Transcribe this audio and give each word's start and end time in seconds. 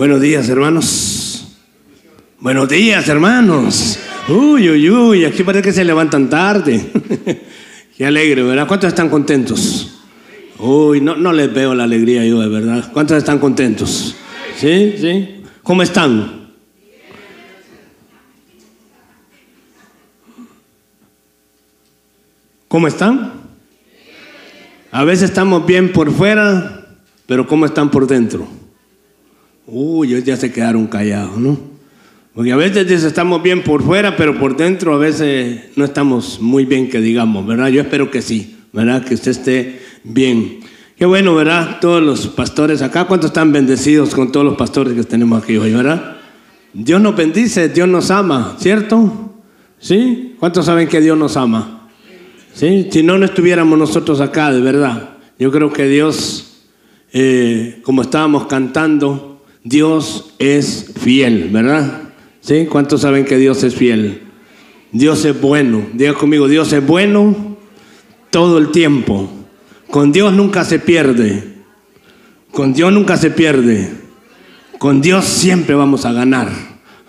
Buenos 0.00 0.22
días, 0.22 0.48
hermanos. 0.48 1.44
Buenos 2.38 2.70
días, 2.70 3.06
hermanos. 3.06 3.98
Uy, 4.28 4.70
uy, 4.70 4.88
uy, 4.88 5.24
aquí 5.26 5.42
parece 5.42 5.62
que 5.62 5.72
se 5.72 5.84
levantan 5.84 6.30
tarde. 6.30 6.90
Qué 7.98 8.06
alegre, 8.06 8.42
¿verdad? 8.42 8.66
¿Cuántos 8.66 8.88
están 8.88 9.10
contentos? 9.10 10.00
Uy, 10.58 11.02
no, 11.02 11.16
no 11.16 11.34
les 11.34 11.52
veo 11.52 11.74
la 11.74 11.84
alegría 11.84 12.24
yo, 12.24 12.40
de 12.40 12.48
verdad. 12.48 12.90
¿Cuántos 12.94 13.18
están 13.18 13.38
contentos? 13.38 14.16
¿Sí? 14.56 14.94
¿Sí? 14.98 15.42
¿Cómo 15.62 15.82
están? 15.82 16.48
¿Cómo 22.68 22.88
están? 22.88 23.34
A 24.92 25.04
veces 25.04 25.28
estamos 25.28 25.66
bien 25.66 25.92
por 25.92 26.10
fuera, 26.10 26.86
pero 27.26 27.46
¿cómo 27.46 27.66
están 27.66 27.90
por 27.90 28.06
dentro? 28.06 28.48
Uy, 29.70 30.08
ellos 30.08 30.24
ya 30.24 30.36
se 30.36 30.52
quedaron 30.52 30.86
callados, 30.86 31.36
¿no? 31.38 31.58
Porque 32.34 32.52
a 32.52 32.56
veces 32.56 32.88
dice, 32.88 33.06
estamos 33.06 33.42
bien 33.42 33.62
por 33.62 33.82
fuera, 33.82 34.16
pero 34.16 34.38
por 34.38 34.56
dentro 34.56 34.94
a 34.94 34.98
veces 34.98 35.62
no 35.76 35.84
estamos 35.84 36.40
muy 36.40 36.64
bien, 36.64 36.88
que 36.88 37.00
digamos, 37.00 37.46
¿verdad? 37.46 37.68
Yo 37.68 37.80
espero 37.80 38.10
que 38.10 38.22
sí, 38.22 38.56
¿verdad? 38.72 39.04
Que 39.04 39.14
usted 39.14 39.32
esté 39.32 39.80
bien. 40.04 40.60
Qué 40.96 41.06
bueno, 41.06 41.34
¿verdad? 41.34 41.78
Todos 41.80 42.02
los 42.02 42.28
pastores 42.28 42.82
acá, 42.82 43.06
¿cuántos 43.06 43.30
están 43.30 43.52
bendecidos 43.52 44.14
con 44.14 44.30
todos 44.30 44.46
los 44.46 44.56
pastores 44.56 44.94
que 44.94 45.02
tenemos 45.02 45.42
aquí 45.42 45.56
hoy, 45.56 45.72
¿verdad? 45.72 46.16
Dios 46.72 47.00
nos 47.00 47.16
bendice, 47.16 47.68
Dios 47.68 47.88
nos 47.88 48.10
ama, 48.10 48.56
¿cierto? 48.58 49.34
¿Sí? 49.78 50.36
¿Cuántos 50.38 50.66
saben 50.66 50.88
que 50.88 51.00
Dios 51.00 51.18
nos 51.18 51.36
ama? 51.36 51.88
¿Sí? 52.52 52.88
Si 52.92 53.02
no, 53.02 53.18
no 53.18 53.24
estuviéramos 53.24 53.78
nosotros 53.78 54.20
acá, 54.20 54.52
de 54.52 54.60
verdad. 54.60 55.16
Yo 55.38 55.50
creo 55.50 55.72
que 55.72 55.86
Dios, 55.88 56.66
eh, 57.12 57.80
como 57.82 58.02
estábamos 58.02 58.46
cantando, 58.46 59.29
Dios 59.64 60.34
es 60.38 60.92
fiel, 60.98 61.50
¿verdad? 61.52 62.02
¿Sí? 62.40 62.66
¿Cuántos 62.66 63.02
saben 63.02 63.24
que 63.24 63.36
Dios 63.36 63.62
es 63.62 63.74
fiel? 63.74 64.22
Dios 64.92 65.24
es 65.24 65.40
bueno. 65.40 65.82
Diga 65.92 66.14
conmigo, 66.14 66.48
Dios 66.48 66.72
es 66.72 66.86
bueno 66.86 67.56
todo 68.30 68.58
el 68.58 68.70
tiempo. 68.70 69.30
Con 69.90 70.12
Dios 70.12 70.32
nunca 70.32 70.64
se 70.64 70.78
pierde. 70.78 71.44
Con 72.52 72.72
Dios 72.72 72.92
nunca 72.92 73.16
se 73.16 73.30
pierde. 73.30 73.90
Con 74.78 75.02
Dios 75.02 75.26
siempre 75.26 75.74
vamos 75.74 76.04
a 76.06 76.12
ganar. 76.12 76.48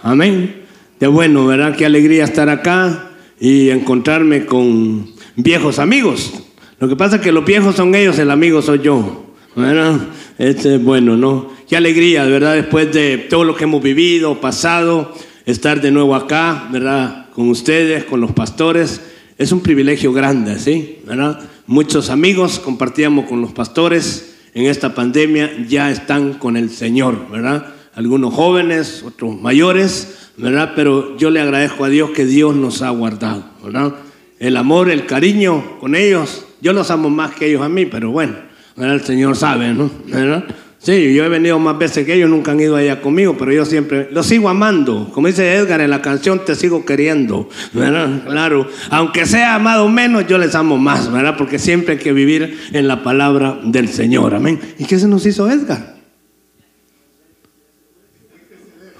Amén. 0.03 0.63
De 0.99 1.07
bueno, 1.07 1.47
¿verdad? 1.47 1.75
Qué 1.75 1.85
alegría 1.85 2.25
estar 2.25 2.49
acá 2.49 3.11
y 3.39 3.69
encontrarme 3.69 4.45
con 4.45 5.09
viejos 5.35 5.79
amigos. 5.79 6.33
Lo 6.79 6.89
que 6.89 6.95
pasa 6.95 7.15
es 7.15 7.21
que 7.21 7.31
los 7.31 7.45
viejos 7.45 7.75
son 7.75 7.95
ellos, 7.95 8.19
el 8.19 8.29
amigo 8.29 8.61
soy 8.61 8.79
yo. 8.79 9.31
¿verdad? 9.55 9.99
Este 10.37 10.75
es 10.75 10.83
bueno, 10.83 11.17
¿no? 11.17 11.49
Qué 11.71 11.77
alegría, 11.77 12.25
¿verdad? 12.25 12.55
Después 12.55 12.91
de 12.91 13.17
todo 13.17 13.45
lo 13.45 13.55
que 13.55 13.63
hemos 13.63 13.81
vivido, 13.81 14.41
pasado, 14.41 15.15
estar 15.45 15.79
de 15.79 15.89
nuevo 15.89 16.15
acá, 16.15 16.67
¿verdad? 16.69 17.27
Con 17.33 17.47
ustedes, 17.47 18.03
con 18.03 18.19
los 18.19 18.33
pastores. 18.33 18.99
Es 19.37 19.53
un 19.53 19.61
privilegio 19.61 20.11
grande, 20.11 20.59
¿sí? 20.59 20.99
¿Verdad? 21.05 21.39
Muchos 21.67 22.09
amigos 22.09 22.59
compartíamos 22.59 23.23
con 23.23 23.39
los 23.39 23.53
pastores 23.53 24.35
en 24.53 24.65
esta 24.65 24.93
pandemia, 24.93 25.65
ya 25.65 25.89
están 25.89 26.33
con 26.33 26.57
el 26.57 26.71
Señor, 26.71 27.29
¿verdad? 27.31 27.67
Algunos 27.95 28.33
jóvenes, 28.33 29.01
otros 29.07 29.39
mayores, 29.39 30.29
¿verdad? 30.35 30.73
Pero 30.75 31.15
yo 31.15 31.29
le 31.29 31.39
agradezco 31.39 31.85
a 31.85 31.89
Dios 31.89 32.09
que 32.09 32.25
Dios 32.25 32.53
nos 32.53 32.81
ha 32.81 32.89
guardado, 32.89 33.45
¿verdad? 33.63 33.95
El 34.39 34.57
amor, 34.57 34.89
el 34.89 35.05
cariño 35.05 35.79
con 35.79 35.95
ellos, 35.95 36.45
yo 36.59 36.73
los 36.73 36.91
amo 36.91 37.09
más 37.09 37.33
que 37.33 37.47
ellos 37.47 37.61
a 37.61 37.69
mí, 37.69 37.85
pero 37.85 38.11
bueno, 38.11 38.35
¿verdad? 38.75 38.95
el 38.95 39.03
Señor 39.03 39.37
sabe, 39.37 39.73
¿no? 39.73 39.89
¿verdad? 40.07 40.43
Sí, 40.83 41.13
yo 41.13 41.23
he 41.23 41.29
venido 41.29 41.59
más 41.59 41.77
veces 41.77 42.07
que 42.07 42.15
ellos, 42.15 42.27
nunca 42.27 42.53
han 42.53 42.59
ido 42.59 42.75
allá 42.75 43.01
conmigo, 43.01 43.35
pero 43.37 43.53
yo 43.53 43.65
siempre 43.65 44.09
los 44.11 44.25
sigo 44.25 44.49
amando. 44.49 45.11
Como 45.13 45.27
dice 45.27 45.53
Edgar 45.53 45.79
en 45.79 45.91
la 45.91 46.01
canción, 46.01 46.43
te 46.43 46.55
sigo 46.55 46.85
queriendo, 46.85 47.47
¿verdad? 47.71 48.23
Claro, 48.25 48.67
aunque 48.89 49.27
sea 49.27 49.53
amado 49.53 49.87
menos, 49.89 50.25
yo 50.27 50.39
les 50.39 50.55
amo 50.55 50.79
más, 50.79 51.11
¿verdad? 51.11 51.35
Porque 51.37 51.59
siempre 51.59 51.93
hay 51.93 51.99
que 51.99 52.13
vivir 52.13 52.59
en 52.73 52.87
la 52.87 53.03
palabra 53.03 53.59
del 53.63 53.89
Señor, 53.89 54.33
amén. 54.33 54.59
¿Y 54.79 54.85
qué 54.85 54.97
se 54.97 55.07
nos 55.07 55.23
hizo 55.27 55.47
Edgar? 55.51 55.97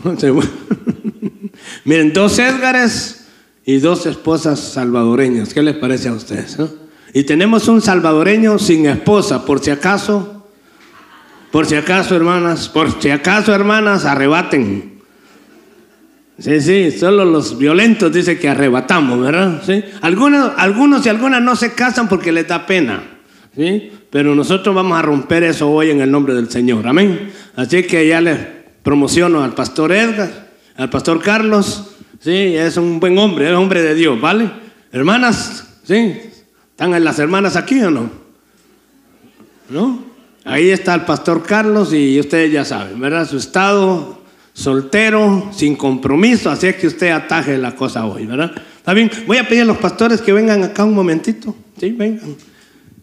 Miren, 1.85 2.13
dos 2.13 2.37
Edgares 2.37 3.25
y 3.65 3.77
dos 3.77 4.05
esposas 4.05 4.59
salvadoreñas. 4.59 5.51
¿Qué 5.51 5.63
les 5.63 5.77
parece 5.77 6.09
a 6.09 6.13
ustedes? 6.13 6.59
no? 6.59 6.69
Y 7.11 7.23
tenemos 7.23 7.67
un 7.67 7.81
salvadoreño 7.81 8.59
sin 8.59 8.85
esposa, 8.85 9.45
por 9.45 9.63
si 9.63 9.71
acaso, 9.71 10.40
por 11.51 11.65
si 11.65 11.75
acaso, 11.75 12.15
hermanas, 12.15 12.69
por 12.69 13.01
si 13.01 13.09
acaso, 13.09 13.53
hermanas, 13.53 14.05
arrebaten. 14.05 15.01
Sí, 16.39 16.59
sí, 16.61 16.91
solo 16.91 17.25
los 17.25 17.57
violentos 17.57 18.11
dice 18.11 18.39
que 18.39 18.49
arrebatamos, 18.49 19.19
¿verdad? 19.19 19.61
¿Sí? 19.63 19.83
Algunos, 20.01 20.53
algunos 20.57 21.05
y 21.05 21.09
algunas 21.09 21.41
no 21.41 21.55
se 21.55 21.73
casan 21.73 22.07
porque 22.07 22.31
les 22.31 22.47
da 22.47 22.65
pena, 22.65 23.03
¿sí? 23.55 23.91
Pero 24.09 24.33
nosotros 24.33 24.73
vamos 24.73 24.97
a 24.97 25.03
romper 25.03 25.43
eso 25.43 25.69
hoy 25.69 25.91
en 25.91 26.01
el 26.01 26.09
nombre 26.09 26.33
del 26.33 26.49
Señor, 26.49 26.87
amén. 26.87 27.31
Así 27.55 27.83
que 27.83 28.07
ya 28.07 28.21
les 28.21 28.39
promociono 28.81 29.43
al 29.43 29.53
pastor 29.53 29.91
Edgar, 29.91 30.49
al 30.77 30.89
pastor 30.89 31.21
Carlos, 31.21 31.91
sí, 32.19 32.55
es 32.55 32.77
un 32.77 32.99
buen 32.99 33.17
hombre, 33.19 33.49
es 33.49 33.55
hombre 33.55 33.83
de 33.83 33.93
Dios, 33.93 34.19
¿vale? 34.19 34.49
Hermanas, 34.91 35.79
sí, 35.83 36.21
¿están 36.71 37.03
las 37.03 37.19
hermanas 37.19 37.55
aquí 37.55 37.79
o 37.81 37.91
no? 37.91 38.09
¿No? 39.69 40.10
Ahí 40.43 40.69
está 40.69 40.95
el 40.95 41.01
pastor 41.01 41.43
Carlos 41.43 41.93
y 41.93 42.19
ustedes 42.19 42.51
ya 42.51 42.65
saben, 42.65 42.99
¿verdad? 42.99 43.29
Su 43.29 43.37
estado 43.37 44.21
soltero, 44.53 45.49
sin 45.53 45.75
compromiso, 45.75 46.49
así 46.49 46.67
es 46.67 46.75
que 46.75 46.87
usted 46.87 47.11
ataje 47.11 47.57
la 47.57 47.75
cosa 47.75 48.05
hoy, 48.05 48.25
¿verdad? 48.25 48.51
Está 48.77 48.93
bien, 48.93 49.09
voy 49.27 49.37
a 49.37 49.47
pedir 49.47 49.61
a 49.63 49.65
los 49.65 49.77
pastores 49.77 50.21
que 50.21 50.33
vengan 50.33 50.63
acá 50.63 50.83
un 50.83 50.93
momentito, 50.93 51.55
¿sí? 51.79 51.91
Vengan. 51.91 52.35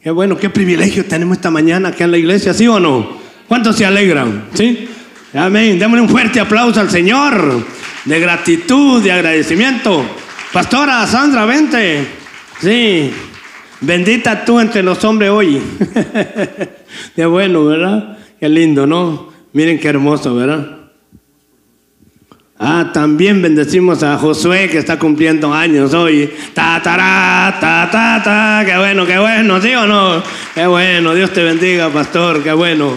Qué 0.03 0.11
bueno, 0.11 0.37
qué 0.37 0.51
privilegio 0.51 1.05
tenemos 1.05 1.37
esta 1.37 1.51
mañana 1.51 1.91
aquí 1.91 2.03
en 2.03 2.11
la 2.11 2.19
iglesia, 2.19 2.53
¿sí 2.53 2.67
o 2.67 2.79
no? 2.81 3.19
¿Cuántos 3.47 3.77
se 3.77 3.87
alegran? 3.87 4.47
¿Sí? 4.55 4.89
Amén. 5.35 5.79
Démosle 5.79 6.03
un 6.03 6.09
fuerte 6.09 6.41
aplauso 6.41 6.81
al 6.81 6.91
Señor 6.91 7.65
de 8.05 8.21
gratitud, 8.21 9.03
de 9.03 9.13
agradecimiento. 9.13 10.05
Pastora 10.53 11.07
Sandra, 11.07 11.45
vente. 11.45 12.07
Sí. 12.61 13.11
Bendita 13.81 14.45
tú 14.45 14.59
entre 14.59 14.83
los 14.83 15.03
hombres 15.05 15.31
hoy. 15.31 15.61
Qué 17.15 17.27
bueno, 17.27 17.65
¿verdad? 17.65 18.19
Qué 18.41 18.49
lindo, 18.49 18.87
¿no? 18.87 19.29
Miren 19.53 19.79
qué 19.79 19.89
hermoso, 19.89 20.35
¿verdad? 20.35 20.79
Ah, 22.59 22.91
también 22.93 23.41
bendecimos 23.41 24.03
a 24.03 24.19
Josué 24.19 24.69
que 24.69 24.79
está 24.79 24.99
cumpliendo 24.99 25.55
años 25.55 25.95
hoy. 25.95 26.29
Ta, 26.55 26.81
ta, 26.83 27.57
ta, 27.61 27.89
ta, 27.91 28.23
ta. 28.23 28.63
Qué 28.67 28.77
bueno, 28.77 29.07
qué 29.07 29.19
bueno, 29.19 29.61
¿sí 29.61 29.75
o 29.75 29.87
no? 29.87 30.23
Qué 30.55 30.67
bueno, 30.67 31.15
Dios 31.15 31.33
te 31.33 31.43
bendiga, 31.45 31.89
pastor, 31.89 32.43
qué 32.43 32.53
bueno. 32.53 32.95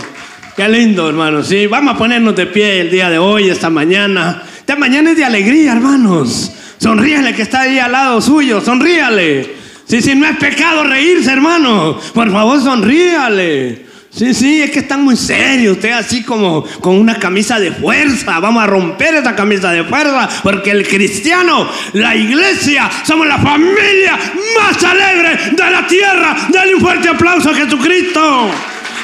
Qué 0.55 0.67
lindo, 0.67 1.07
hermanos. 1.07 1.47
Sí, 1.47 1.67
vamos 1.67 1.95
a 1.95 1.97
ponernos 1.97 2.35
de 2.35 2.47
pie 2.47 2.81
el 2.81 2.91
día 2.91 3.09
de 3.09 3.19
hoy, 3.19 3.49
esta 3.49 3.69
mañana. 3.69 4.43
Esta 4.57 4.75
mañana 4.75 5.11
es 5.11 5.17
de 5.17 5.25
alegría, 5.25 5.73
hermanos. 5.73 6.51
Sonríale 6.77 7.33
que 7.35 7.43
está 7.43 7.61
ahí 7.61 7.77
al 7.77 7.91
lado 7.91 8.19
suyo, 8.19 8.61
sonríale. 8.61 9.60
Sí, 9.91 10.01
sí, 10.01 10.15
no 10.15 10.25
es 10.25 10.37
pecado 10.37 10.85
reírse, 10.85 11.33
hermano. 11.33 11.99
Por 12.13 12.31
favor, 12.31 12.61
sonríale. 12.61 13.87
Sí, 14.09 14.33
sí, 14.33 14.61
es 14.61 14.71
que 14.71 14.79
están 14.79 15.03
muy 15.03 15.17
serios. 15.17 15.75
Usted 15.75 15.91
así 15.91 16.23
como 16.23 16.63
con 16.79 16.95
una 16.95 17.19
camisa 17.19 17.59
de 17.59 17.73
fuerza. 17.73 18.39
Vamos 18.39 18.63
a 18.63 18.67
romper 18.67 19.15
esa 19.15 19.35
camisa 19.35 19.69
de 19.73 19.83
fuerza. 19.83 20.29
Porque 20.43 20.71
el 20.71 20.87
cristiano, 20.87 21.67
la 21.91 22.15
iglesia, 22.15 22.89
somos 23.03 23.27
la 23.27 23.37
familia 23.37 24.17
más 24.57 24.81
alegre 24.81 25.51
de 25.51 25.71
la 25.71 25.85
tierra. 25.85 26.37
Dale 26.47 26.73
un 26.73 26.79
fuerte 26.79 27.09
aplauso 27.09 27.49
a 27.49 27.53
Jesucristo. 27.53 28.49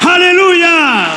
Aleluya. 0.07 1.07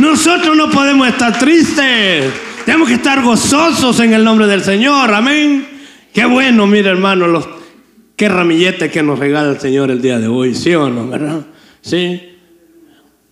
Nosotros 0.00 0.54
no 0.54 0.68
podemos 0.68 1.08
estar 1.08 1.38
tristes. 1.38 2.30
Tenemos 2.66 2.88
que 2.88 2.96
estar 2.96 3.22
gozosos 3.22 3.98
en 4.00 4.12
el 4.12 4.22
nombre 4.22 4.46
del 4.46 4.62
Señor. 4.62 5.14
Amén. 5.14 5.66
Qué 6.12 6.26
bueno, 6.26 6.66
mire 6.66 6.90
hermano, 6.90 7.26
los, 7.26 7.55
qué 8.16 8.28
ramillete 8.28 8.90
que 8.90 9.02
nos 9.02 9.18
regala 9.18 9.50
el 9.50 9.60
Señor 9.60 9.90
el 9.90 10.02
día 10.02 10.18
de 10.18 10.26
hoy. 10.26 10.54
¿Sí 10.54 10.74
o 10.74 10.88
no? 10.88 11.08
¿Verdad? 11.08 11.46
Sí. 11.82 12.20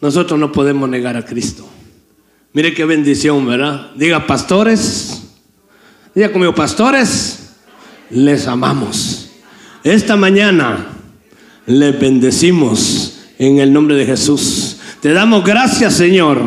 Nosotros 0.01 0.39
no 0.39 0.53
podemos 0.53 0.89
negar 0.89 1.17
a 1.17 1.25
Cristo. 1.25 1.67
Mire 2.53 2.75
qué 2.75 2.85
bendición, 2.85 3.47
¿verdad? 3.47 3.91
Diga, 3.97 4.27
pastores, 4.27 5.25
diga 6.15 6.31
conmigo, 6.31 6.55
pastores, 6.55 7.55
les 8.11 8.47
amamos. 8.47 9.31
Esta 9.83 10.17
mañana 10.17 10.87
les 11.67 11.99
bendecimos 11.99 13.19
en 13.39 13.59
el 13.59 13.73
nombre 13.73 13.97
de 13.97 14.07
Jesús. 14.07 14.77
Te 15.01 15.13
damos 15.13 15.45
gracias, 15.45 15.95
Señor, 15.95 16.39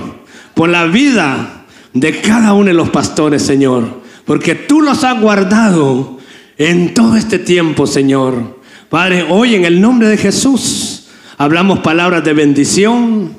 por 0.54 0.70
la 0.70 0.86
vida 0.86 1.66
de 1.94 2.22
cada 2.22 2.54
uno 2.54 2.68
de 2.68 2.74
los 2.74 2.90
pastores, 2.90 3.42
Señor, 3.42 4.02
porque 4.26 4.56
tú 4.56 4.82
los 4.82 5.04
has 5.04 5.20
guardado 5.20 6.17
en 6.58 6.94
todo 6.94 7.16
este 7.16 7.40
tiempo, 7.40 7.88
Señor. 7.88 8.60
Padre, 8.90 9.26
hoy 9.30 9.56
en 9.56 9.66
el 9.66 9.82
nombre 9.82 10.08
de 10.08 10.18
Jesús 10.18 11.08
hablamos 11.38 11.80
palabras 11.80 12.24
de 12.24 12.34
bendición, 12.34 13.34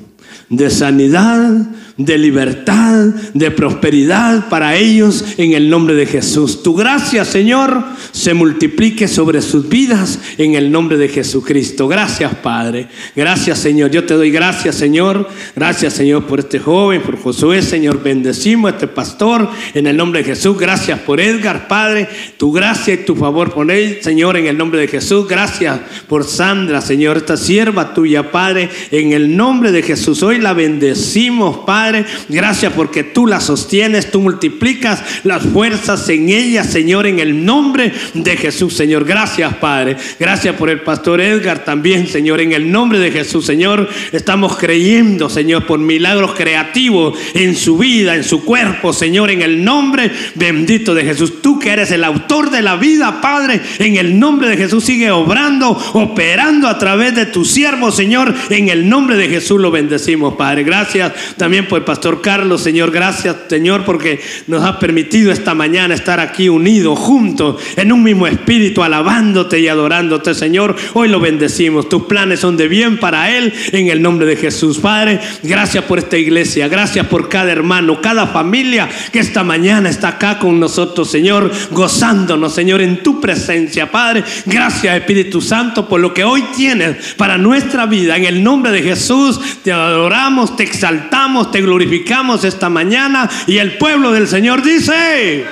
de 0.49 0.69
sanidad, 0.69 1.67
de 1.99 2.17
libertad, 2.17 3.07
de 3.33 3.51
prosperidad 3.51 4.47
para 4.47 4.77
ellos 4.77 5.25
en 5.37 5.51
el 5.51 5.69
nombre 5.69 5.95
de 5.95 6.05
Jesús. 6.05 6.63
Tu 6.63 6.73
gracia, 6.73 7.25
Señor, 7.25 7.83
se 8.11 8.33
multiplique 8.33 9.09
sobre 9.09 9.41
sus 9.41 9.67
vidas 9.67 10.17
en 10.37 10.55
el 10.55 10.71
nombre 10.71 10.97
de 10.97 11.09
Jesucristo. 11.09 11.89
Gracias, 11.89 12.35
Padre. 12.35 12.87
Gracias, 13.17 13.59
Señor. 13.59 13.91
Yo 13.91 14.05
te 14.05 14.13
doy 14.13 14.31
gracias, 14.31 14.75
Señor. 14.75 15.27
Gracias, 15.57 15.93
Señor, 15.93 16.25
por 16.25 16.39
este 16.39 16.57
joven, 16.57 17.01
por 17.01 17.19
Josué, 17.21 17.61
Señor. 17.61 18.01
Bendecimos 18.01 18.71
a 18.71 18.75
este 18.75 18.87
pastor 18.87 19.49
en 19.73 19.85
el 19.85 19.97
nombre 19.97 20.23
de 20.23 20.29
Jesús. 20.29 20.57
Gracias 20.57 21.01
por 21.01 21.19
Edgar, 21.19 21.67
Padre. 21.67 22.07
Tu 22.37 22.49
gracia 22.53 22.93
y 22.93 23.03
tu 23.03 23.13
favor 23.13 23.53
por 23.53 23.69
él, 23.69 23.99
Señor, 24.01 24.37
en 24.37 24.47
el 24.47 24.57
nombre 24.57 24.79
de 24.79 24.87
Jesús. 24.87 25.27
Gracias 25.27 25.77
por 26.07 26.23
Sandra, 26.23 26.79
Señor, 26.79 27.17
esta 27.17 27.35
sierva 27.35 27.93
tuya, 27.93 28.31
Padre, 28.31 28.69
en 28.89 29.11
el 29.11 29.35
nombre 29.35 29.73
de 29.73 29.81
Jesús. 29.81 30.23
Hoy 30.23 30.39
la 30.39 30.53
bendecimos, 30.53 31.57
Padre. 31.65 31.88
Gracias 32.27 32.73
porque 32.73 33.03
tú 33.03 33.27
la 33.27 33.39
sostienes, 33.39 34.11
tú 34.11 34.21
multiplicas 34.21 35.03
las 35.23 35.43
fuerzas 35.43 36.07
en 36.09 36.29
ella, 36.29 36.63
Señor, 36.63 37.07
en 37.07 37.19
el 37.19 37.45
nombre 37.45 37.91
de 38.13 38.37
Jesús, 38.37 38.73
Señor. 38.73 39.05
Gracias, 39.05 39.55
Padre. 39.55 39.97
Gracias 40.19 40.55
por 40.55 40.69
el 40.69 40.81
pastor 40.81 41.21
Edgar 41.21 41.63
también, 41.65 42.07
Señor, 42.07 42.41
en 42.41 42.53
el 42.53 42.71
nombre 42.71 42.99
de 42.99 43.11
Jesús, 43.11 43.45
Señor. 43.45 43.89
Estamos 44.11 44.57
creyendo, 44.57 45.29
Señor, 45.29 45.65
por 45.65 45.79
milagros 45.79 46.33
creativos 46.35 47.17
en 47.33 47.55
su 47.55 47.77
vida, 47.77 48.15
en 48.15 48.23
su 48.23 48.43
cuerpo, 48.43 48.93
Señor, 48.93 49.29
en 49.31 49.41
el 49.41 49.63
nombre 49.63 50.11
bendito 50.35 50.93
de 50.93 51.03
Jesús. 51.03 51.41
Tú 51.41 51.59
que 51.59 51.71
eres 51.71 51.91
el 51.91 52.03
autor 52.03 52.49
de 52.51 52.61
la 52.61 52.75
vida, 52.75 53.21
Padre, 53.21 53.61
en 53.79 53.97
el 53.97 54.19
nombre 54.19 54.49
de 54.49 54.57
Jesús 54.57 54.83
sigue 54.83 55.11
obrando, 55.11 55.69
operando 55.93 56.67
a 56.67 56.77
través 56.77 57.15
de 57.15 57.25
tu 57.25 57.45
siervo, 57.45 57.91
Señor, 57.91 58.33
en 58.49 58.69
el 58.69 58.87
nombre 58.87 59.15
de 59.15 59.27
Jesús 59.27 59.59
lo 59.59 59.71
bendecimos, 59.71 60.35
Padre. 60.35 60.63
Gracias 60.63 61.35
también 61.37 61.67
por 61.67 61.78
pastor 61.83 62.21
Carlos, 62.21 62.61
Señor. 62.61 62.91
Gracias, 62.91 63.35
Señor, 63.49 63.85
porque 63.85 64.19
nos 64.47 64.63
has 64.63 64.77
permitido 64.77 65.31
esta 65.31 65.53
mañana 65.53 65.93
estar 65.93 66.19
aquí 66.19 66.49
unidos, 66.49 66.97
juntos, 66.99 67.61
en 67.75 67.91
un 67.91 68.03
mismo 68.03 68.27
espíritu, 68.27 68.83
alabándote 68.83 69.59
y 69.59 69.67
adorándote, 69.67 70.33
Señor. 70.33 70.75
Hoy 70.93 71.09
lo 71.09 71.19
bendecimos. 71.19 71.89
Tus 71.89 72.03
planes 72.03 72.39
son 72.39 72.57
de 72.57 72.67
bien 72.67 72.99
para 72.99 73.35
Él, 73.35 73.53
en 73.71 73.89
el 73.89 74.01
nombre 74.01 74.25
de 74.25 74.35
Jesús. 74.35 74.79
Padre, 74.79 75.19
gracias 75.43 75.83
por 75.83 75.99
esta 75.99 76.17
iglesia. 76.17 76.67
Gracias 76.67 77.05
por 77.07 77.29
cada 77.29 77.51
hermano, 77.51 78.01
cada 78.01 78.27
familia 78.27 78.89
que 79.11 79.19
esta 79.19 79.43
mañana 79.43 79.89
está 79.89 80.09
acá 80.09 80.39
con 80.39 80.59
nosotros, 80.59 81.09
Señor, 81.09 81.51
gozándonos, 81.71 82.53
Señor, 82.53 82.81
en 82.81 83.03
tu 83.03 83.19
presencia. 83.19 83.91
Padre, 83.91 84.23
gracias, 84.45 84.97
Espíritu 84.97 85.41
Santo, 85.41 85.87
por 85.87 85.99
lo 85.99 86.13
que 86.13 86.23
hoy 86.23 86.43
tienes 86.55 87.13
para 87.15 87.37
nuestra 87.37 87.85
vida. 87.85 88.17
En 88.17 88.25
el 88.25 88.43
nombre 88.43 88.71
de 88.71 88.81
Jesús, 88.81 89.39
te 89.63 89.71
adoramos, 89.71 90.55
te 90.55 90.63
exaltamos, 90.63 91.51
te 91.51 91.61
glorificamos 91.69 92.43
esta 92.43 92.67
mañana. 92.67 93.29
Y 93.45 93.59
el 93.59 93.77
pueblo 93.77 94.11
del 94.11 94.27
Señor 94.27 94.63
dice, 94.63 95.45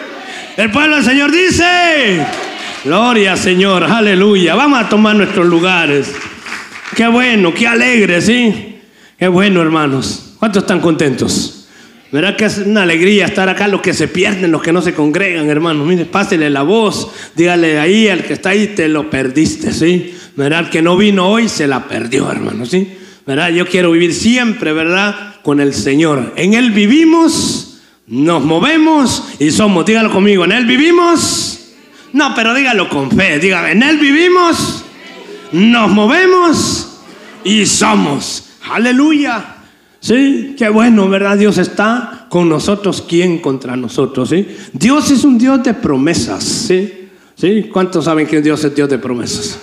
el 0.57 0.71
pueblo 0.71 0.95
del 0.95 1.05
Señor 1.05 1.31
dice, 1.31 2.25
gloria 2.83 3.37
Señor, 3.37 3.83
aleluya. 3.83 4.55
Vamos 4.55 4.79
a 4.79 4.89
tomar 4.89 5.15
nuestros 5.15 5.45
lugares. 5.45 6.11
Qué 6.95 7.07
bueno, 7.07 7.53
qué 7.53 7.67
alegre, 7.67 8.19
¿sí? 8.21 8.79
Qué 9.19 9.27
bueno, 9.27 9.61
hermanos. 9.61 10.33
¿Cuántos 10.39 10.63
están 10.63 10.79
contentos? 10.79 11.67
¿Verdad 12.11 12.35
que 12.35 12.45
es 12.45 12.57
una 12.59 12.83
alegría 12.83 13.25
estar 13.25 13.47
acá? 13.49 13.67
Los 13.67 13.81
que 13.81 13.93
se 13.93 14.07
pierden, 14.07 14.51
los 14.51 14.63
que 14.63 14.73
no 14.73 14.81
se 14.81 14.93
congregan, 14.93 15.47
hermanos. 15.49 15.85
Mire, 15.85 16.05
pásele 16.05 16.49
la 16.49 16.63
voz. 16.63 17.11
Dígale 17.35 17.79
ahí 17.79 18.07
al 18.07 18.23
que 18.23 18.33
está 18.33 18.49
ahí, 18.49 18.67
te 18.67 18.87
lo 18.87 19.09
perdiste, 19.09 19.71
¿sí? 19.71 20.15
¿Verdad? 20.35 20.61
El 20.61 20.69
que 20.69 20.81
no 20.81 20.97
vino 20.97 21.29
hoy 21.29 21.47
se 21.47 21.67
la 21.67 21.87
perdió, 21.87 22.31
hermano, 22.31 22.65
¿sí? 22.65 22.97
¿Verdad? 23.27 23.49
Yo 23.49 23.67
quiero 23.67 23.91
vivir 23.91 24.13
siempre, 24.13 24.71
¿verdad? 24.71 25.35
Con 25.43 25.59
el 25.59 25.73
Señor. 25.73 26.33
En 26.37 26.53
Él 26.53 26.71
vivimos, 26.71 27.81
nos 28.07 28.41
movemos 28.41 29.25
y 29.37 29.51
somos. 29.51 29.85
Dígalo 29.85 30.11
conmigo, 30.11 30.45
¿en 30.45 30.53
Él 30.53 30.65
vivimos? 30.65 31.59
No, 32.13 32.33
pero 32.33 32.53
dígalo 32.53 32.87
con 32.87 33.11
fe. 33.11 33.37
Diga, 33.37 33.69
en 33.69 33.83
Él 33.83 33.97
vivimos, 33.97 34.85
nos 35.51 35.91
movemos 35.91 37.01
y 37.43 37.65
somos. 37.65 38.45
Aleluya. 38.71 39.55
Sí, 39.99 40.55
qué 40.57 40.69
bueno, 40.69 41.09
¿verdad? 41.09 41.37
Dios 41.37 41.57
está 41.57 42.27
con 42.29 42.47
nosotros, 42.47 43.03
¿quién 43.05 43.39
contra 43.39 43.75
nosotros? 43.75 44.29
¿sí? 44.29 44.47
Dios 44.71 45.11
es 45.11 45.25
un 45.25 45.37
Dios 45.37 45.61
de 45.63 45.73
promesas, 45.73 46.43
¿sí? 46.43 47.09
¿sí? 47.35 47.69
¿Cuántos 47.73 48.05
saben 48.05 48.25
que 48.25 48.41
Dios 48.41 48.63
es 48.63 48.73
Dios 48.73 48.87
de 48.87 48.99
promesas? 48.99 49.59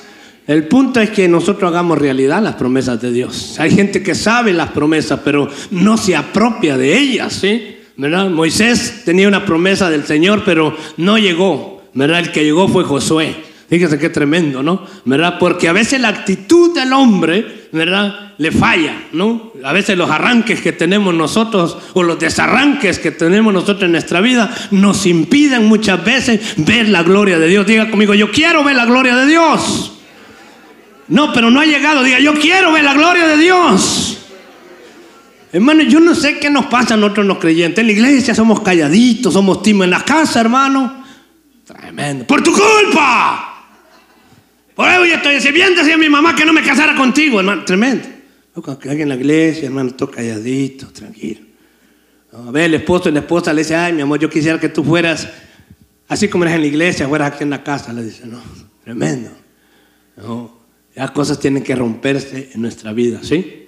El 0.47 0.69
punto 0.69 1.01
es 1.01 1.11
que 1.11 1.27
nosotros 1.27 1.71
hagamos 1.71 1.99
realidad 1.99 2.43
las 2.43 2.57
promesas 2.57 3.01
de 3.01 3.13
Dios. 3.13 3.57
Hay 3.59 3.71
gente 3.71 4.03
que 4.03 4.15
sabe 4.15 4.53
las 4.53 4.71
promesas, 4.71 5.21
pero 5.25 5.49
no 5.71 5.97
se 5.97 6.15
apropia 6.15 6.77
de 6.77 6.99
ellas, 6.99 7.33
¿sí? 7.33 7.75
¿verdad? 7.97 8.29
Moisés 8.29 9.03
tenía 9.05 9.29
una 9.29 9.45
promesa 9.45 9.89
del 9.89 10.05
Señor, 10.05 10.43
pero 10.45 10.77
no 10.97 11.19
llegó, 11.19 11.83
¿verdad? 11.95 12.21
El 12.21 12.33
que 12.33 12.45
llegó 12.45 12.69
fue 12.69 12.85
Josué. 12.85 13.35
Fíjese 13.69 13.99
qué 13.99 14.11
tremendo, 14.11 14.63
¿no? 14.63 14.87
¿Verdad? 15.05 15.39
Porque 15.39 15.69
a 15.69 15.73
veces 15.73 16.01
la 16.01 16.09
actitud 16.09 16.75
del 16.75 16.93
hombre, 16.93 17.69
¿verdad? 17.73 18.35
Le 18.37 18.53
falla, 18.53 19.07
¿no? 19.13 19.53
A 19.65 19.73
veces 19.73 19.97
los 19.97 20.11
arranques 20.11 20.61
que 20.61 20.73
tenemos 20.73 21.15
nosotros 21.15 21.79
o 21.95 22.03
los 22.03 22.19
desarranques 22.19 22.99
que 22.99 23.11
tenemos 23.11 23.55
nosotros 23.55 23.85
en 23.85 23.93
nuestra 23.93 24.21
vida 24.21 24.55
nos 24.71 25.07
impiden 25.07 25.65
muchas 25.65 26.05
veces 26.05 26.41
ver 26.59 26.89
la 26.91 27.03
gloria 27.03 27.39
de 27.39 27.49
Dios. 27.49 27.67
Diga 27.67 27.91
conmigo, 27.91 28.13
yo 28.15 28.31
quiero 28.31 28.63
ver 28.63 28.77
la 28.77 28.85
gloria 28.85 29.17
de 29.17 29.27
Dios. 29.27 29.94
No, 31.09 31.33
pero 31.33 31.51
no 31.51 31.61
ha 31.61 31.65
llegado. 31.65 32.03
Diga, 32.03 32.19
yo 32.19 32.35
quiero 32.35 32.73
ver 32.73 32.85
la 32.85 32.95
gloria 32.95 33.27
de 33.27 33.37
Dios. 33.37 34.19
Hermano, 35.53 35.83
yo 35.83 36.01
no 36.01 36.15
sé 36.15 36.39
qué 36.39 36.51
nos 36.51 36.67
pasa 36.67 36.95
a 36.95 36.97
nosotros 36.97 37.27
los 37.27 37.39
creyentes. 37.39 37.79
En 37.79 37.87
la 37.87 37.93
iglesia 37.93 38.35
somos 38.35 38.61
calladitos, 38.61 39.33
somos 39.33 39.63
tímidos. 39.63 39.85
En 39.85 39.91
la 39.91 40.05
casa, 40.05 40.41
hermano, 40.41 41.05
tremendo. 41.65 42.27
Por 42.27 42.43
tu 42.43 42.53
culpa. 42.53 43.51
Por 44.75 44.89
eso 44.89 45.05
yo 45.05 45.15
estoy 45.15 45.37
diciendo 45.37 45.81
a 45.81 45.97
mi 45.97 46.09
mamá 46.09 46.35
que 46.35 46.45
no 46.45 46.53
me 46.53 46.63
casara 46.63 46.97
contigo, 46.97 47.39
hermano. 47.39 47.65
Tremendo. 47.65 48.09
Alguien 48.57 49.03
en 49.03 49.09
la 49.11 49.15
iglesia, 49.15 49.67
hermano, 49.67 49.93
todo 49.93 50.11
calladito, 50.11 50.89
tranquilo. 50.89 51.41
A 52.33 52.51
ver, 52.51 52.65
el 52.65 52.75
esposo 52.75 53.09
y 53.09 53.13
la 53.13 53.21
esposa 53.21 53.53
le 53.53 53.63
dice, 53.63 53.77
ay, 53.77 53.93
mi 53.93 54.03
amor, 54.03 54.19
yo 54.19 54.29
quisiera 54.29 54.59
que 54.59 54.69
tú 54.69 54.83
fueras 54.83 55.29
así 56.09 56.29
como 56.29 56.45
eres 56.45 56.57
en 56.57 56.63
la 56.63 56.67
iglesia, 56.67 57.09
fueras 57.09 57.33
aquí 57.33 57.45
en 57.45 57.51
la 57.51 57.63
casa. 57.63 57.93
Le 57.93 58.03
dice, 58.03 58.27
no, 58.27 58.41
tremendo. 58.83 59.31
No, 60.17 60.64
las 60.95 61.11
cosas 61.11 61.39
tienen 61.41 61.63
que 61.63 61.75
romperse 61.75 62.51
en 62.55 62.63
nuestra 62.63 62.93
vida, 62.93 63.21
¿sí? 63.23 63.67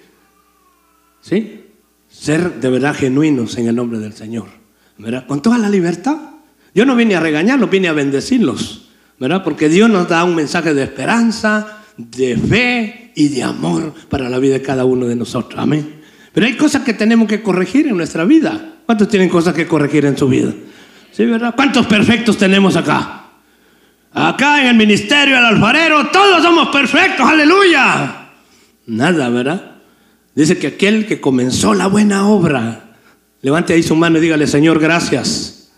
¿Sí? 1.21 1.65
Ser 2.09 2.59
de 2.61 2.69
verdad 2.69 2.95
genuinos 2.95 3.57
en 3.57 3.67
el 3.67 3.75
nombre 3.75 3.99
del 3.99 4.13
Señor, 4.13 4.47
¿verdad? 4.97 5.27
Con 5.27 5.41
toda 5.41 5.57
la 5.57 5.69
libertad. 5.69 6.17
Yo 6.73 6.85
no 6.85 6.95
vine 6.95 7.15
a 7.15 7.19
regañarlos, 7.19 7.69
vine 7.69 7.89
a 7.89 7.93
bendecirlos, 7.93 8.89
¿verdad? 9.19 9.43
Porque 9.43 9.67
Dios 9.67 9.89
nos 9.89 10.07
da 10.07 10.23
un 10.23 10.35
mensaje 10.35 10.73
de 10.73 10.83
esperanza, 10.83 11.83
de 11.97 12.37
fe 12.37 13.11
y 13.15 13.29
de 13.29 13.43
amor 13.43 13.93
para 14.09 14.29
la 14.29 14.39
vida 14.39 14.53
de 14.53 14.61
cada 14.61 14.85
uno 14.85 15.05
de 15.07 15.15
nosotros. 15.15 15.59
Amén. 15.59 16.01
Pero 16.33 16.45
hay 16.45 16.55
cosas 16.55 16.83
que 16.83 16.93
tenemos 16.93 17.27
que 17.27 17.41
corregir 17.41 17.87
en 17.87 17.97
nuestra 17.97 18.23
vida. 18.23 18.75
¿Cuántos 18.85 19.09
tienen 19.09 19.27
cosas 19.27 19.53
que 19.53 19.67
corregir 19.67 20.05
en 20.05 20.15
su 20.15 20.29
vida? 20.29 20.53
¿Sí, 21.11 21.25
verdad? 21.25 21.53
¿Cuántos 21.55 21.87
perfectos 21.87 22.37
tenemos 22.37 22.75
acá? 22.75 23.26
Acá 24.17 24.61
en 24.61 24.67
el 24.69 24.75
ministerio 24.75 25.35
del 25.35 25.45
alfarero, 25.45 26.07
todos 26.07 26.41
somos 26.41 26.69
perfectos, 26.69 27.23
aleluya. 27.23 28.29
Nada, 28.87 29.29
¿verdad? 29.29 29.75
Dice 30.33 30.57
que 30.57 30.67
aquel 30.67 31.05
que 31.05 31.21
comenzó 31.21 31.75
la 31.75 31.85
buena 31.85 32.27
obra, 32.27 32.95
levante 33.41 33.73
ahí 33.73 33.83
su 33.83 33.95
mano 33.95 34.17
y 34.17 34.21
dígale, 34.21 34.47
Señor, 34.47 34.79
gracias. 34.79 35.69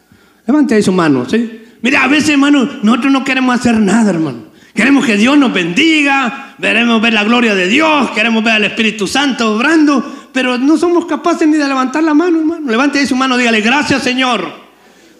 Levante 0.48 0.75
ahí 0.75 0.81
su 0.81 0.93
mano, 0.93 1.27
¿sí? 1.29 1.63
Mira, 1.81 2.05
a 2.05 2.08
veces, 2.08 2.29
hermano, 2.29 2.69
nosotros 2.81 3.12
no 3.12 3.25
queremos 3.25 3.60
hacer 3.60 3.77
nada, 3.77 4.12
hermano. 4.12 4.43
Queremos 4.74 5.05
que 5.05 5.17
Dios 5.17 5.38
nos 5.38 5.53
bendiga, 5.53 6.55
queremos 6.62 7.01
ver 7.01 7.12
la 7.12 7.25
gloria 7.25 7.55
de 7.55 7.67
Dios, 7.67 8.12
queremos 8.12 8.41
ver 8.41 8.53
al 8.53 8.63
Espíritu 8.63 9.05
Santo 9.05 9.53
obrando, 9.53 10.29
pero 10.31 10.58
no 10.58 10.77
somos 10.77 11.05
capaces 11.08 11.46
ni 11.46 11.58
de 11.58 11.67
levantar 11.67 12.03
la 12.03 12.13
mano, 12.13 12.39
hermano. 12.39 12.72
Levante 12.72 13.00
ahí 13.00 13.05
su 13.05 13.17
mano 13.17 13.36
dígale, 13.36 13.60
gracias, 13.60 14.01
Señor, 14.01 14.50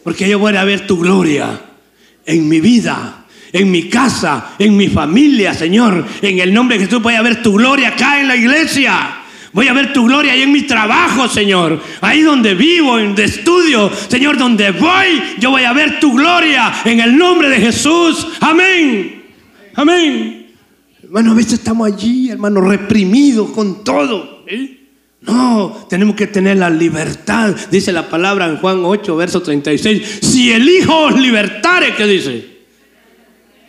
porque 0.06 0.30
yo 0.30 0.40
voy 0.40 0.56
a 0.56 0.64
ver 0.64 0.88
tu 0.88 0.98
gloria 0.98 1.69
en 2.26 2.48
mi 2.48 2.60
vida, 2.60 3.26
en 3.52 3.72
mi 3.72 3.90
casa, 3.90 4.56
en 4.60 4.76
mi 4.78 4.88
familia, 4.88 5.54
Señor. 5.54 6.06
En 6.22 6.40
el 6.40 6.54
nombre 6.54 6.78
de 6.78 6.86
Jesús 6.86 7.02
voy 7.02 7.16
a 7.16 7.22
ver 7.22 7.42
tu 7.42 7.54
gloria 7.54 7.90
acá 7.90 8.20
en 8.20 8.28
la 8.28 8.36
iglesia. 8.36 9.16
Voy 9.52 9.68
a 9.68 9.74
ver 9.74 9.94
tu 9.94 10.06
gloria 10.06 10.34
ahí 10.34 10.44
en 10.44 10.52
mi 10.52 10.62
trabajo, 10.64 11.28
Señor. 11.28 11.82
Ahí 12.02 12.22
donde 12.22 12.54
vivo, 12.54 13.00
en 13.00 13.08
donde 13.08 13.24
estudio, 13.24 13.92
Señor, 14.08 14.38
donde 14.38 14.72
voy, 14.72 15.22
yo 15.40 15.50
voy 15.50 15.64
a 15.64 15.74
ver 15.74 16.00
tu 16.00 16.14
gloria 16.14 16.72
en 16.86 17.00
el 17.00 17.18
nombre 17.18 17.50
de 17.50 17.58
Jesús. 17.58 18.28
Amén. 18.42 19.24
Amén. 19.74 20.48
Hermano, 21.02 21.32
a 21.32 21.36
veces 21.36 21.54
estamos 21.54 21.92
allí, 21.92 22.30
hermano, 22.30 22.62
reprimidos 22.62 23.50
con 23.50 23.84
todo. 23.84 24.46
No, 25.22 25.86
tenemos 25.90 26.16
que 26.16 26.28
tener 26.28 26.58
la 26.58 26.70
libertad. 26.70 27.56
Dice 27.70 27.92
la 27.92 28.10
palabra 28.10 28.48
en 28.48 28.58
Juan 28.58 28.82
8, 28.84 29.16
verso 29.16 29.42
36. 29.42 30.20
Si 30.22 30.52
el 30.52 30.68
Hijo 30.68 31.08
os 31.08 31.20
libertare, 31.20 31.96
¿qué 31.96 32.06
dice? 32.06 32.60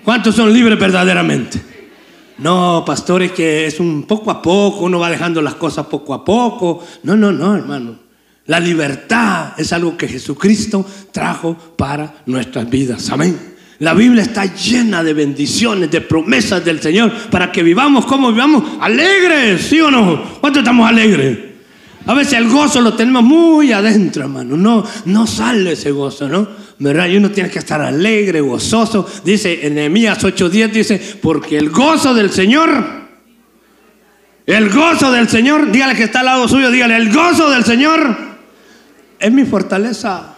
¿Cuántos 0.04 0.34
son 0.36 0.52
libres 0.52 0.78
verdaderamente? 0.78 1.60
No, 2.38 2.84
pastores, 2.86 3.32
que 3.32 3.66
es 3.66 3.80
un 3.80 4.04
poco 4.04 4.30
a 4.30 4.40
poco, 4.40 4.84
uno 4.84 4.98
va 4.98 5.10
dejando 5.10 5.42
las 5.42 5.56
cosas 5.56 5.86
poco 5.86 6.14
a 6.14 6.24
poco. 6.24 6.84
No, 7.02 7.16
no, 7.16 7.32
no, 7.32 7.54
hermano. 7.54 7.98
La 8.46 8.58
libertad 8.58 9.52
es 9.58 9.72
algo 9.72 9.96
que 9.96 10.08
Jesucristo 10.08 10.84
trajo 11.12 11.56
para 11.76 12.22
nuestras 12.26 12.68
vidas. 12.68 13.10
Amén. 13.10 13.49
La 13.80 13.94
Biblia 13.94 14.22
está 14.22 14.44
llena 14.44 15.02
de 15.02 15.14
bendiciones, 15.14 15.90
de 15.90 16.02
promesas 16.02 16.62
del 16.62 16.82
Señor 16.82 17.12
para 17.30 17.50
que 17.50 17.62
vivamos 17.62 18.04
como 18.04 18.30
vivamos 18.30 18.62
alegres, 18.78 19.62
¿sí 19.62 19.80
o 19.80 19.90
no? 19.90 20.22
¿Cuánto 20.38 20.58
estamos 20.58 20.86
alegres? 20.86 21.38
A 22.04 22.12
veces 22.12 22.34
el 22.34 22.48
gozo 22.48 22.82
lo 22.82 22.92
tenemos 22.92 23.22
muy 23.22 23.72
adentro, 23.72 24.24
hermano. 24.24 24.54
No, 24.54 24.84
no 25.06 25.26
sale 25.26 25.72
ese 25.72 25.92
gozo, 25.92 26.28
¿no? 26.28 26.46
¿Verdad? 26.78 27.08
Y 27.08 27.16
uno 27.16 27.30
tiene 27.30 27.48
que 27.48 27.58
estar 27.58 27.80
alegre, 27.80 28.42
gozoso. 28.42 29.08
Dice 29.24 29.66
en 29.66 29.76
Nehemías 29.76 30.22
8:10, 30.22 30.70
dice, 30.70 31.00
porque 31.22 31.56
el 31.56 31.70
gozo 31.70 32.12
del 32.12 32.30
Señor, 32.30 32.84
el 34.44 34.68
gozo 34.68 35.10
del 35.10 35.26
Señor, 35.26 35.72
dígale 35.72 35.94
que 35.94 36.04
está 36.04 36.20
al 36.20 36.26
lado 36.26 36.48
suyo, 36.48 36.70
dígale, 36.70 36.96
el 36.96 37.10
gozo 37.10 37.48
del 37.48 37.64
Señor 37.64 38.14
es 39.18 39.32
mi 39.32 39.44
fortaleza. 39.46 40.34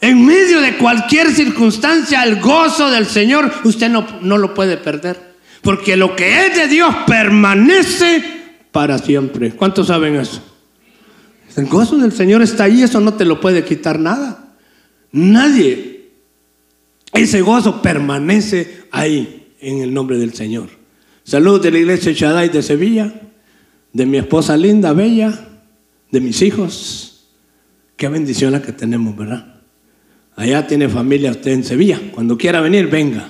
En 0.00 0.24
medio 0.24 0.60
de 0.60 0.76
cualquier 0.76 1.30
circunstancia, 1.32 2.22
el 2.22 2.40
gozo 2.40 2.90
del 2.90 3.06
Señor, 3.06 3.52
usted 3.64 3.88
no, 3.88 4.06
no 4.22 4.38
lo 4.38 4.54
puede 4.54 4.76
perder. 4.76 5.28
Porque 5.62 5.96
lo 5.96 6.14
que 6.14 6.46
es 6.46 6.56
de 6.56 6.68
Dios 6.68 6.94
permanece 7.06 8.22
para 8.70 8.98
siempre. 8.98 9.52
¿Cuántos 9.52 9.88
saben 9.88 10.16
eso? 10.16 10.42
El 11.56 11.66
gozo 11.66 11.96
del 11.98 12.12
Señor 12.12 12.42
está 12.42 12.64
ahí, 12.64 12.82
eso 12.82 13.00
no 13.00 13.14
te 13.14 13.24
lo 13.24 13.40
puede 13.40 13.64
quitar 13.64 13.98
nada. 13.98 14.54
Nadie. 15.10 16.10
Ese 17.12 17.40
gozo 17.40 17.82
permanece 17.82 18.84
ahí 18.92 19.54
en 19.60 19.82
el 19.82 19.92
nombre 19.92 20.18
del 20.18 20.34
Señor. 20.34 20.68
Saludos 21.24 21.62
de 21.62 21.72
la 21.72 21.78
iglesia 21.78 22.12
Shaddai 22.12 22.48
de 22.50 22.62
Sevilla, 22.62 23.12
de 23.92 24.06
mi 24.06 24.18
esposa 24.18 24.56
linda, 24.56 24.92
bella, 24.92 25.48
de 26.12 26.20
mis 26.20 26.40
hijos. 26.42 27.26
Qué 27.96 28.08
bendición 28.08 28.52
la 28.52 28.62
que 28.62 28.72
tenemos, 28.72 29.16
¿verdad? 29.16 29.57
Allá 30.38 30.68
tiene 30.68 30.88
familia 30.88 31.32
usted 31.32 31.50
en 31.50 31.64
Sevilla. 31.64 32.00
Cuando 32.12 32.38
quiera 32.38 32.60
venir, 32.60 32.86
venga. 32.86 33.28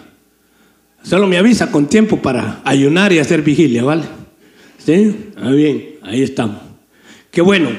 Solo 1.02 1.26
me 1.26 1.38
avisa 1.38 1.72
con 1.72 1.86
tiempo 1.86 2.18
para 2.18 2.60
ayunar 2.64 3.14
y 3.14 3.18
hacer 3.18 3.40
vigilia, 3.40 3.82
¿vale? 3.82 4.02
¿Sí? 4.76 5.30
Ah, 5.38 5.50
bien, 5.50 5.94
ahí 6.02 6.22
estamos. 6.22 6.60
Qué 7.30 7.40
bueno. 7.40 7.70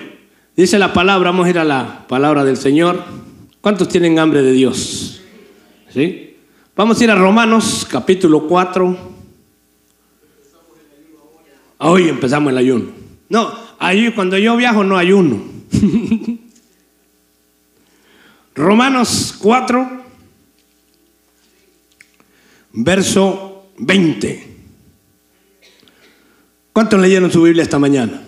Dice 0.57 0.79
la 0.79 0.93
palabra, 0.93 1.29
vamos 1.29 1.45
a 1.45 1.49
ir 1.51 1.59
a 1.59 1.63
la 1.63 2.07
palabra 2.07 2.43
del 2.43 2.57
Señor. 2.57 3.03
¿Cuántos 3.61 3.87
tienen 3.87 4.17
hambre 4.17 4.41
de 4.41 4.51
Dios? 4.51 5.21
¿Sí? 5.93 6.35
Vamos 6.75 6.99
a 6.99 7.03
ir 7.03 7.11
a 7.11 7.15
Romanos 7.15 7.85
capítulo 7.87 8.47
4. 8.47 8.97
Hoy 11.77 12.09
empezamos 12.09 12.51
el 12.51 12.57
ayuno. 12.57 12.85
No, 13.29 13.53
ahí 13.77 14.11
cuando 14.15 14.39
yo 14.39 14.57
viajo 14.57 14.83
no 14.83 14.97
ayuno. 14.97 15.39
Romanos 18.59 19.35
4, 19.39 19.89
verso 22.73 23.71
20. 23.77 24.47
¿Cuántos 26.73 26.99
leyeron 26.99 27.31
su 27.31 27.41
Biblia 27.41 27.63
esta 27.63 27.79
mañana? 27.79 28.21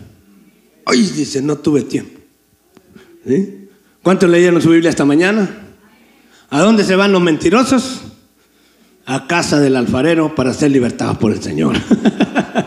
Hoy 0.86 1.02
dice, 1.02 1.42
no 1.42 1.58
tuve 1.58 1.82
tiempo. 1.82 2.18
¿Cuántos 4.02 4.30
leyeron 4.30 4.62
su 4.62 4.70
Biblia 4.70 4.90
esta 4.90 5.04
mañana? 5.04 5.50
¿A 6.50 6.62
dónde 6.62 6.86
se 6.86 6.96
van 6.96 7.12
los 7.12 7.22
mentirosos? 7.22 8.00
A 9.06 9.28
casa 9.28 9.60
del 9.60 9.76
alfarero 9.76 10.34
para 10.34 10.54
ser 10.54 10.72
libertados 10.72 11.18
por 11.18 11.34
el 11.34 11.44
Señor. 11.44 11.76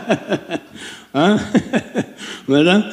¿Ah? 1.15 1.39
¿Verdad? 2.47 2.91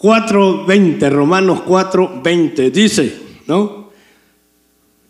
4.20, 0.00 1.08
Romanos 1.08 1.60
4.20, 1.64 2.72
dice, 2.72 3.16
¿no? 3.46 3.81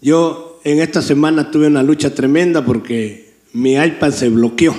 Yo 0.03 0.61
en 0.65 0.81
esta 0.81 1.01
semana 1.01 1.51
tuve 1.51 1.69
una 1.69 1.83
lucha 1.83 2.15
tremenda 2.15 2.65
porque 2.65 3.33
mi 3.55 3.75
iPad 3.75 4.11
se 4.11 4.29
bloqueó, 4.29 4.75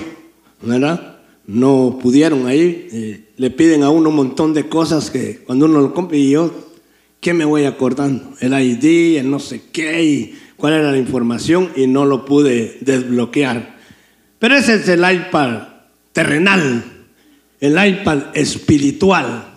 ¿verdad? 0.62 1.16
No 1.46 1.98
pudieron 2.00 2.46
ahí, 2.46 2.88
eh, 2.92 3.24
le 3.36 3.50
piden 3.50 3.82
a 3.82 3.90
uno 3.90 4.10
un 4.10 4.16
montón 4.16 4.54
de 4.54 4.68
cosas 4.68 5.10
que 5.10 5.38
cuando 5.38 5.64
uno 5.64 5.80
lo 5.80 5.92
compra 5.92 6.16
y 6.16 6.30
yo 6.30 6.52
¿qué 7.24 7.32
me 7.32 7.46
voy 7.46 7.64
acordando? 7.64 8.34
El 8.40 8.52
ID, 8.52 9.16
el 9.16 9.30
no 9.30 9.38
sé 9.38 9.62
qué, 9.72 10.04
y 10.04 10.38
cuál 10.58 10.74
era 10.74 10.92
la 10.92 10.98
información 10.98 11.70
y 11.74 11.86
no 11.86 12.04
lo 12.04 12.26
pude 12.26 12.76
desbloquear. 12.82 13.78
Pero 14.38 14.54
ese 14.54 14.74
es 14.74 14.88
el 14.88 15.00
iPad 15.00 15.68
terrenal, 16.12 16.84
el 17.60 17.72
iPad 17.72 18.24
espiritual. 18.34 19.54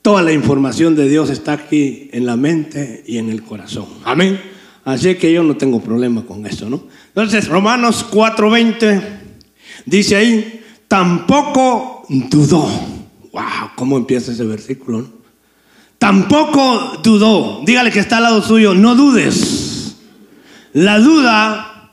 Toda 0.00 0.22
la 0.22 0.32
información 0.32 0.94
de 0.94 1.08
Dios 1.08 1.28
está 1.28 1.54
aquí 1.54 2.08
en 2.12 2.24
la 2.24 2.36
mente 2.36 3.02
y 3.04 3.18
en 3.18 3.30
el 3.30 3.42
corazón. 3.42 3.86
Amén. 4.04 4.51
Así 4.84 5.14
que 5.14 5.32
yo 5.32 5.42
no 5.44 5.56
tengo 5.56 5.80
problema 5.80 6.24
con 6.24 6.44
eso, 6.46 6.68
¿no? 6.68 6.84
Entonces, 7.08 7.48
Romanos 7.48 8.04
4:20 8.10 9.02
dice 9.86 10.16
ahí, 10.16 10.64
tampoco 10.88 12.04
dudó. 12.08 12.68
Wow, 13.32 13.70
¿cómo 13.76 13.96
empieza 13.96 14.32
ese 14.32 14.44
versículo? 14.44 15.08
Tampoco 15.98 17.00
dudó. 17.02 17.62
Dígale 17.64 17.92
que 17.92 18.00
está 18.00 18.16
al 18.16 18.24
lado 18.24 18.42
suyo, 18.42 18.74
no 18.74 18.96
dudes. 18.96 19.96
La 20.72 20.98
duda 20.98 21.92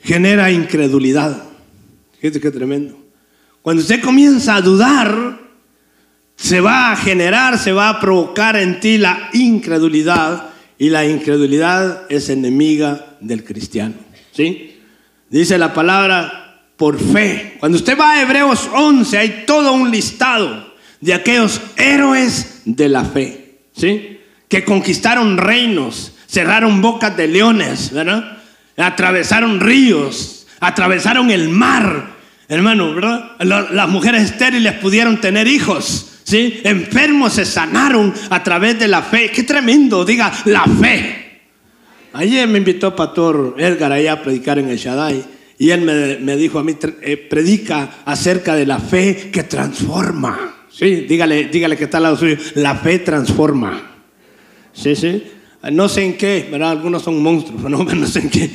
genera 0.00 0.52
incredulidad. 0.52 1.42
Fíjate 2.20 2.40
qué 2.40 2.50
tremendo. 2.50 2.96
Cuando 3.62 3.82
usted 3.82 4.00
comienza 4.02 4.54
a 4.54 4.62
dudar, 4.62 5.40
se 6.36 6.60
va 6.60 6.92
a 6.92 6.96
generar, 6.96 7.58
se 7.58 7.72
va 7.72 7.88
a 7.88 8.00
provocar 8.00 8.56
en 8.56 8.78
ti 8.80 8.96
la 8.96 9.28
incredulidad 9.32 10.49
y 10.80 10.88
la 10.88 11.04
incredulidad 11.04 12.06
es 12.08 12.30
enemiga 12.30 13.18
del 13.20 13.44
cristiano. 13.44 13.96
¿Sí? 14.32 14.80
Dice 15.28 15.58
la 15.58 15.74
palabra 15.74 16.64
por 16.78 16.98
fe. 16.98 17.58
Cuando 17.60 17.76
usted 17.76 17.98
va 17.98 18.12
a 18.12 18.22
Hebreos 18.22 18.66
11 18.72 19.18
hay 19.18 19.44
todo 19.46 19.74
un 19.74 19.90
listado 19.90 20.74
de 21.02 21.12
aquellos 21.12 21.60
héroes 21.76 22.62
de 22.64 22.88
la 22.88 23.04
fe, 23.04 23.58
¿sí? 23.76 24.20
Que 24.48 24.64
conquistaron 24.64 25.36
reinos, 25.36 26.14
cerraron 26.26 26.80
bocas 26.80 27.14
de 27.14 27.28
leones, 27.28 27.92
¿verdad? 27.92 28.38
Atravesaron 28.78 29.60
ríos, 29.60 30.46
atravesaron 30.60 31.30
el 31.30 31.50
mar, 31.50 32.16
hermano, 32.48 32.94
¿verdad? 32.94 33.32
Las 33.38 33.88
mujeres 33.90 34.22
estériles 34.22 34.72
pudieron 34.74 35.20
tener 35.20 35.46
hijos, 35.46 36.09
¿sí? 36.30 36.60
Enfermos 36.62 37.32
se 37.32 37.44
sanaron 37.44 38.14
a 38.30 38.42
través 38.42 38.78
de 38.78 38.86
la 38.86 39.02
fe. 39.02 39.30
Qué 39.34 39.42
tremendo, 39.42 40.04
diga, 40.04 40.32
la 40.44 40.64
fe. 40.64 41.40
Ayer 42.12 42.46
me 42.46 42.58
invitó 42.58 42.94
Pastor 42.94 43.56
Edgar 43.58 43.92
allá 43.92 44.12
a 44.12 44.22
predicar 44.22 44.58
en 44.58 44.68
el 44.68 44.78
Shaddai. 44.78 45.24
Y 45.58 45.70
él 45.70 45.82
me, 45.82 46.36
dijo 46.36 46.58
a 46.58 46.64
mí, 46.64 46.76
eh, 47.02 47.16
predica 47.16 48.02
acerca 48.04 48.54
de 48.54 48.64
la 48.64 48.78
fe 48.78 49.30
que 49.30 49.42
transforma. 49.42 50.66
Sí, 50.70 51.06
dígale, 51.08 51.48
dígale 51.48 51.76
que 51.76 51.84
está 51.84 51.98
al 51.98 52.04
lado 52.04 52.16
suyo. 52.16 52.36
La 52.54 52.76
fe 52.76 53.00
transforma. 53.00 53.98
Sí, 54.72 54.94
sí. 54.94 55.22
No 55.72 55.88
sé 55.88 56.04
en 56.04 56.16
qué, 56.16 56.48
¿verdad? 56.50 56.70
Algunos 56.70 57.02
son 57.02 57.22
monstruos, 57.22 57.62
no, 57.62 57.84
no 57.94 58.06
sé 58.06 58.20
en 58.20 58.30
qué. 58.30 58.50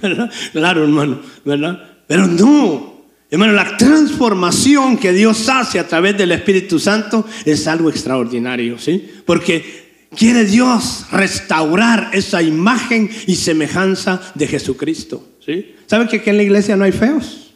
Claro, 0.52 0.84
hermano, 0.84 1.20
¿verdad? 1.44 1.82
Pero 2.06 2.26
no. 2.26 2.93
Hermano, 3.34 3.54
la 3.54 3.76
transformación 3.76 4.96
que 4.96 5.12
Dios 5.12 5.48
hace 5.48 5.80
a 5.80 5.88
través 5.88 6.16
del 6.16 6.30
Espíritu 6.30 6.78
Santo 6.78 7.26
es 7.44 7.66
algo 7.66 7.90
extraordinario, 7.90 8.78
¿sí? 8.78 9.10
Porque 9.26 10.06
quiere 10.16 10.44
Dios 10.44 11.06
restaurar 11.10 12.10
esa 12.12 12.42
imagen 12.42 13.10
y 13.26 13.34
semejanza 13.34 14.20
de 14.36 14.46
Jesucristo, 14.46 15.30
¿sí? 15.44 15.74
¿Saben 15.86 16.06
que 16.06 16.18
aquí 16.18 16.30
en 16.30 16.36
la 16.36 16.44
iglesia 16.44 16.76
no 16.76 16.84
hay 16.84 16.92
feos? 16.92 17.52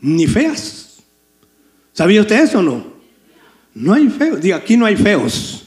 Ni 0.00 0.26
feas. 0.26 1.02
¿Sabía 1.92 2.22
usted 2.22 2.42
eso 2.42 2.60
o 2.60 2.62
no? 2.62 2.94
No 3.74 3.92
hay 3.92 4.08
feos. 4.08 4.40
Diga, 4.40 4.56
aquí 4.56 4.78
no 4.78 4.86
hay 4.86 4.96
feos, 4.96 5.66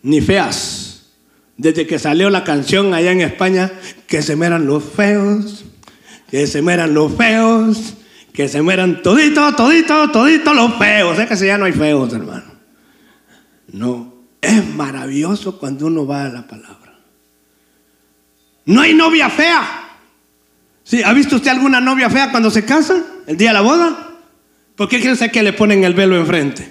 ni 0.00 0.20
feas. 0.20 1.08
Desde 1.56 1.88
que 1.88 1.98
salió 1.98 2.30
la 2.30 2.44
canción 2.44 2.94
allá 2.94 3.10
en 3.10 3.20
España, 3.22 3.72
que 4.06 4.22
se 4.22 4.36
mueran 4.36 4.64
los 4.64 4.84
feos, 4.84 5.64
que 6.30 6.46
se 6.46 6.62
mueran 6.62 6.94
los 6.94 7.16
feos, 7.16 7.94
que 8.38 8.46
se 8.46 8.62
mueran 8.62 9.02
todito, 9.02 9.52
todito, 9.56 10.12
todito 10.12 10.54
los 10.54 10.76
feos. 10.76 11.18
Es 11.18 11.28
que 11.28 11.44
ya 11.44 11.58
no 11.58 11.64
hay 11.64 11.72
feos, 11.72 12.12
hermano. 12.12 12.44
No, 13.72 14.14
es 14.40 14.64
maravilloso 14.76 15.58
cuando 15.58 15.86
uno 15.86 16.06
va 16.06 16.26
a 16.26 16.28
la 16.28 16.46
palabra. 16.46 16.94
No 18.64 18.80
hay 18.80 18.94
novia 18.94 19.28
fea. 19.28 19.88
¿Sí? 20.84 21.02
¿Ha 21.02 21.12
visto 21.14 21.34
usted 21.34 21.50
alguna 21.50 21.80
novia 21.80 22.08
fea 22.08 22.30
cuando 22.30 22.48
se 22.48 22.64
casa? 22.64 23.02
El 23.26 23.36
día 23.36 23.48
de 23.48 23.54
la 23.54 23.60
boda. 23.60 24.08
¿Por 24.76 24.88
qué 24.88 25.00
cree 25.00 25.30
que 25.32 25.42
le 25.42 25.52
ponen 25.52 25.82
el 25.82 25.94
velo 25.94 26.16
enfrente? 26.16 26.70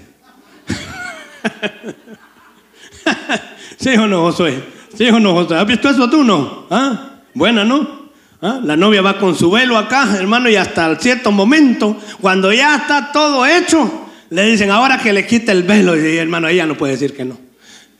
¿Sí 3.78 3.90
o 3.90 4.08
no, 4.08 4.22
Josué? 4.22 4.64
¿Sí 4.98 5.10
o 5.10 5.20
no, 5.20 5.34
Josué? 5.34 5.58
¿Has 5.58 5.68
visto 5.68 5.90
eso 5.90 6.10
tú 6.10 6.24
no? 6.24 6.66
¿Ah? 6.72 7.24
Buena, 7.34 7.66
¿no? 7.66 8.07
¿Ah? 8.42 8.62
La 8.64 8.78
novia 8.78 9.02
va 9.02 9.18
con 9.18 9.36
su 9.36 9.50
velo 9.50 9.78
acá, 9.78 10.18
hermano, 10.18 10.50
y 10.50 10.56
hasta 10.56 10.96
cierto 11.00 11.32
momento, 11.32 12.00
cuando 12.22 12.54
ya 12.54 12.76
está 12.78 13.12
todo 13.12 13.46
hecho, 13.46 14.10
le 14.30 14.46
dicen, 14.46 14.70
ahora 14.70 15.00
que 15.00 15.14
le 15.14 15.26
quite 15.26 15.52
el 15.52 15.64
velo, 15.64 15.96
y 15.96 16.18
hermano, 16.18 16.48
ella 16.48 16.66
no 16.66 16.78
puede 16.78 16.94
decir 16.94 17.16
que 17.16 17.26
no. 17.26 17.38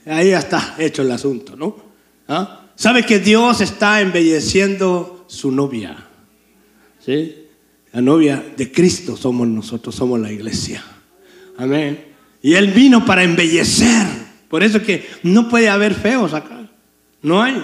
Ahí 0.06 0.30
ya 0.30 0.38
está 0.38 0.76
hecho 0.78 1.02
el 1.02 1.10
asunto, 1.10 1.56
¿no? 1.56 1.76
¿Ah? 2.28 2.66
¿Sabe 2.76 3.04
que 3.04 3.18
Dios 3.18 3.60
está 3.60 4.00
embelleciendo 4.00 5.24
su 5.26 5.50
novia? 5.50 5.96
¿Sí? 7.04 7.46
La 7.92 8.00
novia 8.00 8.44
de 8.56 8.70
Cristo 8.70 9.16
somos 9.16 9.48
nosotros, 9.48 9.94
somos 9.94 10.20
la 10.20 10.30
iglesia. 10.30 10.84
Amén. 11.56 12.04
Y 12.42 12.54
Él 12.54 12.68
vino 12.68 13.04
para 13.04 13.24
embellecer. 13.24 14.06
Por 14.48 14.62
eso 14.62 14.82
que 14.82 15.08
no 15.22 15.48
puede 15.48 15.68
haber 15.68 15.94
feos 15.94 16.32
acá. 16.34 16.68
No 17.22 17.42
hay, 17.42 17.62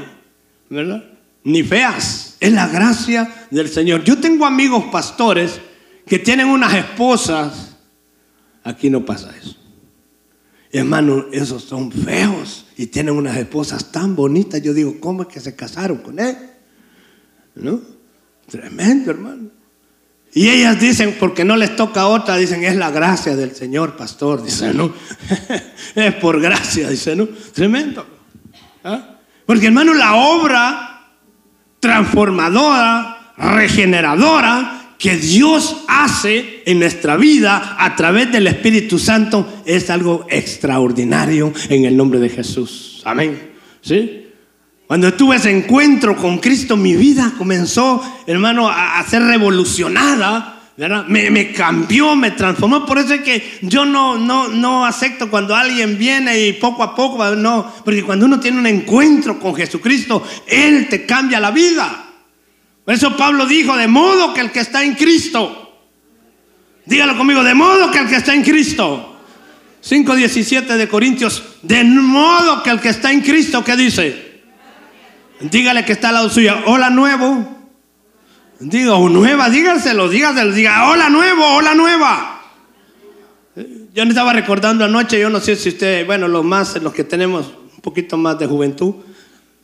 ¿verdad? 0.68 1.04
Ni 1.44 1.62
feas. 1.62 2.23
Es 2.44 2.52
la 2.52 2.68
gracia 2.68 3.46
del 3.50 3.70
Señor. 3.70 4.04
Yo 4.04 4.18
tengo 4.18 4.44
amigos 4.44 4.84
pastores 4.92 5.62
que 6.06 6.18
tienen 6.18 6.48
unas 6.48 6.74
esposas. 6.74 7.74
Aquí 8.62 8.90
no 8.90 9.02
pasa 9.02 9.34
eso. 9.34 9.56
Hermano, 10.70 11.24
esos 11.32 11.64
son 11.64 11.90
feos 11.90 12.66
y 12.76 12.88
tienen 12.88 13.14
unas 13.14 13.38
esposas 13.38 13.90
tan 13.90 14.14
bonitas. 14.14 14.60
Yo 14.60 14.74
digo, 14.74 15.00
¿cómo 15.00 15.22
es 15.22 15.28
que 15.28 15.40
se 15.40 15.56
casaron 15.56 15.96
con 16.02 16.18
él? 16.18 16.36
¿No? 17.54 17.80
Tremendo, 18.50 19.10
hermano. 19.10 19.48
Y 20.34 20.50
ellas 20.50 20.78
dicen, 20.78 21.16
porque 21.18 21.46
no 21.46 21.56
les 21.56 21.74
toca 21.76 22.08
otra, 22.08 22.36
dicen, 22.36 22.62
es 22.62 22.76
la 22.76 22.90
gracia 22.90 23.34
del 23.36 23.56
Señor, 23.56 23.96
pastor. 23.96 24.44
Dice, 24.44 24.74
¿no? 24.74 24.92
es 25.94 26.14
por 26.16 26.42
gracia, 26.42 26.90
dice, 26.90 27.16
¿no? 27.16 27.26
Tremendo. 27.54 28.06
¿Ah? 28.84 29.16
Porque, 29.46 29.68
hermano, 29.68 29.94
la 29.94 30.16
obra 30.16 30.93
transformadora, 31.84 33.34
regeneradora, 33.36 34.94
que 34.98 35.18
Dios 35.18 35.84
hace 35.86 36.62
en 36.64 36.78
nuestra 36.78 37.18
vida 37.18 37.76
a 37.78 37.94
través 37.94 38.32
del 38.32 38.46
Espíritu 38.46 38.98
Santo 38.98 39.62
es 39.66 39.90
algo 39.90 40.24
extraordinario 40.30 41.52
en 41.68 41.84
el 41.84 41.94
nombre 41.94 42.20
de 42.20 42.30
Jesús. 42.30 43.02
Amén. 43.04 43.50
¿Sí? 43.82 44.28
Cuando 44.86 45.12
tuve 45.12 45.36
ese 45.36 45.50
encuentro 45.50 46.16
con 46.16 46.38
Cristo, 46.38 46.78
mi 46.78 46.96
vida 46.96 47.34
comenzó, 47.36 48.02
hermano, 48.26 48.70
a, 48.70 49.04
ser 49.06 49.22
revolucionada. 49.24 50.62
Me, 50.76 51.52
cambió, 51.52 52.16
me 52.16 52.32
transformó. 52.32 52.84
Por 52.84 52.98
eso 52.98 53.14
es 53.14 53.22
que 53.22 53.58
yo 53.62 53.84
no, 53.84 54.18
no, 54.18 54.48
no 54.48 54.84
acepto 54.84 55.30
cuando 55.30 55.54
alguien 55.54 55.96
viene 55.96 56.46
y 56.46 56.52
poco 56.54 56.82
a 56.82 56.96
poco, 56.96 57.24
no, 57.36 57.72
porque 57.84 58.02
cuando 58.02 58.26
uno 58.26 58.40
tiene 58.40 58.58
un 58.58 58.66
encuentro 58.66 59.38
con 59.38 59.54
Jesucristo, 59.54 60.26
Él 60.46 60.88
te 60.88 61.06
cambia 61.06 61.38
la 61.38 61.52
vida. 61.52 62.06
Por 62.84 62.92
eso 62.92 63.16
Pablo 63.16 63.46
dijo, 63.46 63.76
de 63.76 63.86
modo 63.86 64.34
que 64.34 64.40
el 64.40 64.50
que 64.50 64.60
está 64.60 64.82
en 64.82 64.94
Cristo, 64.94 65.78
dígalo 66.84 67.16
conmigo, 67.16 67.44
de 67.44 67.54
modo 67.54 67.90
que 67.90 67.98
el 67.98 68.08
que 68.08 68.16
está 68.16 68.34
en 68.34 68.42
Cristo. 68.42 69.10
5.17 69.82 70.76
de 70.76 70.88
Corintios, 70.88 71.42
de 71.62 71.84
modo 71.84 72.62
que 72.62 72.70
el 72.70 72.80
que 72.80 72.88
está 72.88 73.12
en 73.12 73.20
Cristo, 73.20 73.62
¿qué 73.62 73.76
dice? 73.76 74.42
Dígale 75.40 75.84
que 75.84 75.92
está 75.92 76.08
al 76.08 76.14
lado 76.14 76.30
suyo, 76.30 76.56
hola 76.66 76.88
nuevo. 76.88 77.53
Diga, 78.64 78.94
o 78.94 79.10
nueva, 79.10 79.50
dígaselo, 79.50 80.08
dígaselo, 80.08 80.52
diga, 80.52 80.88
hola 80.88 81.10
nuevo, 81.10 81.44
hola 81.44 81.74
nueva. 81.74 82.40
Yo 83.94 84.04
me 84.04 84.08
estaba 84.08 84.32
recordando 84.32 84.86
anoche, 84.86 85.20
yo 85.20 85.28
no 85.28 85.38
sé 85.38 85.54
si 85.54 85.68
usted, 85.68 86.06
bueno, 86.06 86.28
los 86.28 86.44
más, 86.44 86.82
los 86.82 86.94
que 86.94 87.04
tenemos 87.04 87.52
un 87.74 87.80
poquito 87.82 88.16
más 88.16 88.38
de 88.38 88.46
juventud, 88.46 88.94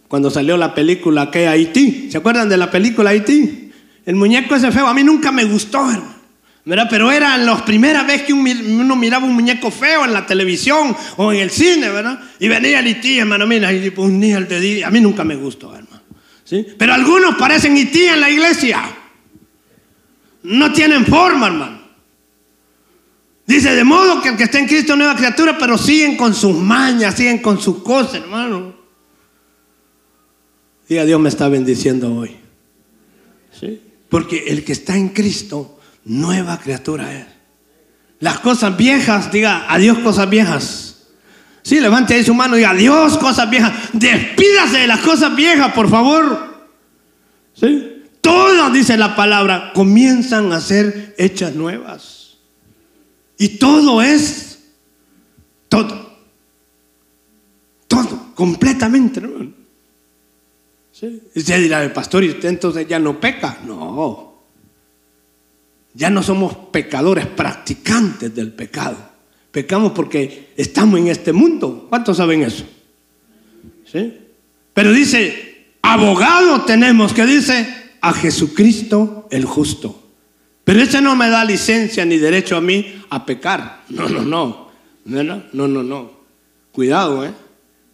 cuando 0.07 0.31
salió 0.31 0.59
la 0.59 0.75
película 0.75 1.31
que 1.31 1.49
Haití. 1.49 2.11
¿Se 2.11 2.19
acuerdan 2.19 2.51
de 2.51 2.59
la 2.59 2.71
película 2.71 3.11
Haití? 3.11 3.73
El 4.05 4.17
muñeco 4.17 4.55
ese 4.55 4.71
feo, 4.71 4.87
a 4.87 4.93
mí 4.93 5.03
nunca 5.03 5.33
me 5.33 5.45
gustó, 5.45 5.89
¿verdad? 6.67 6.87
Pero 6.91 7.11
era 7.11 7.39
la 7.39 7.65
primera 7.65 8.03
vez 8.03 8.23
que 8.23 8.35
uno 8.35 8.97
miraba 8.97 9.25
un 9.25 9.35
muñeco 9.35 9.71
feo 9.71 10.05
en 10.05 10.13
la 10.13 10.27
televisión 10.27 10.95
o 11.17 11.33
en 11.33 11.41
el 11.41 11.51
cine, 11.51 11.89
¿verdad? 11.89 12.21
Y 12.39 12.49
venía 12.49 12.81
el 12.81 12.87
Haití, 12.87 13.19
hermano, 13.19 13.47
mira, 13.47 13.73
y 13.73 13.91
ponía 13.91 14.37
el 14.37 14.47
dedillo. 14.47 14.87
A 14.87 14.91
mí 14.91 15.01
nunca 15.01 15.25
me 15.25 15.37
gustó, 15.37 15.75
hermano. 15.75 16.03
¿Sí? 16.45 16.67
Pero 16.77 16.93
algunos 16.93 17.37
parecen 17.37 17.77
Haití 17.77 18.05
en 18.05 18.21
la 18.21 18.29
iglesia. 18.29 18.83
No 20.43 20.73
tienen 20.73 21.05
forma, 21.07 21.49
hermano. 21.49 21.81
Dice, 23.47 23.75
de 23.75 23.83
modo 23.83 24.23
que 24.23 24.29
el 24.29 24.37
que 24.37 24.45
está 24.45 24.59
en 24.59 24.67
Cristo 24.67 24.93
es 24.93 24.99
nueva 24.99 25.17
criatura, 25.17 25.59
pero 25.59 25.77
siguen 25.77 26.17
con 26.17 26.35
sus 26.35 26.57
mañas, 26.57 27.17
siguen 27.17 27.39
con 27.39 27.61
sus 27.61 27.83
cosas, 27.83 28.15
hermano. 28.15 28.75
Diga, 30.89 31.05
Dios 31.05 31.21
me 31.21 31.29
está 31.29 31.49
bendiciendo 31.49 32.15
hoy. 32.15 32.37
¿Sí? 33.59 33.83
Porque 34.09 34.45
el 34.49 34.65
que 34.65 34.73
está 34.73 34.97
en 34.97 35.09
Cristo, 35.09 35.81
nueva 36.05 36.59
criatura 36.61 37.13
es. 37.13 37.27
Las 38.21 38.39
cosas 38.39 38.77
viejas, 38.77 39.33
diga, 39.33 39.67
adiós 39.69 39.99
cosas 39.99 40.31
viejas. 40.31 41.09
Sí, 41.63 41.81
levante 41.81 42.15
ahí 42.15 42.23
su 42.23 42.35
mano 42.35 42.55
y 42.55 42.59
diga, 42.59 42.71
adiós 42.71 43.19
cosas 43.19 43.51
viejas. 43.51 43.73
Despídase 43.93 44.79
de 44.79 44.87
las 44.87 45.01
cosas 45.01 45.35
viejas, 45.35 45.73
por 45.73 45.91
favor. 45.91 46.69
¿Sí? 47.55 47.90
Todas, 48.21 48.73
dice 48.73 48.97
la 48.97 49.17
palabra, 49.17 49.73
comienzan 49.75 50.53
a 50.53 50.61
ser 50.61 51.15
hechas 51.19 51.55
nuevas. 51.55 52.39
Y 53.39 53.59
todo 53.59 54.03
es, 54.03 54.59
todo. 55.69 56.11
Todo, 57.89 58.33
completamente. 58.35 59.21
¿no? 59.21 59.53
Y 61.03 61.39
usted 61.39 61.61
dirá, 61.61 61.83
el 61.83 61.93
pastor, 61.93 62.25
¿y 62.25 62.31
usted 62.31 62.49
entonces 62.49 62.87
ya 62.87 62.99
no 62.99 63.19
peca? 63.19 63.59
No. 63.67 64.31
Ya 65.95 66.11
no 66.11 66.23
somos 66.23 66.55
pecadores, 66.71 67.27
practicantes 67.27 68.35
del 68.35 68.53
pecado. 68.53 68.97
Pecamos 69.51 69.93
porque 69.93 70.53
estamos 70.57 71.01
en 71.01 71.09
este 71.09 71.33
mundo. 71.33 71.87
¿Cuántos 71.89 72.19
saben 72.19 72.43
eso? 72.43 72.65
¿Sí? 73.91 74.19
Pero 74.73 74.93
dice, 74.93 75.75
abogado 75.83 76.63
tenemos, 76.63 77.13
que 77.13 77.27
dice, 77.27 77.67
a 78.01 78.13
Jesucristo 78.13 79.29
el 79.31 79.45
justo. 79.45 80.01
Pero 80.65 80.83
ese 80.83 81.01
no 81.01 81.17
me 81.17 81.29
da 81.29 81.45
licencia 81.45 82.05
ni 82.05 82.17
derecho 82.19 82.57
a 82.57 82.61
mí 82.61 83.03
a 83.11 83.25
pecar. 83.25 83.83
No, 83.89 84.09
no, 84.09 84.23
no. 84.23 84.71
No, 85.05 85.23
no, 85.25 85.69
no, 85.69 85.83
no. 85.83 86.11
Cuidado, 86.73 87.25
¿eh? 87.25 87.33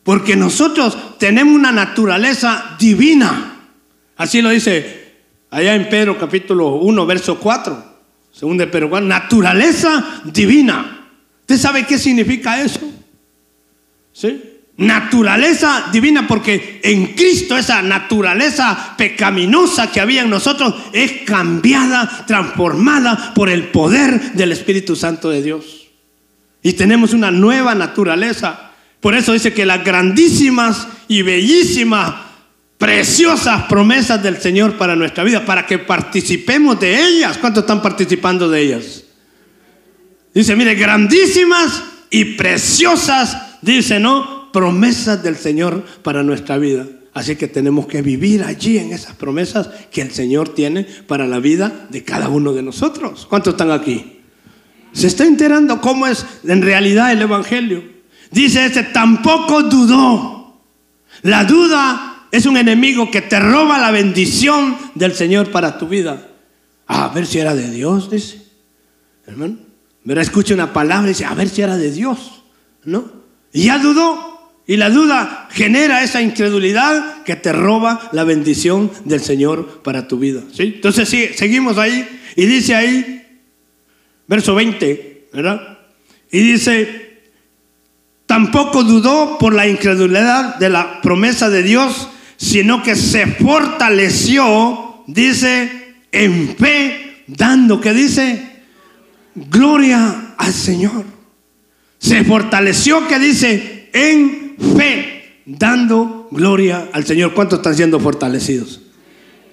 Porque 0.02 0.36
nosotros 0.36 1.18
tenemos 1.18 1.54
una 1.54 1.72
naturaleza 1.72 2.76
divina. 2.78 3.70
Así 4.16 4.42
lo 4.42 4.50
dice 4.50 5.14
allá 5.50 5.74
en 5.74 5.88
Pedro 5.88 6.18
capítulo 6.18 6.76
1, 6.76 7.06
verso 7.06 7.38
4. 7.38 7.96
Según 8.30 8.58
de 8.58 8.66
Pedro, 8.66 9.00
naturaleza 9.00 10.22
divina. 10.24 11.08
¿Usted 11.40 11.56
sabe 11.56 11.86
qué 11.86 11.98
significa 11.98 12.60
eso? 12.60 12.80
¿Sí? 14.12 14.55
Naturaleza 14.78 15.86
divina 15.90 16.28
porque 16.28 16.80
en 16.82 17.14
Cristo 17.14 17.56
esa 17.56 17.80
naturaleza 17.80 18.94
pecaminosa 18.98 19.90
que 19.90 20.00
había 20.00 20.22
en 20.22 20.30
nosotros 20.30 20.74
es 20.92 21.22
cambiada, 21.24 22.24
transformada 22.26 23.32
por 23.34 23.48
el 23.48 23.68
poder 23.68 24.32
del 24.32 24.52
Espíritu 24.52 24.94
Santo 24.94 25.30
de 25.30 25.42
Dios. 25.42 25.86
Y 26.62 26.74
tenemos 26.74 27.14
una 27.14 27.30
nueva 27.30 27.74
naturaleza 27.74 28.66
por 29.06 29.14
eso 29.14 29.32
dice 29.32 29.52
que 29.52 29.64
las 29.64 29.84
grandísimas 29.84 30.88
y 31.06 31.22
bellísimas, 31.22 32.12
preciosas 32.76 33.62
promesas 33.68 34.20
del 34.20 34.38
Señor 34.38 34.76
para 34.76 34.96
nuestra 34.96 35.22
vida, 35.22 35.44
para 35.44 35.64
que 35.64 35.78
participemos 35.78 36.80
de 36.80 37.04
ellas. 37.04 37.38
¿Cuántos 37.38 37.62
están 37.62 37.80
participando 37.80 38.48
de 38.48 38.60
ellas? 38.60 39.04
Dice, 40.34 40.56
mire, 40.56 40.74
grandísimas 40.74 41.84
y 42.10 42.36
preciosas, 42.36 43.60
dice, 43.62 44.00
¿no? 44.00 44.35
Promesas 44.52 45.22
del 45.22 45.36
Señor 45.36 45.84
para 46.02 46.22
nuestra 46.22 46.58
vida. 46.58 46.86
Así 47.16 47.36
que 47.36 47.48
tenemos 47.48 47.86
que 47.86 48.02
vivir 48.02 48.44
allí 48.44 48.76
en 48.76 48.92
esas 48.92 49.14
promesas 49.14 49.70
que 49.90 50.02
el 50.02 50.10
Señor 50.10 50.50
tiene 50.50 50.84
para 50.84 51.26
la 51.26 51.38
vida 51.38 51.86
de 51.88 52.04
cada 52.04 52.28
uno 52.28 52.52
de 52.52 52.62
nosotros. 52.62 53.26
¿Cuántos 53.26 53.54
están 53.54 53.70
aquí? 53.70 54.20
¿Se 54.92 55.06
está 55.06 55.24
enterando 55.24 55.80
cómo 55.80 56.06
es 56.06 56.26
en 56.44 56.60
realidad 56.60 57.12
el 57.12 57.22
Evangelio? 57.22 57.82
Dice 58.30 58.66
este, 58.66 58.82
tampoco 58.82 59.62
dudó. 59.62 60.60
La 61.22 61.44
duda 61.44 62.28
es 62.30 62.44
un 62.44 62.58
enemigo 62.58 63.10
que 63.10 63.22
te 63.22 63.40
roba 63.40 63.78
la 63.78 63.90
bendición 63.90 64.76
del 64.94 65.14
Señor 65.14 65.50
para 65.50 65.78
tu 65.78 65.88
vida. 65.88 66.28
a 66.86 67.08
ver 67.08 67.26
si 67.26 67.38
era 67.38 67.54
de 67.54 67.70
Dios, 67.70 68.10
dice. 68.10 68.42
Hermano, 69.26 69.56
verá, 70.04 70.20
escucha 70.20 70.52
una 70.52 70.72
palabra 70.72 71.06
y 71.06 71.14
dice, 71.14 71.24
a 71.24 71.32
ver 71.32 71.48
si 71.48 71.62
era 71.62 71.78
de 71.78 71.90
Dios. 71.90 72.42
¿No? 72.84 73.10
Y 73.54 73.64
ya 73.64 73.78
dudó. 73.78 74.35
Y 74.66 74.76
la 74.76 74.90
duda 74.90 75.48
genera 75.52 76.02
esa 76.02 76.20
incredulidad 76.22 77.22
que 77.22 77.36
te 77.36 77.52
roba 77.52 78.08
la 78.12 78.24
bendición 78.24 78.90
del 79.04 79.20
Señor 79.20 79.82
para 79.82 80.08
tu 80.08 80.18
vida. 80.18 80.42
¿sí? 80.52 80.72
Entonces 80.76 81.08
sí, 81.08 81.28
seguimos 81.34 81.78
ahí. 81.78 82.06
Y 82.34 82.46
dice 82.46 82.74
ahí, 82.74 83.26
verso 84.26 84.54
20, 84.54 85.28
¿verdad? 85.32 85.78
Y 86.30 86.40
dice, 86.40 87.06
Tampoco 88.26 88.82
dudó 88.82 89.38
por 89.38 89.54
la 89.54 89.68
incredulidad 89.68 90.56
de 90.56 90.68
la 90.68 91.00
promesa 91.00 91.48
de 91.48 91.62
Dios, 91.62 92.08
sino 92.36 92.82
que 92.82 92.96
se 92.96 93.26
fortaleció, 93.26 95.04
dice, 95.06 95.94
en 96.10 96.56
fe, 96.56 97.22
dando, 97.28 97.80
que 97.80 97.92
dice, 97.92 98.64
gloria 99.36 100.34
al 100.36 100.52
Señor. 100.52 101.04
Se 101.98 102.24
fortaleció, 102.24 103.06
que 103.06 103.18
dice, 103.20 103.90
en 103.92 104.45
fe, 104.58 105.42
dando 105.44 106.28
gloria 106.30 106.88
al 106.92 107.04
Señor. 107.04 107.34
¿Cuántos 107.34 107.58
están 107.58 107.74
siendo 107.74 108.00
fortalecidos? 108.00 108.80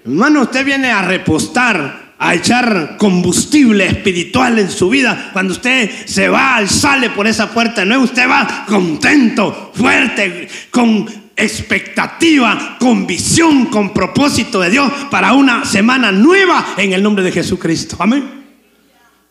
Hermano, 0.06 0.42
usted 0.42 0.66
viene 0.66 0.92
a 0.92 1.02
repostar, 1.02 2.16
a 2.18 2.36
echar 2.36 2.98
combustible 2.98 3.86
espiritual 3.86 4.60
en 4.60 4.70
su 4.70 4.90
vida. 4.90 5.30
Cuando 5.32 5.54
usted 5.54 5.90
se 6.06 6.28
va, 6.28 6.66
sale 6.68 7.10
por 7.10 7.28
esa 7.28 7.52
puerta 7.52 7.86
nueva, 7.86 8.04
usted 8.04 8.30
va 8.30 8.66
contento, 8.68 9.72
fuerte, 9.74 10.48
con 10.70 11.08
expectativa, 11.36 12.78
con 12.80 13.08
visión, 13.08 13.68
con 13.68 13.94
propósito 13.94 14.60
de 14.60 14.70
Dios 14.70 14.92
para 15.10 15.34
una 15.34 15.66
semana 15.66 16.12
nueva 16.12 16.76
en 16.78 16.94
el 16.94 17.02
nombre 17.02 17.24
de 17.24 17.32
Jesucristo. 17.32 17.96
Amén. 18.00 18.44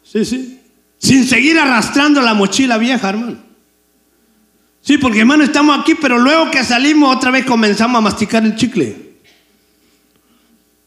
Sí, 0.03 0.25
sí. 0.25 0.61
Sin 0.99 1.27
seguir 1.27 1.59
arrastrando 1.59 2.23
la 2.23 2.35
mochila 2.35 2.79
vieja, 2.79 3.11
hermano. 3.11 3.52
Sí, 4.83 4.99
porque 4.99 5.21
hermano 5.21 5.45
estamos 5.45 5.79
aquí, 5.79 5.95
pero 5.95 6.19
luego 6.19 6.51
que 6.51 6.65
salimos 6.65 7.17
otra 7.17 7.31
vez 7.31 7.47
comenzamos 7.47 7.99
a 7.99 8.03
masticar 8.03 8.45
el 8.45 8.57
chicle. 8.57 9.13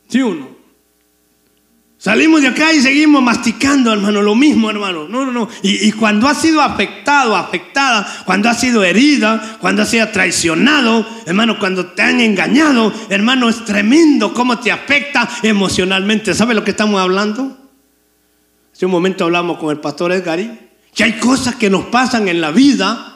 ¿Sí 0.10 0.21
o 0.21 0.36
no? 0.36 0.55
Salimos 1.97 2.41
de 2.41 2.49
acá 2.49 2.71
y 2.71 2.81
seguimos 2.81 3.23
masticando, 3.23 3.91
hermano, 3.91 4.21
lo 4.21 4.36
mismo, 4.36 4.69
hermano. 4.69 5.08
No, 5.08 5.25
no, 5.25 5.31
no. 5.31 5.49
Y, 5.63 5.91
cuando 5.93 6.27
ha 6.27 6.36
sido 6.36 6.62
afectado, 6.62 7.36
afectada, 7.36 8.05
cuando 8.25 8.47
ha 8.47 8.53
sido 8.53 8.84
herida, 8.84 9.58
cuando 9.60 9.81
ha 9.81 9.86
sido 9.86 10.08
traicionado, 10.10 11.03
hermano, 11.25 11.58
cuando 11.58 11.88
te 11.88 12.03
han 12.03 12.21
engañado, 12.21 12.93
hermano, 13.10 13.49
es 13.49 13.65
tremendo 13.65 14.36
cómo 14.36 14.60
te 14.60 14.71
afecta 14.71 15.27
emocionalmente. 15.41 16.36
¿Sabe 16.36 16.53
lo 16.53 16.63
que 16.63 16.71
estamos 16.71 17.01
hablando? 17.01 17.58
Hace 18.71 18.86
un 18.86 18.91
momento 18.91 19.23
hablamos 19.23 19.58
con 19.58 19.71
el 19.71 19.79
pastor 19.79 20.12
Edgarí, 20.12 20.51
que 20.93 21.05
hay 21.05 21.13
cosas 21.13 21.55
que 21.55 21.71
nos 21.71 21.86
pasan 21.86 22.27
en 22.27 22.39
la 22.39 22.51
vida, 22.51 23.14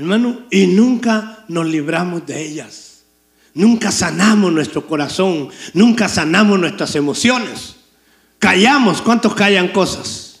hermano, 0.00 0.40
y 0.50 0.66
nunca 0.66 1.44
nos 1.48 1.66
libramos 1.66 2.26
de 2.26 2.42
ellas. 2.42 3.04
Nunca 3.52 3.92
sanamos 3.92 4.52
nuestro 4.52 4.86
corazón, 4.86 5.48
nunca 5.74 6.08
sanamos 6.08 6.58
nuestras 6.58 6.94
emociones. 6.96 7.76
Callamos, 8.38 9.02
¿cuántos 9.02 9.34
callan 9.34 9.68
cosas? 9.68 10.40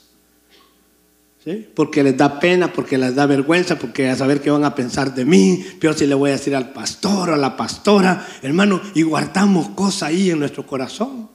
¿Sí? 1.44 1.68
Porque 1.74 2.02
les 2.02 2.16
da 2.16 2.40
pena, 2.40 2.72
porque 2.72 2.96
les 2.96 3.14
da 3.14 3.26
vergüenza, 3.26 3.78
porque 3.78 4.08
a 4.08 4.16
saber 4.16 4.40
qué 4.40 4.50
van 4.50 4.64
a 4.64 4.74
pensar 4.74 5.14
de 5.14 5.24
mí, 5.24 5.64
peor 5.78 5.94
si 5.94 6.06
le 6.06 6.14
voy 6.14 6.30
a 6.30 6.34
decir 6.34 6.56
al 6.56 6.72
pastor 6.72 7.30
o 7.30 7.34
a 7.34 7.38
la 7.38 7.56
pastora, 7.56 8.26
hermano, 8.42 8.80
y 8.94 9.02
guardamos 9.02 9.70
cosas 9.70 10.04
ahí 10.04 10.30
en 10.30 10.38
nuestro 10.38 10.66
corazón. 10.66 11.28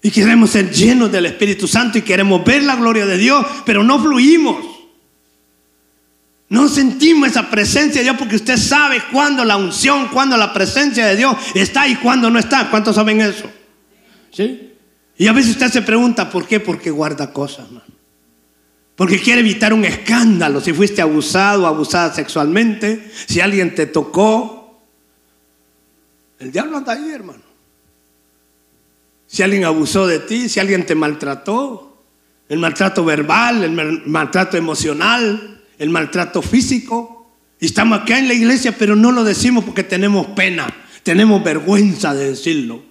Y 0.00 0.10
queremos 0.10 0.50
ser 0.50 0.70
llenos 0.70 1.10
del 1.10 1.26
Espíritu 1.26 1.66
Santo 1.66 1.98
y 1.98 2.02
queremos 2.02 2.44
ver 2.44 2.62
la 2.62 2.76
gloria 2.76 3.04
de 3.04 3.18
Dios, 3.18 3.44
pero 3.66 3.82
no 3.82 4.00
fluimos. 4.00 4.77
Sentimos 6.68 7.28
esa 7.28 7.50
presencia 7.50 8.00
de 8.00 8.04
Dios 8.04 8.16
porque 8.18 8.36
usted 8.36 8.56
sabe 8.56 9.02
cuándo 9.12 9.44
la 9.44 9.56
unción, 9.56 10.08
cuándo 10.08 10.36
la 10.36 10.52
presencia 10.52 11.06
de 11.06 11.16
Dios 11.16 11.36
está 11.54 11.88
y 11.88 11.96
cuándo 11.96 12.30
no 12.30 12.38
está. 12.38 12.70
¿Cuántos 12.70 12.96
saben 12.96 13.20
eso? 13.20 13.50
¿Sí? 14.30 14.72
Y 15.16 15.26
a 15.26 15.32
veces 15.32 15.52
usted 15.52 15.68
se 15.68 15.82
pregunta, 15.82 16.30
¿por 16.30 16.46
qué? 16.46 16.60
Porque 16.60 16.90
guarda 16.90 17.32
cosas, 17.32 17.66
Porque 18.94 19.20
quiere 19.20 19.40
evitar 19.40 19.72
un 19.72 19.84
escándalo. 19.84 20.60
Si 20.60 20.72
fuiste 20.72 21.02
abusado 21.02 21.64
o 21.64 21.66
abusada 21.66 22.14
sexualmente, 22.14 23.10
si 23.26 23.40
alguien 23.40 23.74
te 23.74 23.86
tocó, 23.86 24.80
el 26.38 26.52
diablo 26.52 26.76
anda 26.76 26.92
ahí, 26.92 27.10
hermano. 27.10 27.42
Si 29.26 29.42
alguien 29.42 29.64
abusó 29.64 30.06
de 30.06 30.20
ti, 30.20 30.48
si 30.48 30.60
alguien 30.60 30.86
te 30.86 30.94
maltrató, 30.94 32.02
el 32.48 32.58
maltrato 32.58 33.04
verbal, 33.04 33.64
el 33.64 34.02
maltrato 34.06 34.56
emocional, 34.56 35.57
el 35.78 35.90
maltrato 35.90 36.42
físico. 36.42 37.32
Y 37.60 37.66
estamos 37.66 38.00
acá 38.00 38.18
en 38.18 38.28
la 38.28 38.34
iglesia, 38.34 38.76
pero 38.76 38.94
no 38.94 39.12
lo 39.12 39.24
decimos 39.24 39.64
porque 39.64 39.82
tenemos 39.82 40.26
pena, 40.28 40.72
tenemos 41.02 41.42
vergüenza 41.42 42.14
de 42.14 42.30
decirlo. 42.30 42.82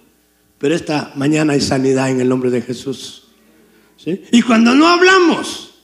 Pero 0.58 0.74
esta 0.74 1.12
mañana 1.14 1.52
hay 1.52 1.60
sanidad 1.60 2.10
en 2.10 2.20
el 2.20 2.28
nombre 2.28 2.50
de 2.50 2.62
Jesús. 2.62 3.28
Y 4.32 4.42
cuando 4.42 4.74
no 4.74 4.88
hablamos, 4.88 5.74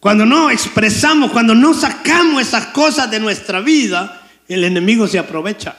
cuando 0.00 0.24
no 0.24 0.50
expresamos, 0.50 1.30
cuando 1.30 1.54
no 1.54 1.74
sacamos 1.74 2.42
esas 2.42 2.66
cosas 2.66 3.10
de 3.10 3.20
nuestra 3.20 3.60
vida, 3.60 4.22
el 4.48 4.64
enemigo 4.64 5.06
se 5.06 5.18
aprovecha. 5.18 5.76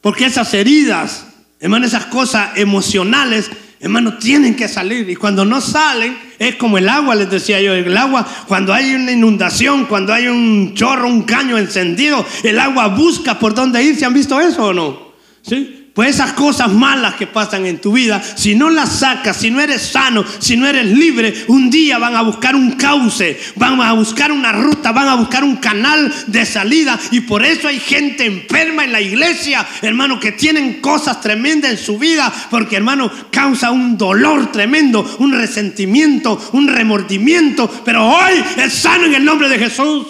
Porque 0.00 0.26
esas 0.26 0.52
heridas, 0.54 1.26
hermano, 1.60 1.86
esas 1.86 2.06
cosas 2.06 2.56
emocionales, 2.56 3.50
hermano, 3.80 4.18
tienen 4.18 4.54
que 4.54 4.68
salir. 4.68 5.08
Y 5.10 5.16
cuando 5.16 5.44
no 5.44 5.60
salen, 5.60 6.16
es 6.38 6.56
como 6.56 6.78
el 6.78 6.88
agua, 6.88 7.14
les 7.14 7.30
decía 7.30 7.60
yo, 7.60 7.74
el 7.74 7.96
agua, 7.96 8.26
cuando 8.46 8.72
hay 8.72 8.94
una 8.94 9.12
inundación, 9.12 9.86
cuando 9.86 10.12
hay 10.12 10.28
un 10.28 10.74
chorro, 10.74 11.08
un 11.08 11.22
caño 11.22 11.58
encendido, 11.58 12.24
el 12.42 12.58
agua 12.58 12.88
busca 12.88 13.38
por 13.38 13.54
dónde 13.54 13.82
ir. 13.82 13.96
¿Se 13.96 14.04
han 14.04 14.14
visto 14.14 14.40
eso 14.40 14.66
o 14.66 14.74
no? 14.74 15.12
¿Sí? 15.42 15.77
Pues 15.98 16.10
esas 16.14 16.34
cosas 16.34 16.72
malas 16.72 17.16
que 17.16 17.26
pasan 17.26 17.66
en 17.66 17.80
tu 17.80 17.90
vida, 17.90 18.22
si 18.22 18.54
no 18.54 18.70
las 18.70 19.00
sacas, 19.00 19.36
si 19.36 19.50
no 19.50 19.60
eres 19.60 19.82
sano, 19.82 20.24
si 20.38 20.56
no 20.56 20.64
eres 20.68 20.86
libre, 20.86 21.34
un 21.48 21.70
día 21.70 21.98
van 21.98 22.14
a 22.14 22.22
buscar 22.22 22.54
un 22.54 22.76
cauce, 22.76 23.36
van 23.56 23.80
a 23.80 23.94
buscar 23.94 24.30
una 24.30 24.52
ruta, 24.52 24.92
van 24.92 25.08
a 25.08 25.16
buscar 25.16 25.42
un 25.42 25.56
canal 25.56 26.14
de 26.28 26.46
salida. 26.46 26.96
Y 27.10 27.22
por 27.22 27.44
eso 27.44 27.66
hay 27.66 27.80
gente 27.80 28.26
enferma 28.26 28.84
en 28.84 28.92
la 28.92 29.00
iglesia, 29.00 29.66
hermano, 29.82 30.20
que 30.20 30.30
tienen 30.30 30.80
cosas 30.80 31.20
tremendas 31.20 31.72
en 31.72 31.78
su 31.78 31.98
vida, 31.98 32.32
porque 32.48 32.76
hermano, 32.76 33.10
causa 33.32 33.72
un 33.72 33.98
dolor 33.98 34.52
tremendo, 34.52 35.16
un 35.18 35.32
resentimiento, 35.32 36.40
un 36.52 36.68
remordimiento. 36.68 37.68
Pero 37.84 38.06
hoy 38.06 38.34
es 38.56 38.72
sano 38.72 39.06
en 39.06 39.14
el 39.16 39.24
nombre 39.24 39.48
de 39.48 39.58
Jesús. 39.58 40.06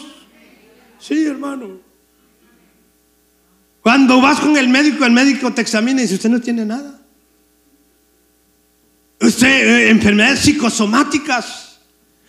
Sí, 0.99 1.25
hermano. 1.25 1.88
Cuando 3.89 4.21
vas 4.21 4.39
con 4.39 4.55
el 4.59 4.69
médico, 4.69 5.07
el 5.07 5.13
médico 5.13 5.51
te 5.55 5.63
examina 5.63 6.01
y 6.01 6.03
dice, 6.03 6.17
usted 6.17 6.29
no 6.29 6.43
tiene 6.43 6.67
nada. 6.67 7.01
Usted, 9.19 9.49
eh, 9.49 9.89
enfermedades 9.89 10.41
psicosomáticas. 10.41 11.79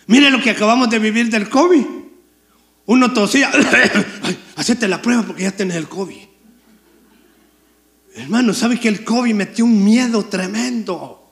Mire 0.06 0.30
lo 0.30 0.40
que 0.40 0.48
acabamos 0.48 0.88
de 0.88 0.98
vivir 0.98 1.28
del 1.28 1.50
COVID. 1.50 1.84
Uno 2.86 3.12
tosía, 3.12 3.50
hacete 4.56 4.88
la 4.88 5.02
prueba 5.02 5.22
porque 5.22 5.42
ya 5.42 5.50
tienes 5.50 5.76
el 5.76 5.86
COVID. 5.86 6.22
Hermano, 8.14 8.54
¿sabe 8.54 8.80
que 8.80 8.88
el 8.88 9.04
COVID 9.04 9.34
metió 9.34 9.66
un 9.66 9.84
miedo 9.84 10.24
tremendo? 10.24 11.30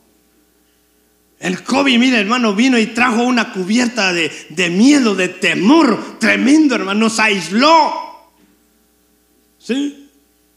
El 1.38 1.62
COVID, 1.62 1.98
mire, 1.98 2.20
hermano, 2.20 2.54
vino 2.54 2.78
y 2.78 2.88
trajo 2.88 3.22
una 3.22 3.50
cubierta 3.54 4.12
de, 4.12 4.30
de 4.50 4.68
miedo, 4.68 5.14
de 5.14 5.28
temor 5.30 6.18
tremendo, 6.18 6.74
hermano. 6.74 7.00
Nos 7.00 7.18
aisló. 7.18 7.94
¿Sí? 9.56 10.04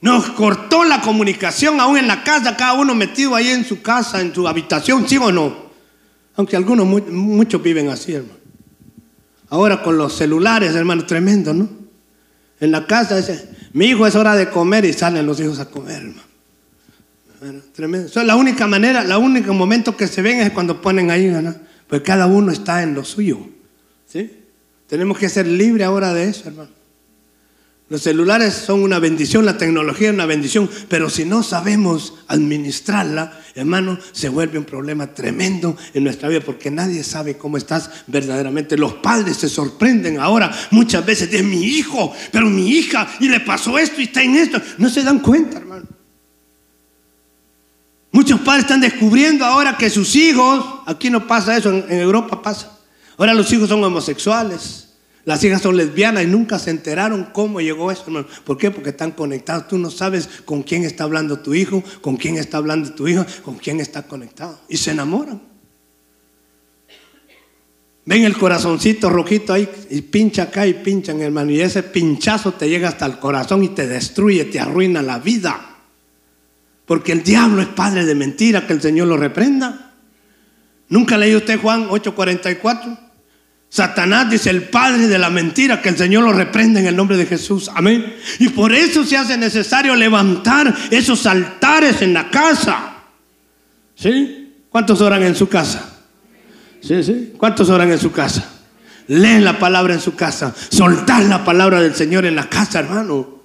Nos 0.02 0.32
cortó 0.32 0.84
la 0.84 1.00
comunicación 1.00 1.80
aún 1.80 1.98
en 1.98 2.08
la 2.08 2.24
casa, 2.24 2.58
cada 2.58 2.74
uno 2.74 2.96
metido 2.96 3.36
ahí 3.36 3.50
en 3.50 3.64
su 3.64 3.84
casa, 3.84 4.20
en 4.20 4.34
su 4.34 4.48
habitación, 4.48 5.08
¿sí 5.08 5.18
o 5.18 5.32
no? 5.32 5.72
Aunque 6.36 6.56
algunos, 6.56 6.88
muchos 6.88 7.62
viven 7.62 7.90
así, 7.90 8.14
hermano. 8.14 8.40
Ahora 9.50 9.84
con 9.84 9.98
los 9.98 10.14
celulares, 10.14 10.74
hermano, 10.74 11.06
tremendo, 11.06 11.54
¿no? 11.54 11.70
En 12.60 12.72
la 12.72 12.88
casa 12.88 13.18
dice, 13.18 13.48
mi 13.74 13.88
hijo 13.88 14.08
es 14.08 14.16
hora 14.16 14.36
de 14.36 14.50
comer 14.50 14.86
y 14.86 14.94
salen 14.94 15.26
los 15.26 15.40
hijos 15.40 15.60
a 15.60 15.66
comer, 15.70 15.98
hermano. 15.98 17.62
tremendo. 17.74 18.08
Eso 18.08 18.22
es 18.22 18.26
la 18.26 18.36
única 18.36 18.66
manera, 18.66 19.04
el 19.04 19.12
único 19.12 19.54
momento 19.54 19.96
que 19.96 20.08
se 20.08 20.24
ven 20.24 20.40
es 20.40 20.52
cuando 20.52 20.82
ponen 20.82 21.12
ahí, 21.12 21.28
¿no? 21.28 21.54
Pues 21.88 22.02
cada 22.02 22.26
uno 22.26 22.52
está 22.52 22.82
en 22.82 22.96
lo 22.96 23.04
suyo. 23.04 23.40
¿Sí? 24.08 24.32
Tenemos 24.88 25.18
que 25.20 25.30
ser 25.30 25.46
libres 25.46 25.86
ahora 25.86 26.14
de 26.14 26.30
eso, 26.30 26.48
hermano. 26.48 26.81
Los 27.92 28.04
celulares 28.04 28.54
son 28.54 28.84
una 28.84 29.00
bendición, 29.00 29.46
la 29.46 29.58
tecnología 29.58 30.08
es 30.08 30.14
una 30.14 30.26
bendición, 30.26 30.70
pero 30.88 31.10
si 31.10 31.26
no 31.26 31.44
sabemos 31.44 32.14
administrarla, 32.30 33.38
hermano, 33.54 34.00
se 34.14 34.30
vuelve 34.30 34.58
un 34.58 34.64
problema 34.64 35.08
tremendo 35.08 35.76
en 35.94 36.06
nuestra 36.06 36.30
vida 36.30 36.40
porque 36.40 36.72
nadie 36.72 37.04
sabe 37.04 37.36
cómo 37.38 37.58
estás 37.58 37.90
verdaderamente. 38.08 38.78
Los 38.78 38.94
padres 38.94 39.36
se 39.36 39.50
sorprenden 39.50 40.22
ahora 40.22 40.58
muchas 40.70 41.06
veces 41.06 41.32
de 41.32 41.44
mi 41.44 41.66
hijo, 41.66 42.14
pero 42.32 42.46
mi 42.50 42.70
hija, 42.70 43.10
y 43.20 43.28
le 43.28 43.42
pasó 43.42 43.78
esto 43.78 44.00
y 44.00 44.06
está 44.06 44.24
en 44.24 44.38
esto. 44.38 44.62
No 44.78 44.90
se 44.90 45.04
dan 45.04 45.20
cuenta, 45.20 45.58
hermano. 45.58 45.86
Muchos 48.14 48.40
padres 48.40 48.64
están 48.64 48.80
descubriendo 48.80 49.44
ahora 49.44 49.76
que 49.76 49.90
sus 49.90 50.16
hijos, 50.16 50.64
aquí 50.86 51.10
no 51.10 51.28
pasa 51.28 51.58
eso, 51.58 51.70
en, 51.70 51.92
Europa 51.92 52.42
pasa. 52.42 52.72
Ahora 53.18 53.34
los 53.34 53.52
hijos 53.52 53.68
son 53.68 53.84
homosexuales. 53.84 54.91
Las 55.24 55.44
hijas 55.44 55.62
son 55.62 55.78
lesbianas 55.78 56.24
y 56.24 56.28
nunca 56.28 56.58
se 56.58 56.72
enteraron 56.72 57.30
cómo 57.32 57.62
llegó 57.62 57.92
eso. 57.92 58.06
¿Por 58.44 58.58
qué? 58.58 58.72
Porque 58.72 58.90
están 58.90 59.12
conectados. 59.12 59.68
Tú 59.68 59.78
no 59.78 59.92
sabes 59.92 60.28
con 60.46 60.64
quién 60.64 60.84
está 60.84 61.04
hablando 61.04 61.40
tu 61.40 61.54
hijo, 61.54 61.84
con 62.02 62.18
quién 62.18 62.38
está 62.38 62.58
hablando 62.58 62.94
tu 62.94 63.08
hija, 63.08 63.26
con 63.44 63.56
quién 63.58 63.80
está 63.80 64.04
conectado. 64.04 64.60
Y 64.68 64.78
se 64.78 64.92
enamoran. 64.92 65.42
Ven 68.04 68.24
el 68.24 68.36
corazoncito 68.36 69.12
rojito 69.12 69.54
ahí 69.54 69.70
y 69.92 70.02
pincha 70.02 70.44
acá 70.44 70.66
y 70.66 70.74
pinchan, 70.74 71.22
hermano. 71.22 71.52
Y 71.52 71.62
ese 71.62 71.84
pinchazo 71.84 72.54
te 72.54 72.68
llega 72.68 72.90
hasta 72.90 73.06
el 73.06 73.20
corazón 73.20 73.64
y 73.64 73.70
te 73.70 73.88
destruye, 73.88 74.46
te 74.46 74.60
arruina 74.60 75.04
la 75.04 75.20
vida. 75.20 75.78
Porque 76.86 77.12
el 77.12 77.22
diablo 77.22 77.62
es 77.62 77.68
padre 77.68 78.06
de 78.06 78.16
mentira, 78.16 78.66
que 78.66 78.74
el 78.74 78.82
Señor 78.82 79.08
lo 79.08 79.18
reprenda. 79.18 79.94
¿Nunca 80.90 81.16
leí 81.16 81.36
usted 81.36 81.60
Juan 81.62 81.88
8:44? 81.90 83.11
Satanás 83.72 84.30
dice 84.30 84.50
el 84.50 84.64
padre 84.64 85.08
de 85.08 85.18
la 85.18 85.30
mentira, 85.30 85.82
que 85.82 85.88
el 85.88 85.98
Señor 85.98 86.26
lo 86.26 86.34
reprende 86.34 86.82
en 86.82 86.88
el 86.88 86.96
nombre 86.98 87.16
de 87.16 87.26
Jesús. 87.26 87.72
Amén. 87.74 88.18
Y 88.40 88.50
por 88.50 88.74
eso 88.74 89.06
se 89.06 89.16
hace 89.16 89.38
necesario 89.38 89.96
levantar 89.96 90.76
esos 90.92 91.26
altares 91.26 92.02
en 92.02 92.14
la 92.14 92.30
casa. 92.30 92.96
¿Sí? 93.96 94.66
¿Cuántos 94.70 95.00
oran 95.00 95.24
en 95.24 95.36
su 95.36 95.48
casa? 95.48 95.90
Sí, 96.82 97.02
sí. 97.02 97.32
¿Cuántos 97.38 97.70
oran 97.70 97.90
en 97.90 97.98
su 97.98 98.12
casa? 98.12 98.44
Leen 99.08 99.46
la 99.46 99.58
palabra 99.58 99.94
en 99.94 100.02
su 100.02 100.16
casa. 100.16 100.54
Soltar 100.70 101.24
la 101.24 101.46
palabra 101.46 101.80
del 101.80 101.96
Señor 101.96 102.26
en 102.26 102.36
la 102.36 102.50
casa, 102.50 102.80
hermano. 102.80 103.42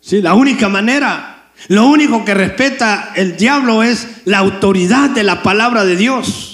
Sí, 0.00 0.22
la 0.22 0.32
única 0.32 0.70
manera. 0.70 1.50
Lo 1.68 1.88
único 1.88 2.24
que 2.24 2.32
respeta 2.32 3.12
el 3.14 3.36
diablo 3.36 3.82
es 3.82 4.08
la 4.24 4.38
autoridad 4.38 5.10
de 5.10 5.24
la 5.24 5.42
palabra 5.42 5.84
de 5.84 5.96
Dios. 5.96 6.47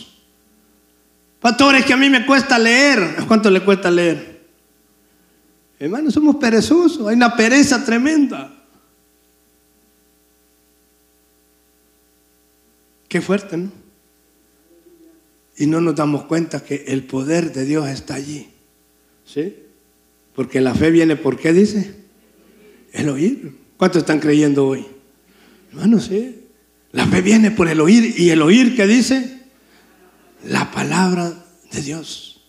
Pastores, 1.45 1.85
que 1.85 1.93
a 1.93 1.99
mí 1.99 2.09
me 2.09 2.25
cuesta 2.25 2.59
leer. 2.59 3.17
¿Cuánto 3.29 3.51
le 3.51 3.61
cuesta 3.61 3.91
leer? 3.91 4.41
Hermano, 5.79 6.11
somos 6.11 6.37
perezosos. 6.37 7.07
Hay 7.07 7.17
una 7.17 7.37
pereza 7.37 7.85
tremenda. 7.85 8.51
Qué 13.07 13.21
fuerte, 13.21 13.59
¿no? 13.59 13.71
Y 15.59 15.67
no 15.67 15.83
nos 15.83 15.95
damos 15.95 16.25
cuenta 16.25 16.65
que 16.65 16.87
el 16.89 17.05
poder 17.05 17.53
de 17.53 17.67
Dios 17.67 17.91
está 17.91 18.15
allí. 18.15 18.49
¿Sí? 19.27 19.55
Porque 20.35 20.63
la 20.63 20.75
fe 20.75 20.91
viene 20.91 21.15
por 21.15 21.39
qué 21.39 21.53
dice? 21.53 21.95
El 22.91 23.11
oír. 23.11 23.55
¿Cuántos 23.77 24.01
están 24.01 24.19
creyendo 24.19 24.67
hoy? 24.67 24.87
Hermano, 25.73 26.01
sí. 26.01 26.41
La 26.93 27.07
fe 27.07 27.21
viene 27.21 27.51
por 27.51 27.69
el 27.69 27.83
oír. 27.83 28.15
¿Y 28.17 28.31
el 28.31 28.41
oír 28.41 28.75
qué 28.75 28.87
dice? 28.87 29.34
La 30.47 30.71
palabra 30.71 31.33
de 31.73 31.83
Dios. 31.83 32.43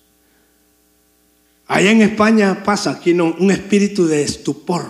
Allá 1.67 1.91
en 1.91 2.01
España 2.01 2.63
pasa 2.63 2.91
aquí 2.91 3.11
un 3.11 3.51
espíritu 3.51 4.05
de 4.05 4.21
estupor. 4.21 4.85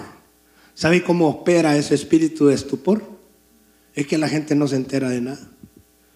¿Sabe 0.73 1.03
cómo 1.03 1.27
opera 1.29 1.77
ese 1.77 1.95
espíritu 1.95 2.47
de 2.47 2.55
estupor? 2.55 3.01
Es 3.93 4.07
que 4.07 4.17
la 4.17 4.27
gente 4.27 4.55
no 4.55 4.67
se 4.67 4.75
entera 4.75 5.09
de 5.09 5.21
nada. 5.21 5.47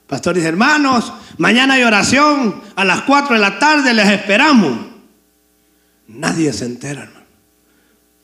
Pastores, 0.06 0.44
hermanos, 0.44 1.14
mañana 1.38 1.76
hay 1.76 1.84
oración 1.84 2.62
a 2.76 2.84
las 2.84 3.04
4 3.04 3.36
de 3.36 3.42
la 3.42 3.60
tarde, 3.60 3.94
les 3.94 4.10
esperamos. 4.10 4.88
Nadie 6.08 6.52
se 6.52 6.66
entera, 6.66 7.04
hermano. 7.04 7.26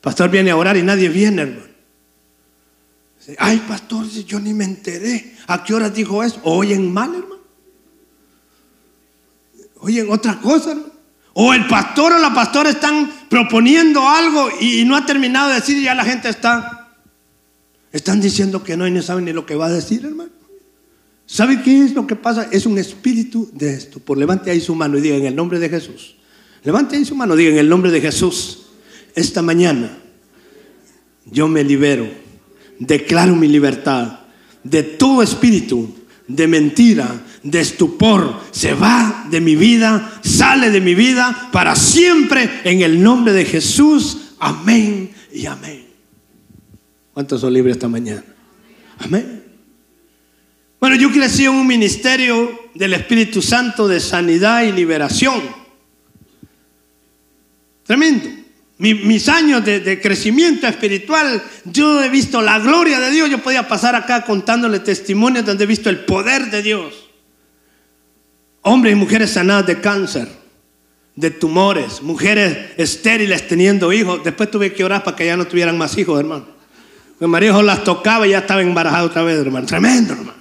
Pastor 0.01 0.29
viene 0.29 0.51
a 0.51 0.57
orar 0.57 0.75
y 0.75 0.83
nadie 0.83 1.07
viene, 1.09 1.43
hermano. 1.43 1.75
Ay, 3.37 3.63
pastor, 3.67 4.07
yo 4.07 4.39
ni 4.39 4.53
me 4.53 4.65
enteré. 4.65 5.35
¿A 5.47 5.63
qué 5.63 5.73
hora 5.73 5.89
dijo 5.89 6.21
eso? 6.21 6.39
¿Oyen 6.43 6.91
mal, 6.91 7.13
hermano? 7.15 7.34
Oyen 9.85 10.09
otra 10.09 10.39
cosa. 10.41 10.75
O 11.33 11.53
el 11.53 11.67
pastor 11.67 12.13
o 12.13 12.19
la 12.19 12.33
pastora 12.33 12.69
están 12.69 13.11
proponiendo 13.29 14.07
algo 14.07 14.49
y, 14.59 14.85
no 14.85 14.95
ha 14.95 15.05
terminado 15.05 15.49
de 15.49 15.55
decir 15.55 15.77
y 15.77 15.83
ya 15.83 15.93
la 15.93 16.05
gente 16.05 16.29
está. 16.29 16.95
Están 17.91 18.21
diciendo 18.21 18.63
que 18.63 18.77
no 18.77 18.87
y 18.87 18.91
no 18.91 19.01
saben 19.01 19.25
ni 19.25 19.33
lo 19.33 19.45
que 19.45 19.55
va 19.55 19.67
a 19.67 19.71
decir, 19.71 20.05
hermano. 20.05 20.31
¿Sabe 21.25 21.61
qué 21.61 21.83
es 21.83 21.93
lo 21.93 22.07
que 22.07 22.15
pasa? 22.15 22.47
Es 22.51 22.65
un 22.65 22.77
espíritu 22.77 23.49
de 23.51 23.73
esto. 23.73 23.99
Por 23.99 24.17
levante 24.17 24.49
ahí 24.49 24.61
su 24.61 24.75
mano 24.75 24.97
y 24.97 25.01
diga 25.01 25.15
en 25.17 25.25
el 25.25 25.35
nombre 25.35 25.59
de 25.59 25.69
Jesús. 25.69 26.15
Levante 26.63 26.95
ahí 26.95 27.05
su 27.05 27.15
mano, 27.15 27.35
diga 27.35 27.51
en 27.51 27.57
el 27.57 27.69
nombre 27.69 27.91
de 27.91 28.01
Jesús. 28.01 28.67
Esta 29.13 29.41
mañana 29.41 29.97
yo 31.25 31.47
me 31.47 31.63
libero, 31.63 32.07
declaro 32.79 33.35
mi 33.35 33.47
libertad 33.47 34.19
de 34.63 34.83
todo 34.83 35.21
espíritu 35.21 35.93
de 36.27 36.47
mentira, 36.47 37.23
de 37.45 37.61
estupor, 37.61 38.41
se 38.51 38.73
va 38.73 39.27
de 39.29 39.39
mi 39.39 39.55
vida, 39.55 40.19
sale 40.23 40.71
de 40.71 40.81
mi 40.81 40.95
vida 40.95 41.49
para 41.51 41.75
siempre 41.75 42.61
en 42.63 42.81
el 42.81 43.01
nombre 43.01 43.31
de 43.31 43.45
Jesús. 43.45 44.33
Amén 44.39 45.11
y 45.31 45.45
amén. 45.45 45.85
¿Cuántos 47.13 47.39
son 47.39 47.53
libres 47.53 47.75
esta 47.75 47.87
mañana? 47.87 48.25
Amén. 48.97 49.43
Bueno, 50.79 50.95
yo 50.95 51.11
crecí 51.11 51.45
en 51.45 51.51
un 51.51 51.67
ministerio 51.67 52.69
del 52.73 52.93
Espíritu 52.93 53.41
Santo 53.41 53.87
de 53.87 53.99
sanidad 53.99 54.63
y 54.63 54.71
liberación. 54.71 55.41
Tremendo 57.83 58.45
mis 58.77 59.29
años 59.29 59.63
de, 59.63 60.01
crecimiento 60.01 60.67
espiritual, 60.67 61.41
yo 61.63 62.03
he 62.03 62.09
visto 62.09 62.41
la 62.41 62.59
gloria 62.59 62.99
de 62.99 63.11
Dios. 63.11 63.29
Yo 63.29 63.41
podía 63.41 63.67
pasar 63.67 63.95
acá 63.95 64.23
contándole 64.25 64.79
testimonios 64.79 65.45
donde 65.45 65.63
he 65.63 65.67
visto 65.67 65.89
el 65.89 65.99
poder 65.99 66.51
de 66.51 66.61
Dios. 66.61 67.04
Hombres 68.67 68.93
y 68.93 68.95
mujeres 68.95 69.29
sanadas 69.29 69.67
de 69.67 69.79
cáncer, 69.79 70.27
de 71.15 71.29
tumores, 71.29 72.01
mujeres 72.01 72.71
estériles 72.77 73.47
teniendo 73.47 73.93
hijos. 73.93 74.23
Después 74.23 74.49
tuve 74.49 74.73
que 74.73 74.83
orar 74.83 75.03
para 75.03 75.15
que 75.15 75.27
ya 75.27 75.37
no 75.37 75.45
tuvieran 75.45 75.77
más 75.77 75.95
hijos, 75.99 76.19
hermano. 76.19 76.47
Mi 77.19 77.27
marido 77.27 77.61
las 77.61 77.83
tocaba 77.83 78.25
y 78.25 78.31
ya 78.31 78.39
estaba 78.39 78.63
embarazada 78.63 79.03
otra 79.03 79.21
vez, 79.21 79.37
hermano. 79.37 79.67
Tremendo, 79.67 80.13
hermano. 80.13 80.39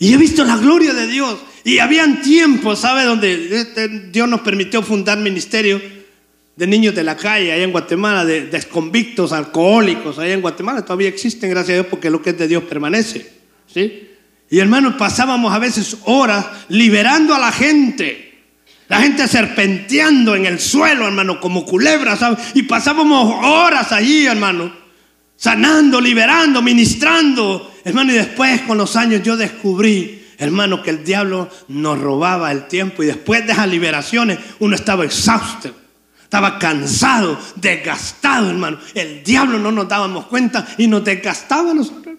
Y 0.00 0.14
he 0.14 0.16
visto 0.16 0.44
la 0.44 0.56
gloria 0.56 0.92
de 0.94 1.06
Dios. 1.06 1.38
Y 1.62 1.78
habían 1.78 2.22
tiempos, 2.22 2.80
¿sabe? 2.80 3.04
Donde 3.04 3.56
este, 3.56 3.88
Dios 4.10 4.28
nos 4.28 4.40
permitió 4.40 4.82
fundar 4.82 5.16
ministerio 5.16 5.80
de 6.56 6.66
niños 6.66 6.92
de 6.96 7.04
la 7.04 7.16
calle 7.16 7.52
allá 7.52 7.62
en 7.62 7.70
Guatemala, 7.70 8.24
de 8.24 8.46
desconvictos, 8.46 9.32
alcohólicos 9.32 10.18
allá 10.18 10.34
en 10.34 10.40
Guatemala, 10.40 10.82
todavía 10.82 11.08
existen, 11.08 11.50
gracias 11.50 11.70
a 11.70 11.74
Dios, 11.74 11.86
porque 11.88 12.10
lo 12.10 12.20
que 12.20 12.30
es 12.30 12.38
de 12.38 12.48
Dios 12.48 12.64
permanece. 12.64 13.30
¿sí? 13.72 14.08
Y 14.50 14.58
hermanos, 14.58 14.94
pasábamos 14.94 15.52
a 15.52 15.58
veces 15.58 15.98
horas 16.04 16.46
liberando 16.68 17.34
a 17.34 17.38
la 17.38 17.52
gente. 17.52 18.44
La 18.88 19.00
gente 19.00 19.26
serpenteando 19.26 20.36
en 20.36 20.46
el 20.46 20.60
suelo, 20.60 21.06
hermano, 21.06 21.40
como 21.40 21.64
culebras, 21.64 22.20
Y 22.54 22.62
pasábamos 22.64 23.44
horas 23.44 23.90
allí, 23.90 24.26
hermano, 24.26 24.72
sanando, 25.36 26.00
liberando, 26.00 26.62
ministrando. 26.62 27.74
Hermano, 27.84 28.12
y 28.12 28.16
después 28.16 28.62
con 28.62 28.78
los 28.78 28.94
años 28.94 29.22
yo 29.22 29.36
descubrí, 29.36 30.24
hermano, 30.38 30.82
que 30.82 30.90
el 30.90 31.04
diablo 31.04 31.48
nos 31.68 31.98
robaba 31.98 32.52
el 32.52 32.68
tiempo 32.68 33.02
y 33.02 33.06
después 33.06 33.44
de 33.46 33.52
esas 33.52 33.68
liberaciones 33.68 34.38
uno 34.60 34.76
estaba 34.76 35.04
exhausto 35.04 35.74
estaba 36.26 36.58
cansado, 36.58 37.38
desgastado, 37.54 38.50
hermano. 38.50 38.78
El 38.94 39.22
diablo 39.22 39.60
no 39.60 39.70
nos 39.70 39.88
dábamos 39.88 40.26
cuenta 40.26 40.66
y 40.76 40.88
nos 40.88 41.04
desgastaba 41.04 41.70
a 41.70 41.74
nosotros. 41.74 42.16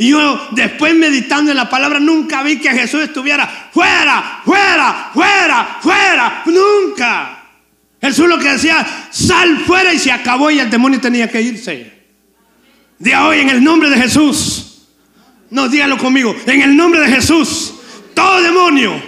Y 0.00 0.08
yo 0.08 0.48
después 0.52 0.94
meditando 0.94 1.50
en 1.50 1.58
la 1.58 1.68
palabra 1.68 2.00
nunca 2.00 2.42
vi 2.42 2.56
que 2.56 2.70
Jesús 2.70 3.02
estuviera 3.02 3.46
fuera, 3.70 4.40
fuera, 4.46 5.10
fuera, 5.12 5.78
fuera. 5.78 6.42
Nunca. 6.46 7.42
Jesús 8.00 8.26
lo 8.26 8.38
que 8.38 8.52
decía, 8.52 9.08
sal 9.10 9.58
fuera 9.58 9.92
y 9.92 9.98
se 9.98 10.10
acabó 10.10 10.50
y 10.50 10.58
el 10.58 10.70
demonio 10.70 10.98
tenía 11.02 11.28
que 11.28 11.42
irse. 11.42 11.92
De 12.98 13.14
hoy 13.14 13.40
en 13.40 13.50
el 13.50 13.62
nombre 13.62 13.90
de 13.90 13.96
Jesús. 13.98 14.86
No, 15.50 15.68
dígalo 15.68 15.98
conmigo. 15.98 16.34
En 16.46 16.62
el 16.62 16.74
nombre 16.74 17.02
de 17.02 17.08
Jesús. 17.08 17.74
Todo 18.14 18.40
demonio 18.40 18.98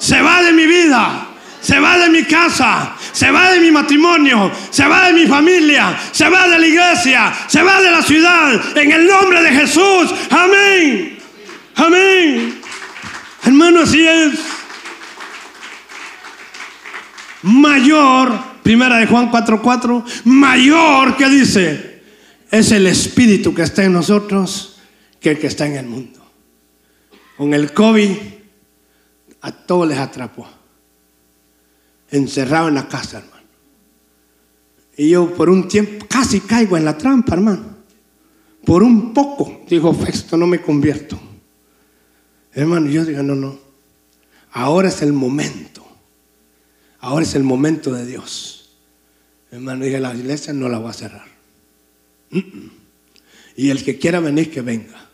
se 0.00 0.20
va 0.20 0.42
de 0.42 0.52
mi 0.52 0.66
vida 0.66 1.28
se 1.64 1.80
va 1.80 1.96
de 1.96 2.10
mi 2.10 2.24
casa, 2.24 2.94
se 3.14 3.30
va 3.30 3.52
de 3.52 3.60
mi 3.60 3.70
matrimonio, 3.70 4.50
se 4.70 4.88
va 4.88 5.06
de 5.06 5.12
mi 5.12 5.26
familia, 5.26 5.96
se 6.10 6.28
va 6.28 6.48
de 6.48 6.58
la 6.58 6.66
iglesia, 6.66 7.32
se 7.46 7.62
va 7.62 7.80
de 7.80 7.90
la 7.92 8.02
ciudad, 8.02 8.76
en 8.76 8.90
el 8.90 9.06
nombre 9.06 9.40
de 9.40 9.50
Jesús. 9.52 10.12
Amén. 10.30 11.16
Amén. 11.76 12.60
Hermano, 13.44 13.82
así 13.82 14.04
es. 14.04 14.32
Mayor, 17.42 18.36
primera 18.64 18.96
de 18.96 19.06
Juan 19.06 19.30
4:4, 19.30 20.04
mayor 20.24 21.16
que 21.16 21.28
dice, 21.28 22.02
es 22.50 22.72
el 22.72 22.88
espíritu 22.88 23.54
que 23.54 23.62
está 23.62 23.84
en 23.84 23.92
nosotros 23.92 24.80
que 25.20 25.30
el 25.30 25.38
que 25.38 25.46
está 25.46 25.66
en 25.66 25.76
el 25.76 25.86
mundo. 25.86 26.20
Con 27.36 27.54
el 27.54 27.72
COVID 27.72 28.10
a 29.42 29.52
todos 29.52 29.86
les 29.86 29.98
atrapó 29.98 30.48
encerrado 32.14 32.68
en 32.68 32.74
la 32.74 32.88
casa, 32.88 33.18
hermano. 33.18 33.34
Y 34.96 35.10
yo 35.10 35.34
por 35.34 35.50
un 35.50 35.66
tiempo 35.66 36.06
casi 36.08 36.40
caigo 36.40 36.76
en 36.76 36.84
la 36.84 36.96
trampa, 36.96 37.34
hermano. 37.34 37.74
Por 38.64 38.82
un 38.82 39.12
poco, 39.12 39.62
dijo, 39.68 39.96
esto 40.06 40.36
no 40.36 40.46
me 40.46 40.60
convierto. 40.60 41.20
Hermano, 42.52 42.88
yo 42.88 43.04
digo, 43.04 43.22
no, 43.22 43.34
no. 43.34 43.58
Ahora 44.52 44.88
es 44.88 45.02
el 45.02 45.12
momento. 45.12 45.84
Ahora 47.00 47.24
es 47.24 47.34
el 47.34 47.42
momento 47.42 47.92
de 47.92 48.06
Dios. 48.06 48.76
Hermano, 49.50 49.84
dije, 49.84 49.98
la 49.98 50.14
iglesia 50.14 50.52
no 50.52 50.68
la 50.68 50.78
va 50.78 50.90
a 50.90 50.94
cerrar. 50.94 51.26
Y 53.56 53.70
el 53.70 53.84
que 53.84 53.98
quiera 53.98 54.20
venir, 54.20 54.50
que 54.50 54.62
venga. 54.62 55.10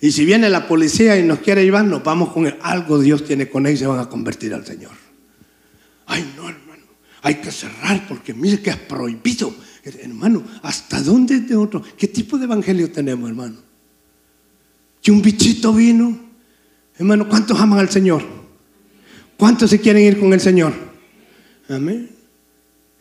Y 0.00 0.10
si 0.12 0.24
viene 0.24 0.50
la 0.50 0.66
policía 0.66 1.16
y 1.18 1.22
nos 1.22 1.40
quiere 1.40 1.62
llevar, 1.62 1.84
nos 1.84 2.02
vamos 2.02 2.32
con 2.32 2.46
él. 2.46 2.56
Algo 2.62 2.98
Dios 2.98 3.24
tiene 3.24 3.48
con 3.48 3.66
él 3.66 3.74
y 3.74 3.76
se 3.76 3.86
van 3.86 4.00
a 4.00 4.08
convertir 4.08 4.52
al 4.54 4.66
Señor. 4.66 5.11
Ay, 6.06 6.32
no, 6.36 6.48
hermano, 6.48 6.84
hay 7.22 7.36
que 7.36 7.50
cerrar 7.50 8.06
porque 8.08 8.34
mire 8.34 8.60
que 8.60 8.70
es 8.70 8.76
prohibido. 8.76 9.54
Hermano, 9.84 10.44
¿hasta 10.62 11.00
dónde 11.02 11.40
de 11.40 11.56
otro? 11.56 11.82
¿Qué 11.96 12.08
tipo 12.08 12.38
de 12.38 12.44
evangelio 12.44 12.90
tenemos, 12.90 13.28
hermano? 13.28 13.56
Que 15.00 15.10
un 15.10 15.20
bichito 15.20 15.72
vino, 15.72 16.32
Hermano, 16.98 17.28
¿cuántos 17.28 17.58
aman 17.58 17.78
al 17.78 17.88
Señor? 17.88 18.22
¿Cuántos 19.36 19.70
se 19.70 19.80
quieren 19.80 20.04
ir 20.04 20.20
con 20.20 20.32
el 20.32 20.40
Señor? 20.40 20.72
Amén. 21.68 22.10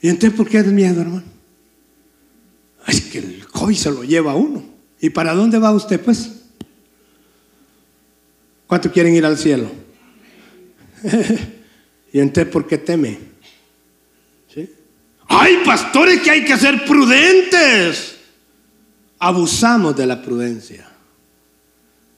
¿Y 0.01 0.09
entonces 0.09 0.35
por 0.35 0.49
qué 0.49 0.59
es 0.59 0.65
miedo, 0.67 1.01
hermano? 1.01 1.23
Es 2.87 3.01
que 3.01 3.19
el 3.19 3.45
COVID 3.45 3.75
se 3.75 3.91
lo 3.91 4.03
lleva 4.03 4.31
a 4.31 4.35
uno. 4.35 4.63
¿Y 4.99 5.11
para 5.11 5.33
dónde 5.35 5.59
va 5.59 5.71
usted, 5.71 6.01
pues? 6.01 6.31
¿Cuántos 8.65 8.91
quieren 8.91 9.13
ir 9.13 9.25
al 9.25 9.37
cielo? 9.37 9.69
¿Y 12.13 12.19
entonces 12.19 12.51
por 12.51 12.67
qué 12.67 12.77
teme? 12.77 13.17
¿Sí? 14.53 14.69
Hay 15.27 15.57
pastores 15.65 16.21
que 16.21 16.31
hay 16.31 16.45
que 16.45 16.57
ser 16.57 16.85
prudentes. 16.85 18.17
Abusamos 19.19 19.95
de 19.95 20.05
la 20.05 20.21
prudencia. 20.21 20.91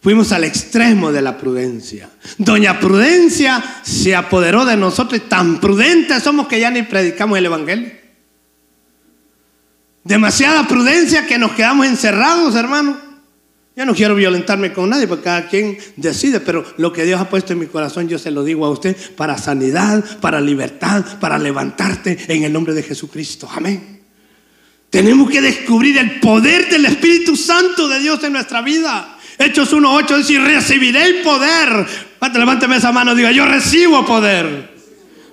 Fuimos 0.03 0.33
al 0.33 0.43
extremo 0.43 1.13
de 1.13 1.21
la 1.21 1.37
prudencia. 1.37 2.09
Doña 2.37 2.77
Prudencia 2.77 3.63
se 3.83 4.13
apoderó 4.13 4.65
de 4.65 4.75
nosotros 4.75 5.29
tan 5.29 5.61
prudentes 5.61 6.21
somos 6.21 6.49
que 6.49 6.59
ya 6.59 6.69
ni 6.69 6.83
predicamos 6.83 7.37
el 7.37 7.45
Evangelio. 7.45 7.89
Demasiada 10.03 10.67
prudencia 10.67 11.25
que 11.25 11.37
nos 11.37 11.53
quedamos 11.53 11.85
encerrados, 11.85 12.53
hermano. 12.55 12.97
Yo 13.75 13.85
no 13.85 13.95
quiero 13.95 14.13
violentarme 14.13 14.71
con 14.71 14.89
nadie 14.89 15.07
porque 15.07 15.23
cada 15.23 15.47
quien 15.47 15.77
decide, 15.95 16.39
pero 16.39 16.63
lo 16.77 16.93
que 16.93 17.05
Dios 17.05 17.19
ha 17.19 17.27
puesto 17.27 17.53
en 17.53 17.59
mi 17.59 17.65
corazón 17.65 18.07
yo 18.07 18.19
se 18.19 18.29
lo 18.29 18.43
digo 18.43 18.65
a 18.67 18.69
usted 18.69 18.95
para 19.15 19.35
sanidad, 19.37 20.03
para 20.19 20.39
libertad, 20.39 21.03
para 21.19 21.39
levantarte 21.39 22.17
en 22.27 22.43
el 22.43 22.53
nombre 22.53 22.75
de 22.75 22.83
Jesucristo. 22.83 23.49
Amén. 23.51 24.01
Tenemos 24.91 25.27
que 25.27 25.41
descubrir 25.41 25.97
el 25.97 26.19
poder 26.19 26.69
del 26.69 26.85
Espíritu 26.85 27.35
Santo 27.35 27.89
de 27.89 27.99
Dios 27.99 28.23
en 28.23 28.33
nuestra 28.33 28.61
vida. 28.61 29.17
Hechos 29.39 29.73
1.8 29.73 30.17
dice, 30.17 30.39
recibiré 30.39 31.03
el 31.05 31.21
poder. 31.23 31.87
Levánteme 32.31 32.77
esa 32.77 32.91
mano 32.91 33.15
diga, 33.15 33.31
yo 33.31 33.43
recibo 33.47 34.05
poder. 34.05 34.71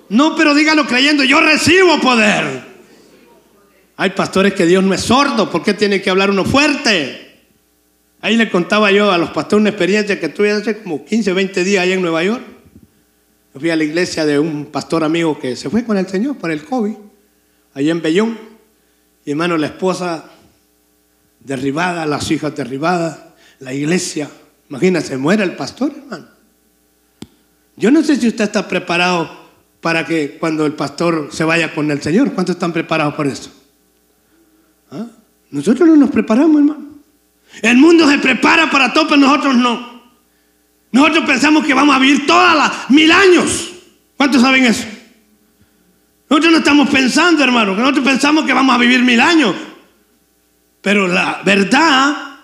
No, 0.08 0.34
pero 0.34 0.54
dígalo 0.54 0.86
creyendo, 0.86 1.24
yo 1.24 1.40
recibo 1.42 2.00
poder. 2.00 2.70
Hay 3.98 4.10
pastores 4.10 4.54
que 4.54 4.64
Dios 4.64 4.82
no 4.82 4.94
es 4.94 5.02
sordo, 5.02 5.50
¿por 5.50 5.62
qué 5.62 5.74
tiene 5.74 6.00
que 6.00 6.08
hablar 6.08 6.30
uno 6.30 6.46
fuerte? 6.46 7.29
Ahí 8.22 8.36
le 8.36 8.50
contaba 8.50 8.92
yo 8.92 9.10
a 9.10 9.18
los 9.18 9.30
pastores 9.30 9.62
una 9.62 9.70
experiencia 9.70 10.20
que 10.20 10.28
tuve 10.28 10.50
hace 10.50 10.82
como 10.82 11.04
15, 11.04 11.32
20 11.32 11.64
días 11.64 11.84
allá 11.84 11.94
en 11.94 12.02
Nueva 12.02 12.22
York. 12.22 12.42
Yo 13.54 13.60
fui 13.60 13.70
a 13.70 13.76
la 13.76 13.84
iglesia 13.84 14.26
de 14.26 14.38
un 14.38 14.66
pastor 14.66 15.04
amigo 15.04 15.38
que 15.38 15.56
se 15.56 15.70
fue 15.70 15.84
con 15.84 15.96
el 15.96 16.06
Señor 16.06 16.36
por 16.36 16.50
el 16.50 16.64
COVID, 16.64 16.94
allá 17.74 17.90
en 17.90 18.02
Bellón. 18.02 18.38
Y 19.24 19.30
hermano, 19.30 19.56
la 19.56 19.68
esposa 19.68 20.30
derribada, 21.40 22.04
las 22.04 22.30
hijas 22.30 22.54
derribadas, 22.54 23.20
la 23.58 23.72
iglesia. 23.72 24.30
Imagínate, 24.68 25.16
muere 25.16 25.42
el 25.42 25.56
pastor, 25.56 25.92
hermano. 25.96 26.28
Yo 27.76 27.90
no 27.90 28.02
sé 28.02 28.16
si 28.16 28.28
usted 28.28 28.44
está 28.44 28.68
preparado 28.68 29.30
para 29.80 30.04
que 30.04 30.36
cuando 30.38 30.66
el 30.66 30.74
pastor 30.74 31.30
se 31.32 31.44
vaya 31.44 31.74
con 31.74 31.90
el 31.90 32.02
Señor, 32.02 32.34
¿cuántos 32.34 32.56
están 32.56 32.74
preparados 32.74 33.14
por 33.14 33.26
eso? 33.26 33.50
¿Ah? 34.90 35.06
Nosotros 35.50 35.88
no 35.88 35.96
nos 35.96 36.10
preparamos, 36.10 36.60
hermano. 36.60 36.89
El 37.62 37.76
mundo 37.76 38.08
se 38.08 38.18
prepara 38.18 38.70
para 38.70 38.92
todo, 38.92 39.08
pero 39.08 39.20
nosotros 39.20 39.56
no. 39.56 39.90
Nosotros 40.92 41.24
pensamos 41.24 41.64
que 41.64 41.74
vamos 41.74 41.94
a 41.94 41.98
vivir 41.98 42.26
todas 42.26 42.56
las 42.56 42.90
mil 42.90 43.10
años. 43.12 43.72
¿Cuántos 44.16 44.42
saben 44.42 44.64
eso? 44.64 44.84
Nosotros 46.28 46.52
no 46.52 46.58
estamos 46.58 46.88
pensando, 46.90 47.42
hermano, 47.42 47.74
que 47.74 47.80
nosotros 47.80 48.04
pensamos 48.04 48.44
que 48.44 48.52
vamos 48.52 48.74
a 48.74 48.78
vivir 48.78 49.02
mil 49.02 49.20
años. 49.20 49.54
Pero 50.80 51.08
la 51.08 51.42
verdad 51.44 52.38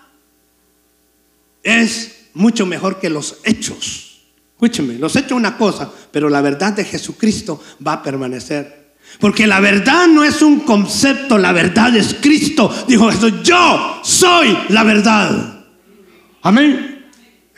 es 1.63 2.29
mucho 2.33 2.65
mejor 2.65 2.99
que 2.99 3.09
los 3.09 3.37
hechos. 3.43 4.21
Escúcheme, 4.53 4.95
los 4.95 5.15
hechos 5.15 5.33
una 5.33 5.57
cosa, 5.57 5.91
pero 6.11 6.29
la 6.29 6.41
verdad 6.41 6.73
de 6.73 6.83
Jesucristo 6.83 7.63
va 7.85 7.93
a 7.93 8.03
permanecer. 8.03 8.86
Porque 9.19 9.47
la 9.47 9.59
verdad 9.59 10.07
no 10.07 10.23
es 10.23 10.41
un 10.41 10.59
concepto, 10.59 11.37
la 11.37 11.51
verdad 11.51 11.95
es 11.95 12.15
Cristo. 12.21 12.85
Dijo 12.87 13.09
Jesús, 13.11 13.33
yo 13.43 13.99
soy 14.03 14.57
la 14.69 14.83
verdad. 14.83 15.65
Amén. 16.43 16.97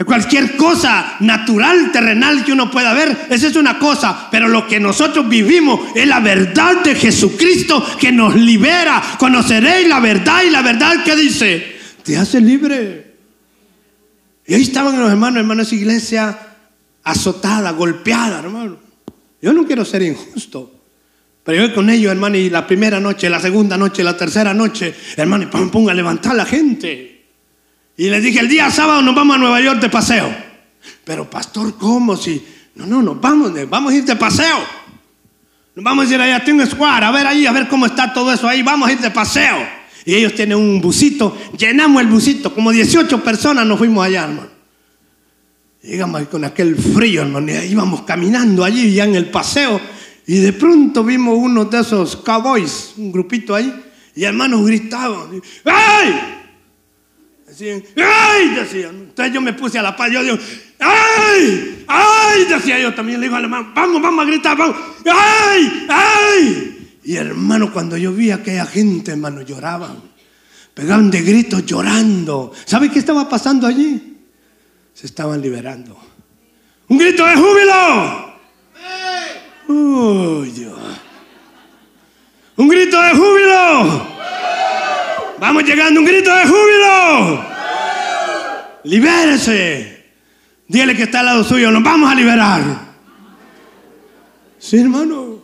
Cualquier 0.06 0.56
cosa 0.56 1.18
natural, 1.20 1.92
terrenal 1.92 2.46
que 2.46 2.54
uno 2.54 2.72
pueda 2.72 2.94
ver, 2.94 3.28
esa 3.30 3.48
es 3.48 3.56
una 3.58 3.78
cosa, 3.78 4.30
pero 4.32 4.48
lo 4.48 4.66
que 4.66 4.80
nosotros 4.80 5.28
vivimos 5.28 5.82
es 5.94 6.08
la 6.08 6.22
verdad 6.22 6.82
de 6.84 6.96
Jesucristo 6.96 7.86
que 8.00 8.10
nos 8.10 8.34
libera. 8.36 9.04
Conoceréis 9.20 9.90
la 9.90 10.00
verdad 10.00 10.44
y 10.48 10.52
la 10.52 10.62
verdad 10.62 11.04
que 11.04 11.18
dice, 11.18 11.76
te 12.04 12.16
hace 12.16 12.40
libre. 12.40 13.18
Y 14.48 14.54
ahí 14.54 14.62
estaban 14.62 14.98
los 14.98 15.12
hermanos, 15.12 15.42
hermanos, 15.42 15.74
iglesia 15.74 16.40
azotada, 17.04 17.72
golpeada, 17.72 18.40
hermano. 18.40 18.78
Yo 19.42 19.52
no 19.52 19.66
quiero 19.66 19.84
ser 19.84 20.02
injusto. 20.04 20.79
Pero 21.50 21.66
yo 21.66 21.74
con 21.74 21.90
ellos, 21.90 22.12
hermano, 22.12 22.38
y 22.38 22.48
la 22.48 22.68
primera 22.68 23.00
noche, 23.00 23.28
la 23.28 23.40
segunda 23.40 23.76
noche, 23.76 24.04
la 24.04 24.16
tercera 24.16 24.54
noche, 24.54 24.94
hermano, 25.18 25.46
y 25.46 25.48
pum, 25.48 25.72
pum, 25.72 25.90
a 25.90 25.96
levantar 25.96 26.34
a 26.34 26.36
la 26.36 26.46
gente. 26.46 27.26
Y 27.98 28.08
les 28.08 28.22
dije, 28.22 28.40
el 28.42 28.48
día 28.48 28.70
sábado 28.70 29.02
nos 29.02 29.16
vamos 29.16 29.36
a 29.36 29.40
Nueva 29.40 29.60
York 29.60 29.82
de 29.82 29.90
paseo. 29.90 30.32
Pero 31.04 31.28
pastor, 31.28 31.76
¿cómo? 31.76 32.16
Si, 32.16 32.46
no, 32.76 32.86
no, 32.86 33.02
nos 33.02 33.20
vamos, 33.20 33.52
vamos 33.68 33.92
a 33.92 33.96
ir 33.96 34.06
de 34.06 34.16
paseo. 34.16 34.60
Nos 35.74 35.84
vamos 35.84 36.08
a 36.08 36.14
ir 36.14 36.22
allá 36.22 36.36
a 36.36 36.44
Team 36.44 36.64
Square, 36.68 37.08
a 37.08 37.10
ver 37.10 37.26
ahí, 37.26 37.48
a 37.48 37.52
ver 37.52 37.68
cómo 37.68 37.88
está 37.88 38.14
todo 38.14 38.32
eso 38.32 38.48
ahí, 38.48 38.62
vamos 38.62 38.88
a 38.88 38.92
ir 38.92 39.00
de 39.00 39.10
paseo. 39.10 39.68
Y 40.06 40.14
ellos 40.14 40.36
tienen 40.36 40.56
un 40.56 40.80
busito, 40.80 41.36
llenamos 41.58 42.00
el 42.04 42.10
busito, 42.10 42.54
como 42.54 42.72
18 42.72 43.24
personas 43.24 43.66
nos 43.66 43.80
fuimos 43.80 44.06
allá, 44.06 44.26
hermano. 44.26 44.50
Llegamos 45.82 46.28
con 46.28 46.46
aquel 46.46 46.76
frío, 46.76 47.24
hermano, 47.24 47.52
y 47.52 47.72
íbamos 47.72 48.04
caminando 48.04 48.64
allí 48.64 48.94
ya 48.94 49.06
en 49.06 49.16
el 49.16 49.32
paseo. 49.32 49.82
Y 50.30 50.38
de 50.42 50.54
pronto 50.54 51.04
vimos 51.04 51.36
uno 51.36 51.66
de 51.66 51.80
esos 51.80 52.18
cowboys, 52.18 52.94
un 52.98 53.12
grupito 53.12 53.56
ahí, 53.56 53.74
y 54.14 54.26
hermanos 54.26 54.64
gritaban, 54.64 55.42
¡ay! 55.66 56.20
Decían, 57.48 57.84
¡ay! 57.98 58.50
Decían. 58.50 58.96
Entonces 58.96 59.34
yo 59.34 59.42
me 59.42 59.54
puse 59.54 59.80
a 59.80 59.82
la 59.82 59.96
paz, 59.96 60.12
yo 60.12 60.22
digo, 60.22 60.38
¡ay! 60.78 61.84
¡ay! 61.88 62.46
Decía 62.48 62.80
yo 62.80 62.94
también, 62.94 63.20
le 63.20 63.26
digo 63.26 63.38
al 63.38 63.46
hermano, 63.46 63.72
vamos, 63.74 64.00
vamos 64.04 64.24
a 64.24 64.28
gritar, 64.28 64.56
vamos, 64.56 64.76
¡ay! 65.12 65.88
¡ay! 65.90 66.98
Y 67.06 67.16
hermano, 67.16 67.74
cuando 67.74 67.98
yo 67.98 68.14
vi 68.14 68.30
a 68.30 68.36
aquella 68.36 68.68
gente, 68.68 69.10
hermano, 69.10 69.42
lloraban, 69.42 69.98
pegaban 70.76 71.10
de 71.10 71.24
gritos 71.24 71.66
llorando. 71.66 72.54
¿Sabe 72.66 72.92
qué 72.92 73.00
estaba 73.00 73.28
pasando 73.28 73.66
allí? 73.66 74.16
Se 74.94 75.08
estaban 75.08 75.42
liberando. 75.42 76.00
Un 76.88 77.00
grito 77.00 77.26
de 77.26 77.34
júbilo. 77.36 78.29
Uy, 79.70 80.50
Dios. 80.50 80.74
Un 82.56 82.68
grito 82.68 83.00
de 83.00 83.12
júbilo. 83.12 84.08
Vamos 85.40 85.64
llegando, 85.64 86.00
un 86.00 86.08
grito 86.08 86.34
de 86.34 86.48
júbilo. 86.48 87.46
Libérese. 88.84 90.06
Dile 90.68 90.96
que 90.96 91.04
está 91.04 91.20
al 91.20 91.28
lado 91.28 91.44
suyo, 91.44 91.70
nos 91.70 91.84
vamos 91.84 92.12
a 92.12 92.16
liberar. 92.16 92.62
Sí, 94.58 94.80
hermano. 94.80 95.38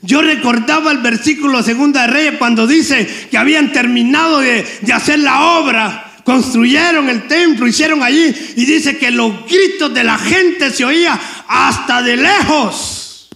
Yo 0.00 0.22
recordaba 0.22 0.90
el 0.90 0.98
versículo 0.98 1.62
segunda 1.62 2.02
de 2.02 2.06
Reyes 2.06 2.34
cuando 2.38 2.66
dice 2.66 3.06
que 3.30 3.36
habían 3.36 3.70
terminado 3.70 4.38
de, 4.40 4.66
de 4.80 4.92
hacer 4.94 5.18
la 5.18 5.58
obra 5.58 6.03
construyeron 6.24 7.08
el 7.08 7.28
templo, 7.28 7.66
hicieron 7.66 8.02
allí 8.02 8.34
y 8.56 8.64
dice 8.64 8.98
que 8.98 9.10
los 9.10 9.46
gritos 9.46 9.92
de 9.92 10.02
la 10.02 10.18
gente 10.18 10.70
se 10.70 10.84
oía 10.84 11.20
hasta 11.46 12.02
de 12.02 12.16
lejos. 12.16 13.28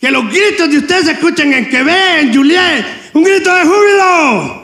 Que 0.00 0.10
los 0.10 0.26
gritos 0.28 0.70
de 0.70 0.78
ustedes 0.78 1.04
se 1.04 1.12
escuchen 1.12 1.52
en 1.52 1.68
Quebec, 1.68 2.22
en 2.22 2.34
Juliet, 2.34 2.86
un 3.12 3.22
grito 3.22 3.54
de 3.54 3.62
júbilo. 3.62 4.60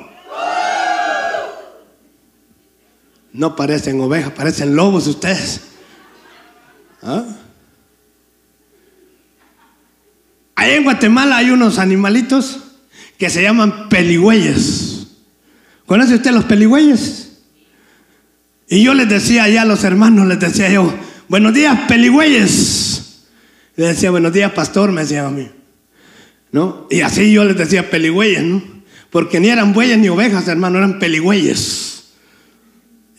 No 3.35 3.55
parecen 3.55 4.01
ovejas, 4.01 4.33
parecen 4.33 4.75
lobos 4.75 5.07
ustedes. 5.07 5.61
¿Ah? 7.03 7.23
Ahí 10.55 10.73
en 10.73 10.85
Guatemala 10.85 11.37
hay 11.37 11.51
unos 11.51 11.79
animalitos 11.79 12.61
que 13.19 13.29
se 13.29 13.43
llaman 13.43 13.91
peligüeyes. 13.91 14.96
¿Conoce 15.87 16.17
usted 16.17 16.33
los 16.33 16.45
peligüeyes? 16.45 17.39
Y 18.69 18.83
yo 18.83 18.95
les 18.95 19.09
decía 19.09 19.45
allá 19.45 19.63
a 19.63 19.65
los 19.65 19.85
hermanos, 19.85 20.27
les 20.27 20.41
decía 20.41 20.69
yo, 20.69 20.93
buenos 21.29 21.55
días, 21.55 21.79
peligüeyes. 21.89 23.23
Les 23.77 23.89
decía, 23.89 24.11
buenos 24.11 24.33
días, 24.33 24.53
pastor, 24.53 24.91
me 24.91 25.03
decía 25.03 25.27
a 25.27 25.31
mí. 25.31 25.49
¿No? 26.51 26.87
Y 26.91 27.03
así 27.03 27.33
yo 27.33 27.45
les 27.45 27.57
decía 27.57 27.91
peligüeyes, 27.91 28.43
¿no? 28.43 28.63
Porque 29.11 29.39
ni 29.39 29.49
eran 29.49 29.73
bueyes 29.73 29.99
ni 29.99 30.09
ovejas, 30.09 30.49
hermano, 30.49 30.79
eran 30.79 30.99
peligüeyes. 30.99 31.96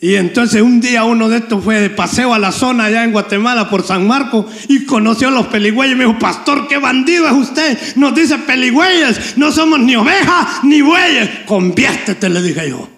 Y 0.00 0.14
entonces 0.14 0.62
un 0.62 0.80
día 0.80 1.02
uno 1.02 1.28
de 1.28 1.38
estos 1.38 1.64
fue 1.64 1.80
de 1.80 1.90
paseo 1.90 2.32
a 2.32 2.38
la 2.38 2.52
zona 2.52 2.84
allá 2.84 3.02
en 3.02 3.10
Guatemala 3.10 3.68
por 3.68 3.84
San 3.84 4.06
Marco 4.06 4.46
y 4.68 4.84
conoció 4.84 5.28
a 5.28 5.32
los 5.32 5.48
peligüeyes. 5.48 5.96
Me 5.96 6.04
dijo, 6.04 6.18
pastor, 6.20 6.68
qué 6.68 6.78
bandido 6.78 7.26
es 7.26 7.32
usted. 7.32 7.96
Nos 7.96 8.14
dice 8.14 8.38
peligüeyes, 8.38 9.36
no 9.36 9.50
somos 9.50 9.80
ni 9.80 9.96
ovejas 9.96 10.62
ni 10.62 10.82
bueyes. 10.82 11.28
Conviértete, 11.46 12.28
le 12.28 12.42
dije 12.42 12.70
yo. 12.70 12.88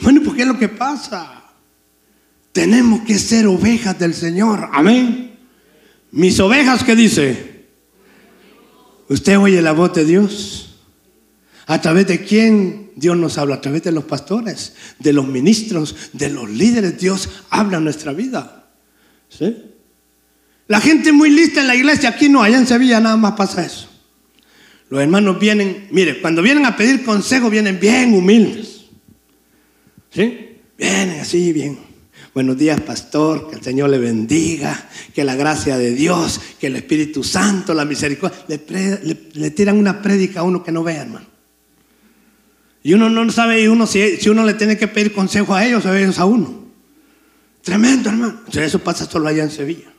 Bueno, 0.00 0.22
¿por 0.22 0.34
qué 0.34 0.42
es 0.42 0.48
lo 0.48 0.58
que 0.58 0.68
pasa? 0.68 1.42
Tenemos 2.52 3.00
que 3.02 3.18
ser 3.18 3.46
ovejas 3.46 3.98
del 3.98 4.14
Señor. 4.14 4.70
Amén. 4.72 5.36
Mis 6.12 6.40
ovejas, 6.40 6.82
¿qué 6.82 6.96
dice? 6.96 7.66
¿Usted 9.08 9.38
oye 9.38 9.60
la 9.60 9.72
voz 9.72 9.92
de 9.92 10.06
Dios? 10.06 10.76
¿A 11.66 11.80
través 11.80 12.06
de 12.06 12.24
quién 12.24 12.83
Dios 12.96 13.16
nos 13.16 13.38
habla? 13.38 13.56
A 13.56 13.60
través 13.60 13.82
de 13.82 13.92
los 13.92 14.04
pastores, 14.04 14.74
de 14.98 15.12
los 15.12 15.26
ministros, 15.26 15.94
de 16.12 16.28
los 16.30 16.48
líderes. 16.48 16.98
Dios 16.98 17.28
habla 17.50 17.78
en 17.78 17.84
nuestra 17.84 18.12
vida. 18.12 18.68
¿Sí? 19.28 19.56
La 20.66 20.80
gente 20.80 21.12
muy 21.12 21.30
lista 21.30 21.60
en 21.60 21.66
la 21.66 21.76
iglesia, 21.76 22.08
aquí 22.08 22.28
no, 22.28 22.42
allá 22.42 22.58
en 22.58 22.66
Sevilla 22.66 23.00
nada 23.00 23.16
más 23.16 23.32
pasa 23.32 23.64
eso. 23.64 23.88
Los 24.88 25.00
hermanos 25.00 25.38
vienen, 25.38 25.88
mire, 25.90 26.20
cuando 26.20 26.40
vienen 26.40 26.66
a 26.66 26.76
pedir 26.76 27.04
consejo 27.04 27.50
vienen 27.50 27.78
bien 27.80 28.14
humildes. 28.14 28.86
¿Sí? 30.10 30.58
Vienen 30.78 31.20
así, 31.20 31.52
bien. 31.52 31.78
Buenos 32.34 32.58
días, 32.58 32.80
pastor, 32.80 33.48
que 33.48 33.56
el 33.56 33.62
Señor 33.62 33.90
le 33.90 33.98
bendiga, 33.98 34.88
que 35.14 35.22
la 35.22 35.36
gracia 35.36 35.78
de 35.78 35.94
Dios, 35.94 36.40
que 36.58 36.66
el 36.66 36.74
Espíritu 36.74 37.22
Santo, 37.22 37.74
la 37.74 37.84
misericordia, 37.84 38.38
le, 38.48 39.50
tiran 39.52 39.78
una 39.78 40.02
prédica 40.02 40.40
a 40.40 40.42
uno 40.42 40.64
que 40.64 40.72
no 40.72 40.82
vea, 40.82 41.02
hermano. 41.02 41.26
Y 42.86 42.92
uno 42.92 43.08
no 43.08 43.32
sabe 43.32 43.62
y 43.62 43.66
uno, 43.66 43.86
si, 43.86 44.18
si, 44.18 44.28
uno 44.28 44.44
le 44.44 44.52
tiene 44.52 44.76
que 44.76 44.86
pedir 44.86 45.14
consejo 45.14 45.54
a 45.54 45.66
ellos 45.66 45.86
o 45.86 45.88
a 45.88 45.98
ellos 45.98 46.18
a 46.18 46.26
uno. 46.26 46.66
Tremendo, 47.62 48.10
hermano. 48.10 48.42
eso 48.52 48.78
pasa 48.78 49.10
solo 49.10 49.26
allá 49.26 49.42
en 49.42 49.50
Sevilla. 49.50 49.90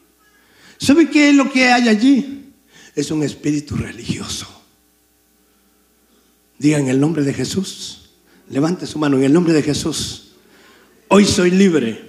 ¿Sabe 0.77 1.09
qué 1.09 1.29
es 1.29 1.35
lo 1.35 1.51
que 1.51 1.65
hay 1.65 1.89
allí? 1.89 2.53
Es 2.93 3.09
un 3.09 3.23
espíritu 3.23 3.75
religioso. 3.75 4.47
Diga 6.59 6.77
en 6.77 6.87
el 6.87 6.99
nombre 6.99 7.23
de 7.23 7.33
Jesús. 7.33 8.11
Levante 8.49 8.85
su 8.85 8.99
mano 8.99 9.17
en 9.17 9.23
el 9.23 9.33
nombre 9.33 9.53
de 9.53 9.63
Jesús. 9.63 10.33
Hoy 11.07 11.25
soy 11.25 11.49
libre 11.49 12.07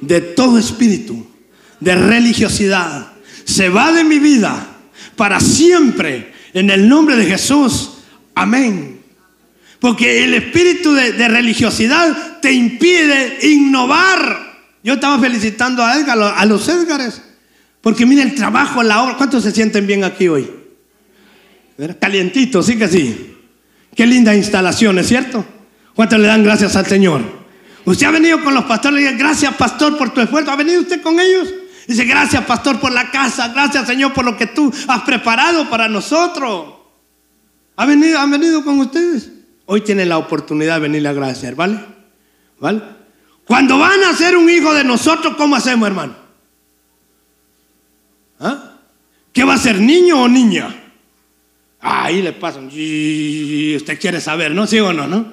de 0.00 0.20
todo 0.20 0.56
espíritu 0.56 1.26
de 1.80 1.96
religiosidad. 1.96 3.12
Se 3.44 3.68
va 3.68 3.90
de 3.90 4.04
mi 4.04 4.20
vida 4.20 4.78
para 5.16 5.40
siempre 5.40 6.32
en 6.52 6.70
el 6.70 6.88
nombre 6.88 7.16
de 7.16 7.26
Jesús. 7.26 7.90
Amén. 8.36 8.91
Porque 9.82 10.22
el 10.22 10.32
espíritu 10.34 10.92
de, 10.92 11.26
religiosidad 11.26 12.38
te 12.40 12.52
impide 12.52 13.36
innovar. 13.48 14.52
Yo 14.84 14.94
estaba 14.94 15.18
felicitando 15.18 15.84
a 15.84 15.96
Edgar, 15.96 16.16
a 16.36 16.46
los 16.46 16.68
Edgares, 16.68 17.20
porque 17.80 18.06
mira 18.06 18.22
el 18.22 18.32
trabajo, 18.36 18.80
la 18.84 19.02
obra. 19.02 19.16
¿Cuántos 19.16 19.42
se 19.42 19.50
sienten 19.50 19.84
bien 19.88 20.04
aquí 20.04 20.28
hoy? 20.28 20.48
Calientito, 21.98 22.62
sí 22.62 22.78
que 22.78 22.86
sí. 22.86 23.36
Qué 23.96 24.06
linda 24.06 24.36
instalación, 24.36 25.00
¿es 25.00 25.08
cierto? 25.08 25.44
¿Cuántos 25.96 26.20
le 26.20 26.28
dan 26.28 26.44
gracias 26.44 26.76
al 26.76 26.86
Señor? 26.86 27.20
Usted 27.84 28.06
ha 28.06 28.12
venido 28.12 28.40
con 28.40 28.54
los 28.54 28.62
pastores 28.66 29.00
y 29.00 29.02
dice, 29.02 29.16
gracias 29.16 29.52
pastor 29.54 29.98
por 29.98 30.14
tu 30.14 30.20
esfuerzo. 30.20 30.52
¿Ha 30.52 30.56
venido 30.56 30.80
usted 30.80 31.02
con 31.02 31.18
ellos? 31.18 31.52
Dice, 31.88 32.04
gracias 32.04 32.44
pastor 32.44 32.78
por 32.78 32.92
la 32.92 33.10
casa, 33.10 33.48
gracias 33.48 33.88
Señor 33.88 34.12
por 34.12 34.24
lo 34.24 34.36
que 34.36 34.46
tú 34.46 34.72
has 34.86 35.02
preparado 35.02 35.68
para 35.68 35.88
nosotros. 35.88 36.72
¿Ha 37.74 37.84
venido, 37.84 38.20
¿Han 38.20 38.30
venido 38.30 38.64
con 38.64 38.78
ustedes? 38.78 39.31
Hoy 39.72 39.80
tienen 39.80 40.10
la 40.10 40.18
oportunidad 40.18 40.74
de 40.74 40.80
venirle 40.80 41.08
a 41.08 41.12
agradecer, 41.12 41.54
¿vale? 41.54 41.80
¿Vale? 42.60 42.82
Cuando 43.46 43.78
van 43.78 44.04
a 44.04 44.14
ser 44.14 44.36
un 44.36 44.50
hijo 44.50 44.74
de 44.74 44.84
nosotros, 44.84 45.34
¿cómo 45.34 45.56
hacemos, 45.56 45.88
hermano? 45.88 46.14
¿Ah? 48.38 48.74
¿Qué 49.32 49.44
va 49.44 49.54
a 49.54 49.56
ser, 49.56 49.80
niño 49.80 50.20
o 50.20 50.28
niña? 50.28 50.78
Ahí 51.80 52.20
le 52.20 52.34
pasan. 52.34 52.66
Usted 52.66 53.98
quiere 53.98 54.20
saber, 54.20 54.50
¿no? 54.50 54.66
¿Sí 54.66 54.78
o 54.78 54.92
no? 54.92 55.06
¿no? 55.06 55.32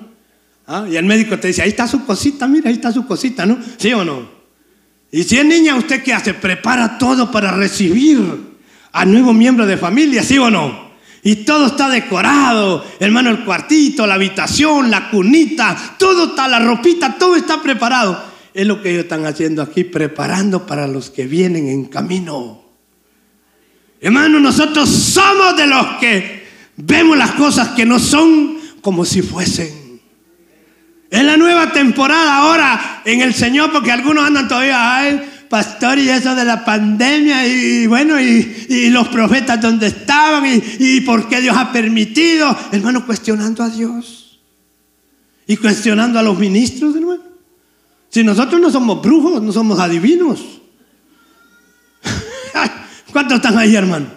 ¿Ah? 0.67 0.85
Y 0.89 0.95
el 0.95 1.03
médico 1.03 1.37
te 1.37 1.49
dice, 1.49 1.61
ahí 1.61 1.71
está 1.71 1.85
su 1.85 2.05
cosita, 2.05 2.47
mira, 2.47 2.69
ahí 2.69 2.75
está 2.75 2.93
su 2.93 3.05
cosita, 3.05 3.45
¿no? 3.45 3.57
¿Sí 3.75 3.91
o 3.91 4.05
no? 4.05 4.25
Y 5.11 5.23
si 5.23 5.37
es 5.37 5.43
niña, 5.43 5.75
¿usted 5.75 6.01
qué 6.01 6.13
hace? 6.13 6.33
Prepara 6.33 6.97
todo 6.97 7.29
para 7.29 7.51
recibir 7.51 8.21
a 8.93 9.03
nuevo 9.03 9.33
miembro 9.33 9.65
de 9.65 9.75
familia, 9.75 10.23
¿sí 10.23 10.37
o 10.37 10.49
no? 10.49 10.88
Y 11.23 11.37
todo 11.37 11.67
está 11.67 11.89
decorado, 11.89 12.85
hermano, 12.99 13.29
el 13.29 13.43
cuartito, 13.43 14.07
la 14.07 14.15
habitación, 14.15 14.89
la 14.89 15.09
cunita, 15.09 15.95
todo 15.97 16.29
está, 16.29 16.47
la 16.47 16.59
ropita, 16.59 17.17
todo 17.17 17.35
está 17.35 17.61
preparado. 17.61 18.23
Es 18.53 18.65
lo 18.65 18.81
que 18.81 18.91
ellos 18.91 19.03
están 19.03 19.25
haciendo 19.25 19.61
aquí, 19.61 19.83
preparando 19.83 20.65
para 20.65 20.87
los 20.87 21.09
que 21.09 21.27
vienen 21.27 21.67
en 21.67 21.85
camino. 21.85 22.63
Hermano, 24.01 24.39
nosotros 24.39 24.89
somos 24.89 25.57
de 25.57 25.67
los 25.67 25.85
que 25.99 26.39
Vemos 26.81 27.17
las 27.17 27.31
cosas 27.31 27.69
que 27.69 27.85
no 27.85 27.99
son 27.99 28.57
como 28.81 29.03
si 29.03 29.21
fuesen. 29.21 29.99
Es 31.09 31.23
la 31.23 31.35
nueva 31.35 31.73
temporada 31.73 32.37
ahora 32.37 33.01
en 33.03 33.19
el 33.19 33.33
Señor, 33.33 33.73
porque 33.73 33.91
algunos 33.91 34.25
andan 34.25 34.47
todavía, 34.47 34.95
ay, 34.95 35.21
pastor, 35.49 35.97
y 35.97 36.09
eso 36.09 36.35
de 36.35 36.45
la 36.45 36.63
pandemia, 36.63 37.47
y 37.47 37.87
bueno, 37.87 38.19
y, 38.19 38.89
los 38.89 39.07
profetas 39.09 39.59
donde 39.59 39.87
estaban, 39.87 40.43
y, 40.45 41.01
por 41.01 41.27
qué 41.27 41.41
Dios 41.41 41.57
ha 41.57 41.71
permitido, 41.71 42.55
hermano, 42.71 43.05
cuestionando 43.05 43.63
a 43.63 43.69
Dios 43.69 44.39
y 45.47 45.57
cuestionando 45.57 46.19
a 46.19 46.23
los 46.23 46.37
ministros, 46.37 46.95
hermano. 46.95 47.23
Si 48.09 48.23
nosotros 48.23 48.61
no 48.61 48.69
somos 48.69 49.01
brujos, 49.01 49.41
no 49.41 49.51
somos 49.51 49.79
adivinos. 49.79 50.41
¿Cuántos 53.11 53.37
están 53.37 53.57
ahí, 53.57 53.75
hermano? 53.75 54.07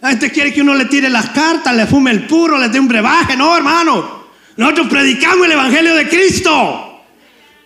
La 0.00 0.10
gente 0.10 0.30
quiere 0.30 0.52
que 0.52 0.62
uno 0.62 0.74
le 0.74 0.86
tire 0.86 1.08
las 1.08 1.30
cartas, 1.30 1.74
le 1.76 1.86
fume 1.86 2.10
el 2.10 2.26
puro, 2.26 2.58
le 2.58 2.68
dé 2.68 2.80
un 2.80 2.88
brebaje. 2.88 3.36
No, 3.36 3.56
hermano. 3.56 4.22
Nosotros 4.56 4.88
predicamos 4.88 5.46
el 5.46 5.52
Evangelio 5.52 5.94
de 5.94 6.08
Cristo. 6.08 7.04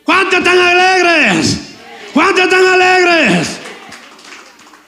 ¿Cuántos 0.05 0.39
están 0.39 0.59
alegres? 0.59 1.66
¿Cuántos 2.17 2.45
están 2.45 2.65
alegres? 2.65 3.59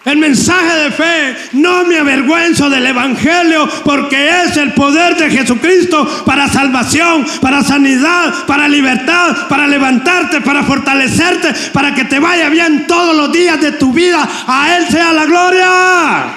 El 0.06 0.16
mensaje 0.16 0.76
de 0.78 0.90
fe, 0.90 1.36
no 1.52 1.84
me 1.84 1.98
avergüenzo 1.98 2.70
del 2.70 2.86
Evangelio 2.86 3.68
porque 3.84 4.44
es 4.44 4.56
el 4.56 4.72
poder 4.72 5.14
de 5.14 5.28
Jesucristo 5.28 6.24
para 6.24 6.48
salvación, 6.48 7.26
para 7.42 7.62
sanidad, 7.62 8.46
para 8.46 8.66
libertad, 8.66 9.46
para 9.46 9.66
levantarte, 9.66 10.40
para 10.40 10.62
fortalecerte, 10.62 11.52
para 11.70 11.94
que 11.94 12.06
te 12.06 12.18
vaya 12.18 12.48
bien 12.48 12.86
todos 12.86 13.14
los 13.14 13.30
días 13.30 13.60
de 13.60 13.72
tu 13.72 13.92
vida. 13.92 14.26
A 14.46 14.78
Él 14.78 14.88
sea 14.88 15.12
la 15.12 15.26
gloria. 15.26 16.34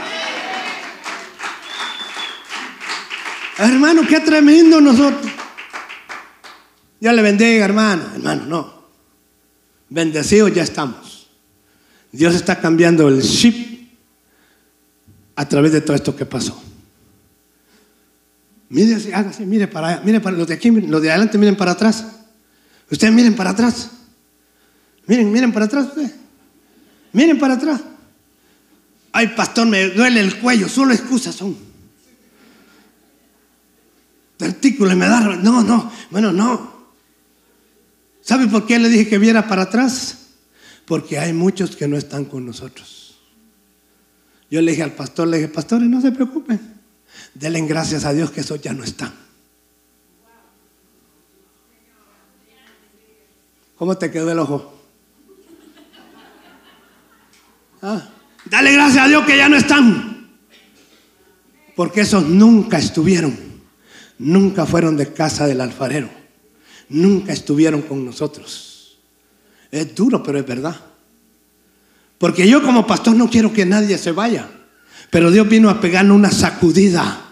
Hermano, 3.60 4.02
qué 4.06 4.20
tremendo 4.20 4.82
nosotros. 4.82 5.32
Ya 7.00 7.14
le 7.14 7.22
bendiga, 7.22 7.64
hermano. 7.64 8.04
Hermano, 8.14 8.44
no. 8.46 8.81
Bendecidos 9.92 10.52
ya 10.54 10.64
estamos. 10.64 11.28
Dios 12.12 12.34
está 12.34 12.60
cambiando 12.60 13.08
el 13.08 13.22
chip 13.22 13.92
a 15.36 15.48
través 15.48 15.72
de 15.72 15.82
todo 15.82 15.96
esto 15.96 16.16
que 16.16 16.26
pasó. 16.26 16.60
Mire 18.70 19.14
hágase, 19.14 19.46
mire 19.46 19.68
para 19.68 19.88
allá, 19.89 20.02
mire 20.04 20.20
para 20.20 20.36
los 20.36 20.48
de 20.48 20.56
aquí, 20.56 20.72
los 20.72 21.02
de 21.02 21.10
adelante 21.12 21.38
miren 21.38 21.56
para 21.56 21.74
atrás. 21.74 22.06
Ustedes 22.89 23.14
miren 23.14 23.36
para 23.36 23.52
atrás. 23.52 23.92
Miren, 25.06 25.32
miren 25.32 25.52
para 25.54 25.66
atrás 25.66 25.88
ustedes. 25.89 26.16
Miren 27.12 27.38
para 27.38 27.54
atrás. 27.54 27.82
Ay, 29.12 29.28
pastor, 29.36 29.68
me 29.68 29.89
duele 29.89 30.22
el 30.22 30.39
cuello, 30.39 30.68
solo 30.68 30.94
excusas 30.94 31.36
son 31.36 31.72
artículo 34.44 34.92
y 34.92 34.96
me 34.96 35.08
da... 35.08 35.20
No, 35.38 35.62
no, 35.62 35.92
bueno, 36.10 36.32
no. 36.32 36.81
¿Sabe 38.22 38.47
por 38.47 38.65
qué 38.65 38.80
le 38.80 38.89
dije 38.89 39.07
que 39.07 39.17
viera 39.17 39.47
para 39.47 39.63
atrás? 39.63 40.17
Porque 40.86 41.19
hay 41.19 41.34
muchos 41.34 41.76
que 41.76 41.88
no 41.88 41.97
están 41.97 42.26
con 42.26 42.45
nosotros. 42.45 43.19
Yo 44.49 44.61
le 44.61 44.72
dije 44.72 44.84
al 44.84 44.93
pastor, 44.93 45.28
le 45.28 45.38
dije, 45.38 45.49
pastores, 45.49 45.88
no 45.88 46.01
se 46.01 46.11
preocupen. 46.11 46.59
Denle 47.34 47.61
gracias 47.61 48.05
a 48.05 48.13
Dios 48.13 48.32
que 48.32 48.41
esos 48.41 48.61
ya 48.61 48.74
no 48.74 48.84
están. 48.84 49.13
¿Cómo 53.78 53.97
te 53.97 54.11
quedó 54.11 54.32
el 54.32 54.39
ojo? 54.39 54.78
Ah, 57.82 58.09
dale 58.45 58.74
gracias 58.74 59.05
a 59.05 59.07
Dios 59.07 59.26
que 59.26 59.38
ya 59.38 59.49
no 59.49 59.55
están. 59.55 60.30
Porque 61.76 62.01
esos 62.01 62.28
nunca 62.28 62.78
estuvieron 62.78 63.51
nunca 64.22 64.65
fueron 64.65 64.97
de 64.97 65.11
casa 65.11 65.47
del 65.47 65.61
alfarero, 65.61 66.09
nunca 66.92 67.34
estuvieron 67.34 67.82
con 67.82 68.06
nosotros. 68.06 68.98
Es 69.72 69.96
duro, 69.96 70.22
pero 70.22 70.39
es 70.39 70.46
verdad. 70.46 70.76
Porque 72.18 72.48
yo 72.48 72.62
como 72.62 72.86
pastor 72.86 73.16
no 73.16 73.30
quiero 73.30 73.52
que 73.52 73.66
nadie 73.66 73.98
se 73.98 74.12
vaya, 74.12 74.48
pero 75.10 75.32
Dios 75.32 75.48
vino 75.50 75.70
a 75.70 75.82
pegarnos 75.82 76.16
una 76.16 76.32
sacudida. 76.32 77.26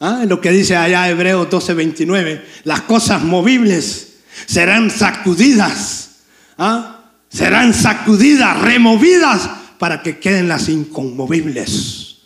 ¿Ah? 0.00 0.24
Lo 0.28 0.40
que 0.40 0.50
dice 0.50 0.76
allá 0.76 1.08
Hebreos 1.08 1.48
12:29, 1.48 2.42
las 2.64 2.82
cosas 2.82 3.22
movibles 3.22 4.18
serán 4.46 4.90
sacudidas, 4.90 6.10
¿ah? 6.58 7.10
serán 7.28 7.74
sacudidas, 7.74 8.60
removidas 8.60 9.50
para 9.78 10.02
que 10.02 10.18
queden 10.18 10.48
las 10.48 10.68
inconmovibles. 10.68 12.18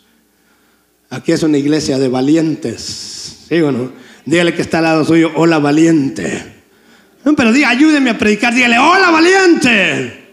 Aquí 1.09 1.31
es 1.31 1.43
una 1.43 1.57
iglesia 1.57 1.99
de 1.99 2.09
valientes 2.09 3.13
¿Sí 3.47 3.59
no? 3.59 3.91
Dígale 4.25 4.55
que 4.55 4.61
está 4.61 4.79
al 4.79 4.85
lado 4.85 5.05
suyo, 5.05 5.31
hola 5.35 5.59
valiente. 5.59 6.62
Pero 7.31 7.53
diga, 7.53 7.69
ayúdeme 7.69 8.09
a 8.09 8.17
predicar, 8.17 8.53
dígale, 8.53 8.77
hola 8.77 9.09
valiente. 9.09 10.23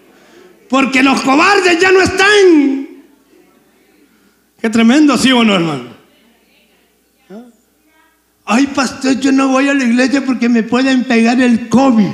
Porque 0.68 1.02
los 1.02 1.20
cobardes 1.22 1.78
ya 1.78 1.92
no 1.92 2.00
están. 2.00 2.88
Qué 4.60 4.68
tremendo, 4.70 5.16
¿sí 5.16 5.30
o 5.30 5.44
no, 5.44 5.54
hermano? 5.54 5.96
¿Ah? 7.30 7.44
Ay, 8.44 8.66
pastor, 8.68 9.18
yo 9.20 9.30
no 9.30 9.48
voy 9.48 9.68
a 9.68 9.74
la 9.74 9.84
iglesia 9.84 10.24
porque 10.24 10.48
me 10.48 10.62
pueden 10.62 11.04
pegar 11.04 11.40
el 11.40 11.68
COVID. 11.68 12.10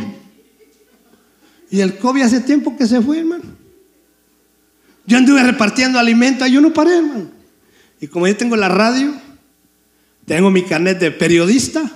Y 1.71 1.81
el 1.81 1.97
COVID 1.99 2.23
hace 2.23 2.41
tiempo 2.41 2.77
que 2.77 2.87
se 2.87 3.01
fue, 3.01 3.19
hermano. 3.19 3.45
Yo 5.07 5.19
anduve 5.19 5.43
repartiendo 5.43 5.99
alimentos 5.99 6.51
yo 6.51 6.61
no 6.61 6.73
paré, 6.73 6.99
hermano. 6.99 7.31
Y 8.01 8.09
como 8.09 8.27
yo 8.27 8.37
tengo 8.37 8.57
la 8.57 8.69
radio, 8.69 9.15
tengo 10.27 10.51
mi 10.51 10.63
carnet 10.63 10.99
de 10.99 11.11
periodista 11.11 11.91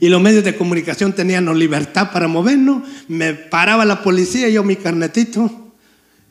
y 0.00 0.08
los 0.08 0.20
medios 0.20 0.44
de 0.44 0.56
comunicación 0.56 1.12
tenían 1.12 1.46
libertad 1.58 2.10
para 2.12 2.28
movernos, 2.28 2.82
me 3.08 3.34
paraba 3.34 3.84
la 3.84 4.02
policía 4.02 4.48
yo 4.48 4.64
mi 4.64 4.76
carnetito 4.76 5.64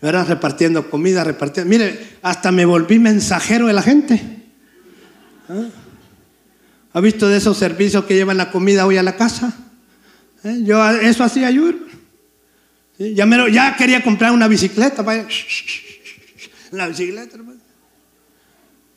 era 0.04 0.26
repartiendo 0.26 0.90
comida, 0.90 1.24
repartiendo. 1.24 1.70
Mire, 1.70 2.18
hasta 2.22 2.52
me 2.52 2.66
volví 2.66 3.00
mensajero 3.00 3.68
de 3.68 3.74
la 3.74 3.82
gente. 3.82 4.22
¿Ah? 5.48 5.68
¿Ha 6.92 7.00
visto 7.00 7.30
de 7.30 7.38
esos 7.38 7.58
servicios 7.58 8.04
que 8.04 8.14
llevan 8.14 8.36
la 8.36 8.52
comida 8.52 8.86
hoy 8.86 8.98
a 8.98 9.04
la 9.04 9.16
casa? 9.16 9.54
¿Eh? 10.44 10.60
Yo 10.64 10.86
eso 10.90 11.24
hacía 11.24 11.50
yo. 11.52 11.72
Ya, 12.98 13.26
ya, 13.50 13.76
quería 13.78 14.04
comprar 14.04 14.34
una 14.34 14.50
bicicleta. 14.50 15.04
Vaya. 15.04 15.26
La 16.72 16.88
bicicleta, 16.88 17.36
hermano. 17.36 17.62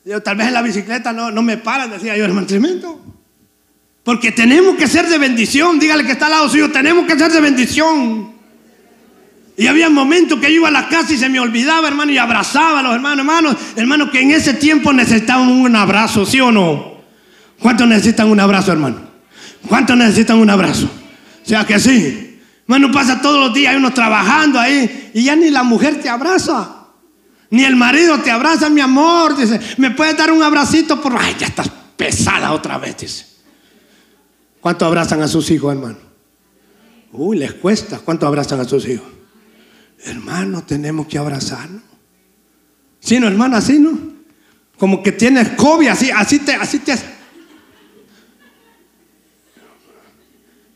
Yo, 0.05 0.23
tal 0.23 0.37
vez 0.37 0.49
en 0.49 0.55
la 0.55 0.63
bicicleta 0.63 1.13
no, 1.13 1.31
no 1.31 1.43
me 1.43 1.57
paran, 1.57 1.91
decía 1.91 2.17
yo, 2.17 2.25
hermano, 2.25 2.47
tremendo. 2.47 3.16
Porque 4.07 4.31
tenemos 4.31 4.77
que 4.77 4.87
ser 4.87 5.09
de 5.09 5.19
bendición. 5.19 5.81
Dígale 5.81 6.07
que 6.07 6.13
está 6.13 6.27
al 6.27 6.31
lado 6.31 6.49
suyo, 6.49 6.71
tenemos 6.71 7.07
que 7.07 7.19
ser 7.19 7.33
de 7.33 7.41
bendición. 7.41 8.31
Y 9.57 9.67
había 9.67 9.91
momentos 9.91 10.39
que 10.39 10.47
yo 10.47 10.61
iba 10.61 10.69
a 10.69 10.71
la 10.71 10.89
casa 10.89 11.13
y 11.13 11.17
se 11.17 11.29
me 11.29 11.41
olvidaba, 11.41 11.89
hermano, 11.89 12.13
y 12.13 12.19
abrazaba 12.19 12.79
a 12.79 12.83
los 12.85 12.95
hermanos, 12.95 13.19
hermanos, 13.19 13.57
hermanos, 13.75 14.11
que 14.11 14.21
en 14.21 14.31
ese 14.31 14.55
tiempo 14.55 14.93
necesitaban 14.93 15.49
un 15.49 15.75
abrazo, 15.75 16.25
¿sí 16.25 16.41
o 16.41 16.53
no? 16.53 16.99
¿Cuántos 17.59 17.89
necesitan 17.89 18.29
un 18.29 18.39
abrazo, 18.39 18.71
hermano? 18.71 19.01
¿Cuántos 19.67 19.97
necesitan 19.97 20.39
un 20.39 20.51
abrazo? 20.51 20.89
O 21.45 21.49
sea 21.49 21.67
que 21.67 21.81
sí. 21.81 22.39
Hermano, 22.69 22.93
pasa 22.93 23.21
todos 23.21 23.45
los 23.45 23.55
días 23.55 23.75
uno 23.75 23.93
trabajando 23.93 24.61
ahí 24.61 25.11
y 25.15 25.25
ya 25.25 25.35
ni 25.35 25.51
la 25.51 25.65
mujer 25.65 26.01
te 26.01 26.09
abraza. 26.09 26.87
Ni 27.51 27.65
el 27.65 27.75
marido 27.75 28.21
te 28.21 28.31
abraza, 28.31 28.71
mi 28.71 28.81
amor. 28.81 29.37
Dice, 29.37 29.59
¿me 29.79 29.91
puedes 29.91 30.17
dar 30.17 30.31
un 30.31 30.45
abracito? 30.45 31.03
Por... 31.03 31.19
Ay, 31.19 31.35
ya 31.41 31.49
estás 31.49 31.69
pesada 31.97 32.53
otra 32.53 32.79
vez, 32.79 32.97
dice. 32.99 33.36
¿Cuántos 34.67 34.89
abrazan 34.89 35.23
a 35.23 35.29
sus 35.29 35.49
hijos, 35.53 35.73
hermano? 35.73 35.99
Uy, 37.13 37.39
les 37.39 37.55
cuesta. 37.55 38.01
¿Cuántos 38.01 38.27
abrazan 38.27 38.59
a 38.59 38.65
sus 38.65 38.89
hijos? 38.89 39.07
Hermano, 40.03 40.65
tenemos 40.65 41.07
que 41.07 41.19
abrazarnos. 41.19 41.85
¿Sí, 42.99 43.21
no, 43.21 43.29
hermano? 43.29 43.57
Así, 43.57 43.79
¿no? 43.79 43.97
Como 44.77 45.05
que 45.05 45.13
tienes 45.13 45.51
COVID, 45.51 45.87
así, 45.87 46.11
así 46.11 46.41
te, 46.41 46.57
así 46.57 46.81
te. 46.81 46.97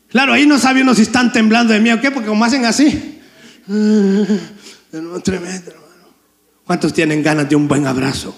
Claro, 0.07 0.31
ahí 0.31 0.47
no 0.47 0.57
sabe 0.57 0.83
uno 0.83 0.95
si 0.95 1.01
están 1.01 1.33
temblando 1.33 1.73
de 1.73 1.81
miedo 1.81 1.97
o 1.97 1.99
qué, 1.99 2.11
porque 2.11 2.29
como 2.29 2.45
hacen 2.45 2.63
así. 2.63 3.19
Tremendo, 3.65 5.69
hermano. 5.69 6.07
¿Cuántos 6.63 6.93
tienen 6.93 7.21
ganas 7.21 7.49
de 7.49 7.57
un 7.57 7.67
buen 7.67 7.85
abrazo? 7.85 8.33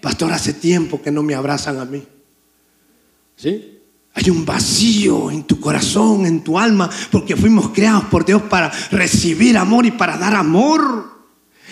Pastor, 0.00 0.32
hace 0.32 0.54
tiempo 0.54 1.02
que 1.02 1.10
no 1.10 1.22
me 1.22 1.34
abrazan 1.34 1.78
a 1.78 1.84
mí. 1.84 2.02
¿Sí? 3.36 3.80
Hay 4.14 4.28
un 4.28 4.44
vacío 4.44 5.30
en 5.30 5.44
tu 5.44 5.58
corazón, 5.58 6.26
en 6.26 6.44
tu 6.44 6.58
alma, 6.58 6.90
porque 7.10 7.36
fuimos 7.36 7.70
creados 7.70 8.04
por 8.04 8.24
Dios 8.24 8.42
para 8.42 8.70
recibir 8.90 9.56
amor 9.56 9.86
y 9.86 9.90
para 9.90 10.18
dar 10.18 10.34
amor. 10.34 11.12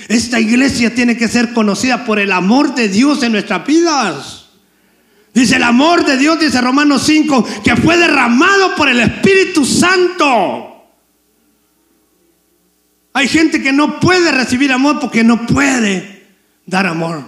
Esta 0.09 0.41
iglesia 0.41 0.95
tiene 0.95 1.17
que 1.17 1.29
ser 1.29 1.53
conocida 1.53 2.05
por 2.05 2.19
el 2.19 2.33
amor 2.33 2.75
de 2.75 2.89
Dios 2.89 3.23
en 3.23 3.33
nuestras 3.33 3.67
vidas. 3.67 4.47
Dice 5.35 5.57
el 5.57 5.63
amor 5.63 6.05
de 6.05 6.17
Dios, 6.17 6.41
dice 6.41 6.61
Romanos 6.61 7.03
5, 7.05 7.47
que 7.63 7.77
fue 7.77 7.97
derramado 7.97 8.75
por 8.75 8.89
el 8.89 9.01
Espíritu 9.01 9.65
Santo. 9.65 10.67
Hay 13.13 13.29
gente 13.29 13.63
que 13.63 13.73
no 13.73 14.01
puede 14.01 14.33
recibir 14.33 14.73
amor 14.73 14.99
porque 14.99 15.23
no 15.23 15.47
puede 15.47 16.27
dar 16.65 16.87
amor. 16.87 17.23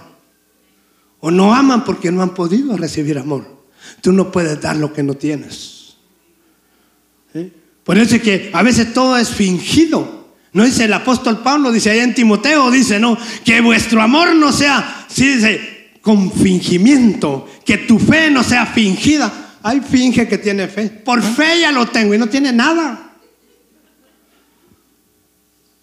O 1.19 1.29
no 1.31 1.53
aman 1.53 1.85
porque 1.85 2.11
no 2.11 2.21
han 2.21 2.33
podido 2.33 2.75
recibir 2.75 3.17
amor. 3.17 3.52
Tú 4.01 4.11
no 4.11 4.31
puedes 4.31 4.59
dar 4.61 4.75
lo 4.75 4.93
que 4.93 5.03
no 5.03 5.13
tienes. 5.15 5.95
Por 7.83 7.97
eso 7.97 8.15
es 8.15 8.21
que 8.21 8.51
a 8.53 8.63
veces 8.63 8.93
todo 8.93 9.17
es 9.17 9.29
fingido. 9.29 10.23
No 10.53 10.63
dice 10.63 10.85
el 10.85 10.93
apóstol 10.93 11.39
Pablo, 11.39 11.71
dice 11.71 11.89
allá 11.89 12.03
en 12.03 12.13
Timoteo, 12.13 12.69
dice, 12.69 12.99
no, 12.99 13.17
que 13.43 13.59
vuestro 13.61 14.01
amor 14.01 14.35
no 14.35 14.51
sea, 14.51 15.05
sí 15.09 15.35
dice, 15.35 15.89
con 16.01 16.31
fingimiento, 16.31 17.49
que 17.65 17.79
tu 17.79 17.97
fe 17.97 18.29
no 18.29 18.43
sea 18.43 18.65
fingida. 18.67 19.57
Hay 19.63 19.79
finge 19.79 20.27
que 20.27 20.37
tiene 20.37 20.67
fe. 20.67 20.89
Por 20.89 21.23
fe 21.23 21.61
ya 21.61 21.71
lo 21.71 21.87
tengo 21.87 22.13
y 22.13 22.17
no 22.17 22.27
tiene 22.27 22.51
nada. 22.51 23.13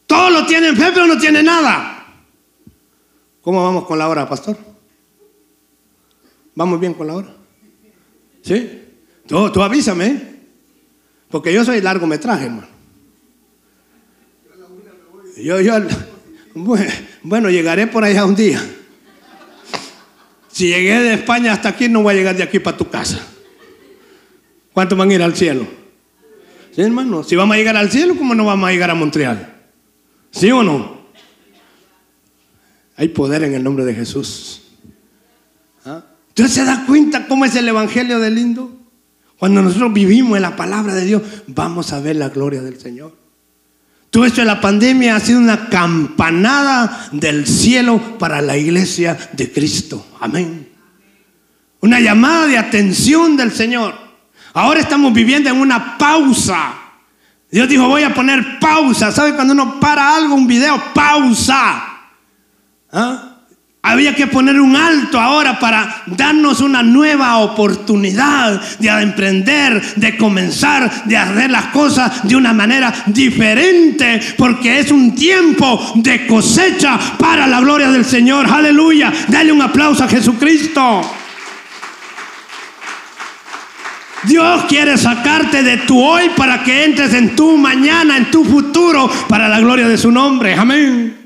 Todos 0.07 0.32
lo 0.32 0.46
tienen 0.46 0.76
fe, 0.76 0.90
pero 0.92 1.07
no 1.07 1.16
tiene 1.18 1.42
nada. 1.42 2.05
¿Cómo 3.40 3.64
vamos 3.64 3.86
con 3.86 3.98
la 3.98 4.09
hora, 4.09 4.28
pastor? 4.28 4.59
¿Vamos 6.55 6.78
bien 6.78 6.94
con 6.94 7.07
la 7.07 7.14
hora? 7.14 7.39
¿Sí? 8.43 8.82
Tú, 9.26 9.51
tú 9.51 9.62
avísame. 9.62 10.30
Porque 11.30 11.53
yo 11.53 11.64
soy 11.64 11.80
largometraje, 11.80 12.47
hermano. 12.47 12.68
Yo, 15.36 15.61
yo, 15.61 15.74
bueno, 17.22 17.51
llegaré 17.51 17.86
por 17.86 18.05
allá 18.05 18.24
un 18.24 18.34
día. 18.34 18.61
Si 20.49 20.68
llegué 20.68 21.01
de 21.01 21.14
España 21.14 21.53
hasta 21.53 21.70
aquí, 21.70 21.88
no 21.88 22.03
voy 22.03 22.14
a 22.14 22.16
llegar 22.16 22.36
de 22.36 22.43
aquí 22.43 22.59
para 22.59 22.76
tu 22.76 22.88
casa. 22.88 23.24
¿Cuántos 24.72 24.99
van 24.99 25.11
a 25.11 25.14
ir 25.14 25.22
al 25.22 25.34
cielo? 25.34 25.66
¿Sí, 26.74 26.82
hermano? 26.82 27.22
Si 27.24 27.36
vamos 27.36 27.55
a 27.55 27.59
llegar 27.59 27.76
al 27.76 27.91
cielo, 27.91 28.16
¿cómo 28.16 28.34
no 28.34 28.45
vamos 28.45 28.68
a 28.68 28.72
llegar 28.72 28.91
a 28.91 28.95
Montreal? 28.95 29.57
¿Sí 30.30 30.51
o 30.51 30.62
no? 30.62 31.01
Hay 32.97 33.09
poder 33.09 33.45
en 33.45 33.55
el 33.55 33.64
nombre 33.64 33.84
de 33.84 33.95
Jesús. 33.95 34.70
Entonces 36.41 36.57
se 36.57 36.64
da 36.64 36.86
cuenta 36.86 37.26
cómo 37.26 37.45
es 37.45 37.55
el 37.55 37.68
Evangelio 37.68 38.18
de 38.18 38.30
lindo. 38.30 38.74
Cuando 39.38 39.61
nosotros 39.61 39.93
vivimos 39.93 40.36
en 40.36 40.43
la 40.43 40.57
palabra 40.57 40.95
de 40.95 41.05
Dios, 41.05 41.20
vamos 41.49 41.93
a 41.93 42.01
ver 42.01 42.16
la 42.16 42.30
gloria 42.30 42.62
del 42.62 42.80
Señor. 42.80 43.14
Todo 44.09 44.24
esto 44.24 44.41
de 44.41 44.47
la 44.47 44.59
pandemia 44.59 45.16
ha 45.16 45.20
sido 45.20 45.38
una 45.38 45.68
campanada 45.68 47.11
del 47.12 47.47
cielo 47.47 48.18
para 48.18 48.41
la 48.41 48.57
iglesia 48.57 49.18
de 49.34 49.53
Cristo. 49.53 50.07
Amén. 50.18 50.66
Una 51.82 52.01
llamada 52.01 52.47
de 52.47 52.57
atención 52.57 53.36
del 53.36 53.53
Señor. 53.53 53.95
Ahora 54.55 54.80
estamos 54.80 55.12
viviendo 55.12 55.51
en 55.51 55.61
una 55.61 55.99
pausa. 55.99 56.72
Dios 57.51 57.68
dijo, 57.68 57.86
voy 57.86 58.05
a 58.05 58.14
poner 58.14 58.59
pausa. 58.59 59.12
¿Sabe 59.12 59.34
cuando 59.34 59.53
uno 59.53 59.78
para 59.78 60.16
algo, 60.16 60.36
un 60.36 60.47
video? 60.47 60.82
Pausa. 60.95 61.84
¿Ah? 62.91 63.30
Había 63.83 64.14
que 64.14 64.26
poner 64.26 64.61
un 64.61 64.76
alto 64.76 65.18
ahora 65.18 65.59
para 65.59 66.03
darnos 66.07 66.61
una 66.61 66.83
nueva 66.83 67.39
oportunidad 67.39 68.61
de 68.78 68.89
emprender, 68.89 69.81
de 69.97 70.18
comenzar, 70.18 71.05
de 71.07 71.16
hacer 71.16 71.51
las 71.51 71.66
cosas 71.66 72.28
de 72.28 72.37
una 72.37 72.53
manera 72.53 72.93
diferente, 73.07 74.20
porque 74.37 74.81
es 74.81 74.91
un 74.91 75.14
tiempo 75.14 75.93
de 75.97 76.26
cosecha 76.26 76.99
para 77.18 77.47
la 77.47 77.61
gloria 77.61 77.91
del 77.91 78.05
Señor. 78.05 78.47
Aleluya. 78.47 79.11
Dale 79.28 79.51
un 79.51 79.62
aplauso 79.62 80.05
a 80.05 80.09
Jesucristo. 80.09 81.01
Dios 84.24 84.64
quiere 84.68 84.99
sacarte 84.99 85.62
de 85.62 85.78
tu 85.78 85.99
hoy 85.99 86.31
para 86.37 86.62
que 86.62 86.85
entres 86.85 87.14
en 87.14 87.35
tu 87.35 87.57
mañana, 87.57 88.18
en 88.18 88.31
tu 88.31 88.45
futuro, 88.45 89.11
para 89.26 89.49
la 89.49 89.59
gloria 89.59 89.89
de 89.89 89.97
su 89.97 90.11
nombre. 90.11 90.55
Amén. 90.55 91.16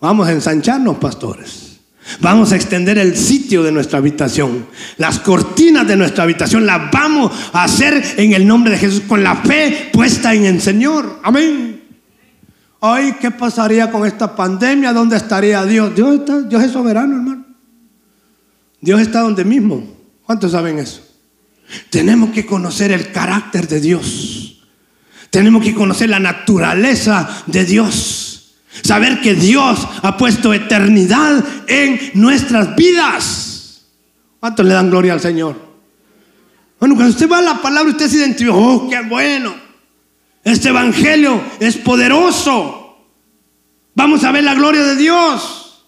Vamos 0.00 0.26
a 0.26 0.32
ensancharnos, 0.32 0.96
pastores. 0.96 1.65
Vamos 2.20 2.52
a 2.52 2.56
extender 2.56 2.98
el 2.98 3.16
sitio 3.16 3.62
de 3.62 3.72
nuestra 3.72 3.98
habitación. 3.98 4.66
Las 4.96 5.20
cortinas 5.20 5.86
de 5.86 5.96
nuestra 5.96 6.24
habitación 6.24 6.64
las 6.64 6.90
vamos 6.90 7.32
a 7.52 7.64
hacer 7.64 8.14
en 8.16 8.32
el 8.32 8.46
nombre 8.46 8.72
de 8.72 8.78
Jesús 8.78 9.02
con 9.06 9.22
la 9.22 9.36
fe 9.36 9.90
puesta 9.92 10.34
en 10.34 10.44
el 10.44 10.60
Señor. 10.60 11.20
Amén. 11.22 11.82
Ay, 12.80 13.16
¿qué 13.20 13.30
pasaría 13.30 13.90
con 13.90 14.06
esta 14.06 14.36
pandemia? 14.36 14.92
¿Dónde 14.92 15.16
estaría 15.16 15.64
Dios? 15.64 15.94
Dios, 15.94 16.20
está, 16.20 16.42
Dios 16.42 16.62
es 16.62 16.72
soberano, 16.72 17.16
hermano. 17.16 17.44
Dios 18.80 19.00
está 19.00 19.20
donde 19.20 19.44
mismo. 19.44 19.82
¿Cuántos 20.24 20.52
saben 20.52 20.78
eso? 20.78 21.02
Tenemos 21.90 22.30
que 22.30 22.46
conocer 22.46 22.92
el 22.92 23.10
carácter 23.10 23.66
de 23.66 23.80
Dios. 23.80 24.62
Tenemos 25.30 25.62
que 25.62 25.74
conocer 25.74 26.08
la 26.08 26.20
naturaleza 26.20 27.28
de 27.46 27.64
Dios. 27.64 28.25
Saber 28.82 29.20
que 29.20 29.34
Dios 29.34 29.86
ha 30.02 30.16
puesto 30.16 30.52
eternidad 30.52 31.44
en 31.66 32.12
nuestras 32.14 32.76
vidas. 32.76 33.86
¿Cuánto 34.40 34.62
le 34.62 34.74
dan 34.74 34.90
gloria 34.90 35.12
al 35.12 35.20
Señor? 35.20 35.56
Bueno, 36.78 36.94
cuando 36.94 37.12
usted 37.12 37.28
va 37.28 37.38
a 37.38 37.42
la 37.42 37.60
palabra, 37.60 37.90
usted 37.90 38.08
se 38.08 38.18
identifica, 38.18 38.54
oh, 38.54 38.88
qué 38.88 39.00
bueno. 39.02 39.54
Este 40.44 40.68
evangelio 40.68 41.42
es 41.58 41.76
poderoso. 41.76 42.98
Vamos 43.94 44.22
a 44.24 44.30
ver 44.30 44.44
la 44.44 44.54
gloria 44.54 44.84
de 44.84 44.96
Dios. 44.96 45.84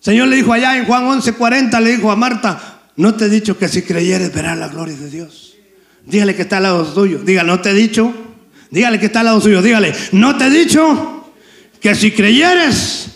Señor 0.00 0.28
le 0.28 0.36
dijo 0.36 0.52
allá 0.52 0.76
en 0.76 0.84
Juan 0.84 1.04
11:40, 1.04 1.80
le 1.80 1.96
dijo 1.96 2.10
a 2.10 2.16
Marta, 2.16 2.82
no 2.96 3.14
te 3.14 3.26
he 3.26 3.28
dicho 3.28 3.56
que 3.56 3.68
si 3.68 3.82
creyeres 3.82 4.34
verás 4.34 4.58
la 4.58 4.68
gloria 4.68 4.96
de 4.96 5.08
Dios. 5.08 5.54
Dígale 6.04 6.34
que 6.34 6.42
está 6.42 6.58
al 6.58 6.64
lado 6.64 6.92
suyo. 6.92 7.20
Dígale, 7.20 7.48
no 7.48 7.60
te 7.60 7.70
he 7.70 7.74
dicho. 7.74 8.12
Dígale 8.70 8.98
que 8.98 9.06
está 9.06 9.20
al 9.20 9.26
lado 9.26 9.40
suyo. 9.40 9.62
Dígale, 9.62 9.94
no 10.12 10.36
te 10.36 10.46
he 10.46 10.50
dicho 10.50 11.13
que 11.84 11.94
si 11.94 12.12
creyeres 12.12 13.08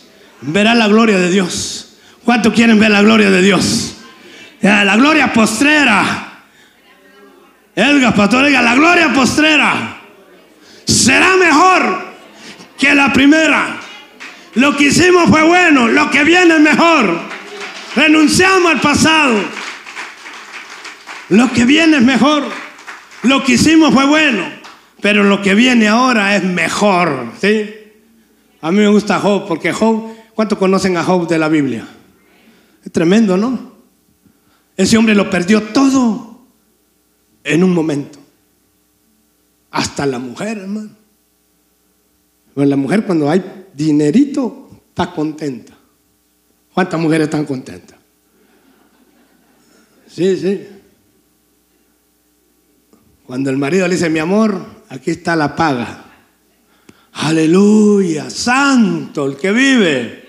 verás 0.42 0.76
la 0.76 0.88
gloria 0.88 1.16
de 1.16 1.30
Dios. 1.30 1.96
¿Cuánto 2.22 2.52
quieren 2.52 2.78
ver 2.78 2.90
la 2.90 3.00
gloria 3.00 3.30
de 3.30 3.40
Dios? 3.40 3.94
La 4.60 4.94
gloria 4.94 5.32
postrera. 5.32 6.42
Elga, 7.74 8.14
pastor, 8.14 8.44
diga, 8.44 8.60
la 8.60 8.74
gloria 8.74 9.10
postrera 9.14 9.98
será 10.84 11.38
mejor 11.38 12.08
que 12.76 12.94
la 12.94 13.10
primera. 13.10 13.78
Lo 14.56 14.76
que 14.76 14.88
hicimos 14.88 15.30
fue 15.30 15.44
bueno, 15.44 15.88
lo 15.88 16.10
que 16.10 16.24
viene 16.24 16.56
es 16.56 16.60
mejor. 16.60 17.18
Renunciamos 17.96 18.70
al 18.70 18.80
pasado. 18.82 19.44
Lo 21.30 21.50
que 21.54 21.64
viene 21.64 21.96
es 21.96 22.02
mejor. 22.02 22.44
Lo 23.22 23.42
que 23.42 23.52
hicimos 23.52 23.94
fue 23.94 24.04
bueno, 24.04 24.44
pero 25.00 25.24
lo 25.24 25.40
que 25.40 25.54
viene 25.54 25.88
ahora 25.88 26.36
es 26.36 26.44
mejor. 26.44 27.32
¿sí? 27.40 27.77
A 28.60 28.72
mí 28.72 28.78
me 28.78 28.88
gusta 28.88 29.20
Job, 29.20 29.46
porque 29.46 29.72
Job, 29.72 30.14
¿cuánto 30.34 30.58
conocen 30.58 30.96
a 30.96 31.04
Job 31.04 31.28
de 31.28 31.38
la 31.38 31.48
Biblia? 31.48 31.86
Es 32.84 32.90
tremendo, 32.90 33.36
¿no? 33.36 33.72
Ese 34.76 34.96
hombre 34.96 35.14
lo 35.14 35.28
perdió 35.30 35.62
todo 35.62 36.40
en 37.44 37.64
un 37.64 37.72
momento. 37.72 38.18
Hasta 39.70 40.06
la 40.06 40.18
mujer, 40.18 40.58
hermano. 40.58 40.90
Pues 42.54 42.68
la 42.68 42.76
mujer 42.76 43.04
cuando 43.04 43.30
hay 43.30 43.44
dinerito 43.74 44.70
está 44.88 45.12
contenta. 45.12 45.74
¿Cuántas 46.74 47.00
mujeres 47.00 47.26
están 47.26 47.44
contentas? 47.44 47.98
Sí, 50.08 50.36
sí. 50.36 50.66
Cuando 53.26 53.50
el 53.50 53.56
marido 53.56 53.86
le 53.86 53.94
dice, 53.94 54.08
mi 54.08 54.18
amor, 54.18 54.64
aquí 54.88 55.10
está 55.10 55.36
la 55.36 55.54
paga. 55.54 56.07
Aleluya, 57.20 58.30
santo 58.30 59.26
el 59.26 59.36
que 59.36 59.50
vive. 59.50 60.24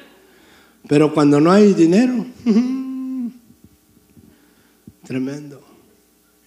Pero 0.88 1.14
cuando 1.14 1.40
no 1.40 1.52
hay 1.52 1.74
dinero, 1.74 2.26
tremendo. 5.06 5.64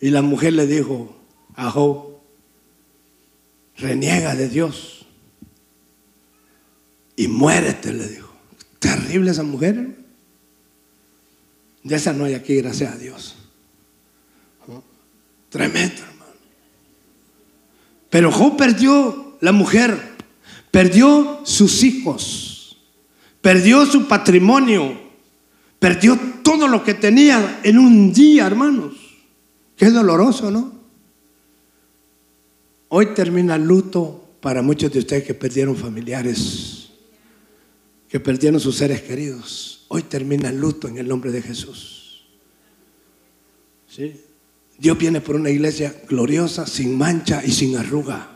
Y 0.01 0.11
la 0.11 0.21
mujer 0.21 0.55
le 0.55 0.67
dijo 0.67 1.17
a 1.55 1.71
Job, 1.71 2.19
reniega 3.77 4.35
de 4.35 4.49
Dios 4.49 5.07
y 7.15 7.29
muérete, 7.29 7.93
le 7.93 8.09
dijo. 8.09 8.33
Terrible 8.81 9.31
esa 9.31 9.45
mujer. 9.45 9.97
De 11.85 11.95
esa 11.95 12.13
no 12.13 12.25
hay 12.25 12.35
aquí, 12.35 12.57
gracias 12.57 12.93
a 12.93 12.99
Dios. 12.99 13.37
Tremendo, 15.51 16.03
hermano. 16.03 16.33
Pero 18.11 18.33
Job 18.33 18.57
perdió 18.57 19.37
la 19.41 19.53
mujer, 19.53 20.12
perdió 20.73 21.43
sus 21.45 21.85
hijos, 21.85 22.77
perdió 23.41 23.87
su 23.87 24.09
patrimonio, 24.09 24.99
perdió 25.79 26.19
todo 26.43 26.67
lo 26.67 26.83
que 26.83 26.95
tenía 26.95 27.61
en 27.63 27.79
un 27.79 28.13
día, 28.13 28.47
hermanos. 28.47 28.95
Qué 29.77 29.91
doloroso, 29.91 30.51
¿no? 30.51 30.73
Hoy 32.89 33.15
termina 33.15 33.55
el 33.55 33.65
luto 33.65 34.37
para 34.41 34.63
muchos 34.63 34.93
de 34.93 35.01
ustedes 35.01 35.25
que 35.25 35.35
perdieron 35.35 35.77
familiares, 35.77 36.89
que 38.09 38.19
perdieron 38.19 38.59
sus 38.59 38.77
seres 38.77 39.03
queridos. 39.03 39.85
Hoy 39.89 40.03
termina 40.05 40.49
el 40.49 40.59
luto 40.59 40.89
en 40.89 40.97
el 40.97 41.07
nombre 41.07 41.31
de 41.31 41.43
Jesús. 41.43 42.25
¿Sí? 43.89 44.21
Dios 44.79 44.97
viene 44.97 45.21
por 45.21 45.37
una 45.37 45.51
iglesia 45.51 45.95
gloriosa, 46.09 46.67
sin 46.67 46.97
mancha 46.97 47.43
y 47.45 47.53
sin 47.53 47.77
arruga. 47.77 48.32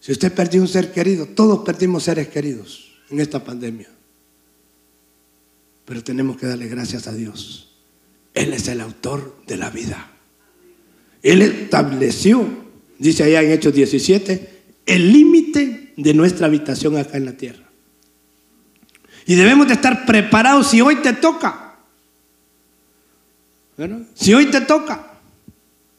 Si 0.00 0.12
usted 0.12 0.32
perdió 0.32 0.60
un 0.60 0.68
ser 0.68 0.92
querido, 0.92 1.26
todos 1.26 1.64
perdimos 1.64 2.04
seres 2.04 2.28
queridos 2.28 2.90
en 3.10 3.20
esta 3.20 3.42
pandemia. 3.44 3.88
Pero 5.84 6.02
tenemos 6.02 6.36
que 6.36 6.46
darle 6.46 6.68
gracias 6.68 7.06
a 7.06 7.12
Dios. 7.12 7.74
Él 8.32 8.52
es 8.52 8.68
el 8.68 8.80
autor 8.80 9.42
de 9.46 9.56
la 9.56 9.70
vida. 9.70 10.10
Él 11.22 11.42
estableció, 11.42 12.46
dice 12.98 13.24
allá 13.24 13.42
en 13.42 13.50
Hechos 13.50 13.74
17, 13.74 14.62
el 14.86 15.12
límite 15.12 15.92
de 15.96 16.14
nuestra 16.14 16.46
habitación 16.46 16.96
acá 16.96 17.16
en 17.18 17.26
la 17.26 17.32
tierra. 17.32 17.68
Y 19.26 19.34
debemos 19.34 19.66
de 19.68 19.74
estar 19.74 20.06
preparados 20.06 20.70
si 20.70 20.80
hoy 20.80 20.96
te 20.96 21.12
toca. 21.12 21.78
Si 24.14 24.34
hoy 24.34 24.46
te 24.46 24.60
toca, 24.62 25.20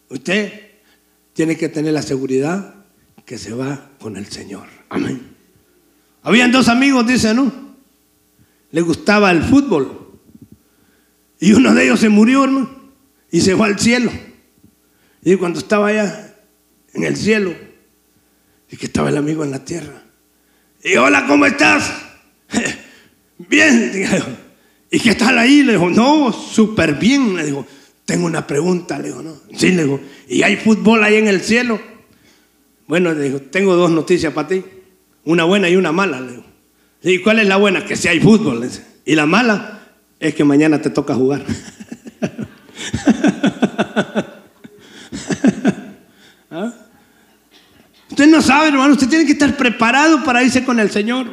usted 0.10 0.71
tiene 1.34 1.58
que 1.58 1.70
tener 1.70 1.94
la 1.94 2.02
seguridad 2.02 2.76
que 3.26 3.38
se 3.38 3.54
va 3.54 3.92
con 4.00 4.18
el 4.18 4.28
Señor. 4.28 4.68
Amén. 4.90 5.36
Habían 6.24 6.52
dos 6.52 6.68
amigos, 6.68 7.08
dice, 7.08 7.34
¿no? 7.34 7.52
Le 8.72 8.82
gustaba 8.82 9.32
el 9.32 9.44
fútbol. 9.44 10.20
Y 11.40 11.54
uno 11.54 11.74
de 11.74 11.86
ellos 11.86 12.00
se 12.00 12.10
murió, 12.10 12.44
hermano, 12.44 12.70
y 13.32 13.42
se 13.42 13.56
fue 13.56 13.68
al 13.68 13.80
cielo. 13.80 14.12
Y 15.24 15.36
cuando 15.36 15.60
estaba 15.60 15.88
allá 15.88 16.36
en 16.94 17.04
el 17.04 17.16
cielo, 17.16 17.54
y 18.70 18.78
que 18.78 18.86
estaba 18.86 19.10
el 19.10 19.18
amigo 19.18 19.44
en 19.44 19.52
la 19.52 19.64
tierra. 19.64 20.04
Y 20.84 20.96
hola, 20.96 21.26
¿cómo 21.28 21.46
estás? 21.46 21.92
bien, 23.38 23.92
¿y 24.92 25.00
qué 25.00 25.16
tal 25.16 25.38
ahí? 25.38 25.64
Le 25.64 25.74
dijo, 25.74 25.90
no, 25.90 26.32
súper 26.32 26.96
bien. 26.96 27.36
Le 27.36 27.46
dijo, 27.46 27.66
tengo 28.06 28.26
una 28.26 28.46
pregunta. 28.48 28.98
Le 29.00 29.10
dijo, 29.10 29.22
no. 29.22 29.36
Sí, 29.56 29.72
le 29.72 29.84
dijo, 29.84 30.00
¿y 30.28 30.44
hay 30.44 30.56
fútbol 30.58 31.04
ahí 31.04 31.16
en 31.16 31.28
el 31.28 31.42
cielo? 31.42 31.80
Bueno, 32.88 33.14
le 33.14 33.24
dijo, 33.24 33.40
tengo 33.40 33.76
dos 33.76 33.92
noticias 33.92 34.34
para 34.34 34.48
ti. 34.48 34.64
Una 35.26 35.44
buena 35.44 35.70
y 35.70 35.76
una 35.76 35.92
mala. 35.92 36.20
Le 36.20 36.32
dijo. 36.32 36.46
¿Y 37.04 37.20
cuál 37.20 37.40
es 37.40 37.48
la 37.48 37.58
buena? 37.58 37.86
Que 37.86 37.96
si 37.96 38.08
hay 38.08 38.20
fútbol. 38.20 38.70
Y 39.06 39.16
la 39.16 39.26
mala 39.26 39.80
es 40.20 40.36
que 40.36 40.44
mañana 40.44 40.82
te 40.82 40.90
toca 40.90 41.16
jugar. 41.16 41.44
¿Ah? 46.52 46.74
Usted 48.10 48.28
no 48.28 48.42
sabe, 48.42 48.68
hermano, 48.68 48.94
usted 48.94 49.08
tiene 49.08 49.26
que 49.26 49.32
estar 49.32 49.56
preparado 49.56 50.24
para 50.24 50.44
irse 50.44 50.66
con 50.66 50.80
el 50.80 50.92
Señor. 50.92 51.28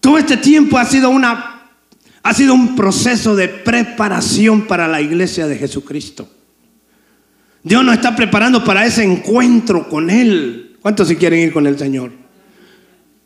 Todo 0.00 0.18
este 0.18 0.36
tiempo 0.38 0.78
ha 0.78 0.84
sido 0.86 1.10
una 1.10 1.53
ha 2.24 2.32
sido 2.32 2.54
un 2.54 2.74
proceso 2.74 3.36
de 3.36 3.48
preparación 3.48 4.62
para 4.62 4.88
la 4.88 5.02
iglesia 5.02 5.46
de 5.46 5.56
Jesucristo. 5.56 6.26
Dios 7.62 7.84
nos 7.84 7.94
está 7.94 8.16
preparando 8.16 8.64
para 8.64 8.86
ese 8.86 9.04
encuentro 9.04 9.88
con 9.90 10.08
Él. 10.08 10.78
¿Cuántos 10.80 11.06
se 11.06 11.16
quieren 11.16 11.40
ir 11.40 11.52
con 11.52 11.66
el 11.66 11.78
Señor? 11.78 12.12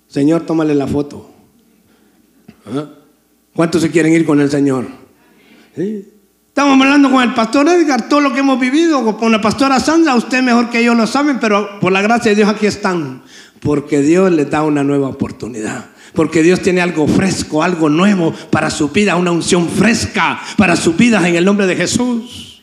Señor, 0.09 0.43
tómale 0.47 0.75
la 0.75 0.89
foto. 0.89 1.31
¿Ah? 2.67 2.87
¿Cuántos 3.55 3.83
se 3.83 3.91
quieren 3.91 4.13
ir 4.13 4.27
con 4.27 4.41
el 4.41 4.51
Señor? 4.51 4.87
Estamos 5.77 6.81
hablando 6.81 7.09
con 7.09 7.23
el 7.23 7.35
pastor 7.35 7.69
Edgar, 7.69 8.09
todo 8.09 8.21
lo 8.21 8.33
que 8.33 8.41
hemos 8.41 8.59
vivido, 8.59 9.17
con 9.17 9.31
la 9.31 9.41
pastora 9.41 9.79
Sandra, 9.79 10.17
usted 10.17 10.43
mejor 10.43 10.71
que 10.71 10.83
yo 10.83 10.97
lo 10.97 11.07
saben, 11.07 11.39
pero 11.39 11.79
por 11.79 11.93
la 11.93 12.03
gracia 12.03 12.31
de 12.31 12.37
Dios 12.37 12.49
aquí 12.49 12.67
están, 12.67 13.23
porque 13.61 14.01
Dios 14.01 14.33
les 14.33 14.51
da 14.51 14.65
una 14.65 14.83
nueva 14.83 15.07
oportunidad. 15.07 15.87
Porque 16.19 16.43
Dios 16.43 16.61
tiene 16.63 16.81
algo 16.81 17.07
fresco, 17.07 17.63
algo 17.63 17.89
nuevo 17.89 18.35
para 18.51 18.71
su 18.71 18.89
vida, 18.89 19.15
una 19.15 19.31
unción 19.31 19.69
fresca 19.69 20.41
para 20.57 20.75
su 20.75 20.95
vida 20.95 21.29
en 21.29 21.37
el 21.37 21.45
nombre 21.45 21.65
de 21.65 21.77
Jesús. 21.77 22.61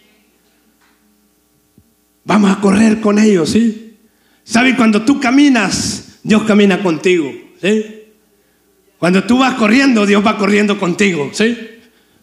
Vamos 2.25 2.51
a 2.51 2.59
correr 2.59 2.99
con 2.99 3.17
ellos, 3.17 3.51
¿sí? 3.51 3.95
¿Sabe? 4.43 4.75
Cuando 4.75 5.03
tú 5.03 5.21
caminas, 5.21 6.17
Dios 6.21 6.43
camina 6.43 6.83
contigo, 6.83 7.31
¿sí? 7.61 8.03
Cuando 8.99 9.23
tú 9.23 9.37
vas 9.37 9.53
corriendo, 9.53 10.05
Dios 10.05 10.21
va 10.21 10.37
corriendo 10.37 10.77
contigo, 10.77 11.29
¿sí? 11.31 11.57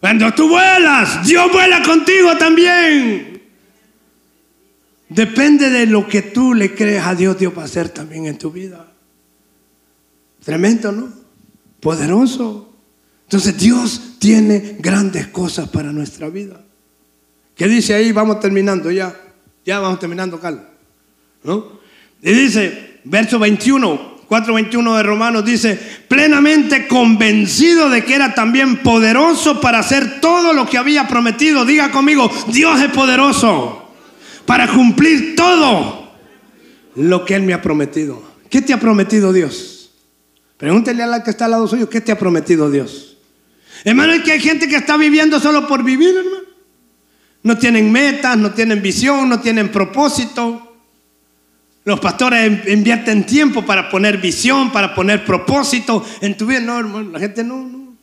Cuando 0.01 0.35
tú 0.35 0.51
vuelas, 0.51 1.27
Dios 1.27 1.51
vuela 1.51 1.83
contigo 1.83 2.37
también. 2.37 3.41
Depende 5.09 5.71
de 5.71 5.87
lo 5.87 6.07
que 6.07 6.21
tú 6.21 6.53
le 6.53 6.75
crees 6.75 7.03
a 7.03 7.15
Dios, 7.15 7.39
Dios 7.39 7.55
va 7.57 7.63
a 7.63 7.65
hacer 7.65 7.89
también 7.89 8.27
en 8.27 8.37
tu 8.37 8.51
vida. 8.51 8.87
Tremendo, 10.45 10.93
¿no? 10.93 11.22
Poderoso. 11.83 12.73
Entonces 13.25 13.59
Dios 13.59 14.01
tiene 14.21 14.77
grandes 14.79 15.27
cosas 15.27 15.69
para 15.69 15.91
nuestra 15.91 16.29
vida. 16.29 16.61
¿Qué 17.57 17.67
dice 17.67 17.93
ahí? 17.93 18.13
Vamos 18.13 18.39
terminando 18.39 18.89
ya. 18.93 19.13
Ya 19.65 19.81
vamos 19.81 19.99
terminando, 19.99 20.39
Carlos. 20.39 20.63
¿No? 21.43 21.81
Y 22.23 22.33
dice, 22.33 23.01
verso 23.03 23.41
21, 23.41 24.29
4.21 24.29 24.97
de 24.97 25.03
Romanos 25.03 25.45
dice, 25.45 25.77
plenamente 26.07 26.87
convencido 26.87 27.91
de 27.91 28.05
que 28.05 28.15
era 28.15 28.33
también 28.33 28.77
poderoso 28.85 29.61
para 29.61 29.81
hacer 29.81 30.21
todo 30.21 30.53
lo 30.53 30.67
que 30.67 30.79
había 30.79 31.09
prometido. 31.09 31.65
Diga 31.65 31.91
conmigo, 31.91 32.31
Dios 32.47 32.81
es 32.81 32.93
poderoso 32.93 33.91
para 34.47 34.69
cumplir 34.69 35.35
todo 35.35 36.13
lo 36.95 37.25
que 37.25 37.35
Él 37.35 37.43
me 37.43 37.55
ha 37.55 37.61
prometido. 37.61 38.23
¿Qué 38.49 38.63
te 38.63 38.73
ha 38.73 38.79
prometido 38.79 39.33
Dios? 39.33 39.82
Pregúntele 40.63 41.03
a 41.03 41.09
la 41.09 41.25
que 41.25 41.31
está 41.31 41.47
al 41.47 41.51
lado 41.51 41.67
suyo, 41.67 41.91
¿qué 41.91 42.01
te 42.01 42.13
ha 42.13 42.19
prometido 42.21 42.71
Dios? 42.71 43.17
Hermano, 43.83 44.13
es 44.13 44.23
que 44.23 44.31
hay 44.31 44.41
gente 44.41 44.69
que 44.69 44.77
está 44.77 44.97
viviendo 44.97 45.41
solo 45.41 45.67
por 45.67 45.83
vivir, 45.83 46.15
hermano. 46.17 46.47
No 47.43 47.59
tienen 47.59 47.91
metas, 47.91 48.39
no 48.39 48.53
tienen 48.53 48.81
visión, 48.81 49.29
no 49.29 49.41
tienen 49.41 49.73
propósito. 49.73 50.77
Los 51.85 51.99
pastores 51.99 52.69
invierten 52.69 53.27
tiempo 53.27 53.67
para 53.67 53.91
poner 53.91 54.19
visión, 54.19 54.71
para 54.71 54.95
poner 54.95 55.25
propósito 55.25 56.07
en 56.21 56.37
tu 56.37 56.47
vida. 56.47 56.61
No, 56.61 56.79
hermano, 56.79 57.11
la 57.11 57.19
gente 57.19 57.43
no, 57.43 57.67
no. 57.67 57.97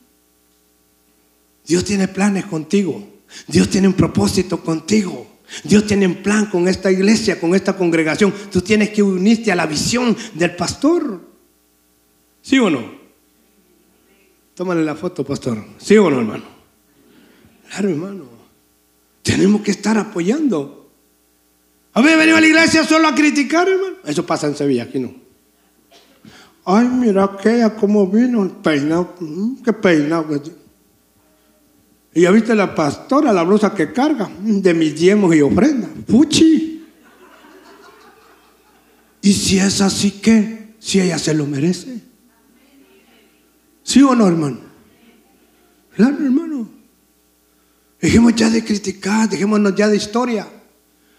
Dios 1.66 1.82
tiene 1.82 2.08
planes 2.08 2.44
contigo. 2.44 3.22
Dios 3.46 3.70
tiene 3.70 3.88
un 3.88 3.94
propósito 3.94 4.62
contigo. 4.62 5.26
Dios 5.64 5.86
tiene 5.86 6.06
un 6.06 6.16
plan 6.16 6.44
con 6.44 6.68
esta 6.68 6.92
iglesia, 6.92 7.40
con 7.40 7.54
esta 7.54 7.74
congregación. 7.74 8.34
Tú 8.52 8.60
tienes 8.60 8.90
que 8.90 9.02
unirte 9.02 9.50
a 9.50 9.56
la 9.56 9.64
visión 9.64 10.14
del 10.34 10.54
pastor. 10.56 11.29
¿Sí 12.42 12.58
o 12.58 12.70
no? 12.70 13.00
Tómale 14.54 14.84
la 14.84 14.94
foto, 14.94 15.24
pastor. 15.24 15.64
¿Sí 15.78 15.96
o 15.96 16.10
no, 16.10 16.20
hermano? 16.20 16.44
Claro, 17.68 17.88
hermano. 17.88 18.24
Tenemos 19.22 19.62
que 19.62 19.70
estar 19.70 19.96
apoyando. 19.96 20.90
A 21.92 22.02
ver, 22.02 22.18
venido 22.18 22.36
a 22.36 22.40
la 22.40 22.46
iglesia 22.46 22.84
solo 22.84 23.08
a 23.08 23.14
criticar, 23.14 23.68
hermano. 23.68 23.96
Eso 24.04 24.24
pasa 24.24 24.46
en 24.46 24.56
Sevilla, 24.56 24.84
aquí 24.84 24.98
no. 24.98 25.14
Ay, 26.64 26.86
mira 26.88 27.24
aquella 27.24 27.74
cómo 27.74 28.06
vino 28.06 28.42
el 28.42 28.50
peinado. 28.50 29.14
Mm, 29.20 29.62
qué 29.62 29.72
peinado. 29.72 30.40
Y 32.12 32.22
ya 32.22 32.30
viste 32.30 32.54
la 32.54 32.74
pastora, 32.74 33.32
la 33.32 33.42
blusa 33.44 33.74
que 33.74 33.92
carga, 33.92 34.30
de 34.40 34.74
mis 34.74 34.98
diezmos 34.98 35.34
y 35.34 35.42
ofrendas. 35.42 35.90
Puchi. 36.06 36.86
Y 39.22 39.32
si 39.32 39.58
es 39.58 39.80
así, 39.80 40.12
¿qué? 40.12 40.74
Si 40.78 41.00
ella 41.00 41.18
se 41.18 41.34
lo 41.34 41.46
merece. 41.46 42.09
¿Sí 43.90 44.00
o 44.02 44.14
no, 44.14 44.28
hermano? 44.28 44.60
Claro, 45.96 46.24
hermano. 46.24 46.68
Dejemos 48.00 48.36
ya 48.36 48.48
de 48.48 48.64
criticar, 48.64 49.28
dejémonos 49.28 49.74
ya 49.74 49.88
de 49.88 49.96
historia. 49.96 50.46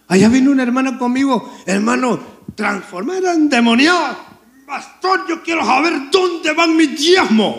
Allá 0.07 0.29
vino 0.29 0.51
una 0.51 0.63
hermana 0.63 0.97
conmigo, 0.97 1.53
hermano, 1.65 2.17
transformada, 2.55 3.33
endemoniada. 3.33 4.39
Pastor, 4.65 5.27
yo 5.27 5.43
quiero 5.43 5.65
saber 5.65 6.09
dónde 6.13 6.53
van 6.53 6.77
mis 6.77 6.97
diezmos. 6.97 7.57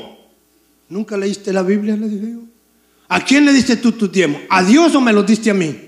¿Nunca 0.89 1.19
leíste 1.19 1.53
la 1.53 1.63
Biblia? 1.63 1.95
Le 1.95 2.09
dije 2.09 2.33
yo. 2.33 2.41
¿A 3.09 3.23
quién 3.23 3.45
le 3.45 3.53
diste 3.53 3.77
tú 3.77 3.93
tu 3.93 4.09
tiempo? 4.09 4.41
¿A 4.49 4.65
Dios 4.65 4.95
o 4.95 5.01
me 5.03 5.13
lo 5.13 5.23
diste 5.25 5.51
a 5.51 5.55
mí? 5.55 5.79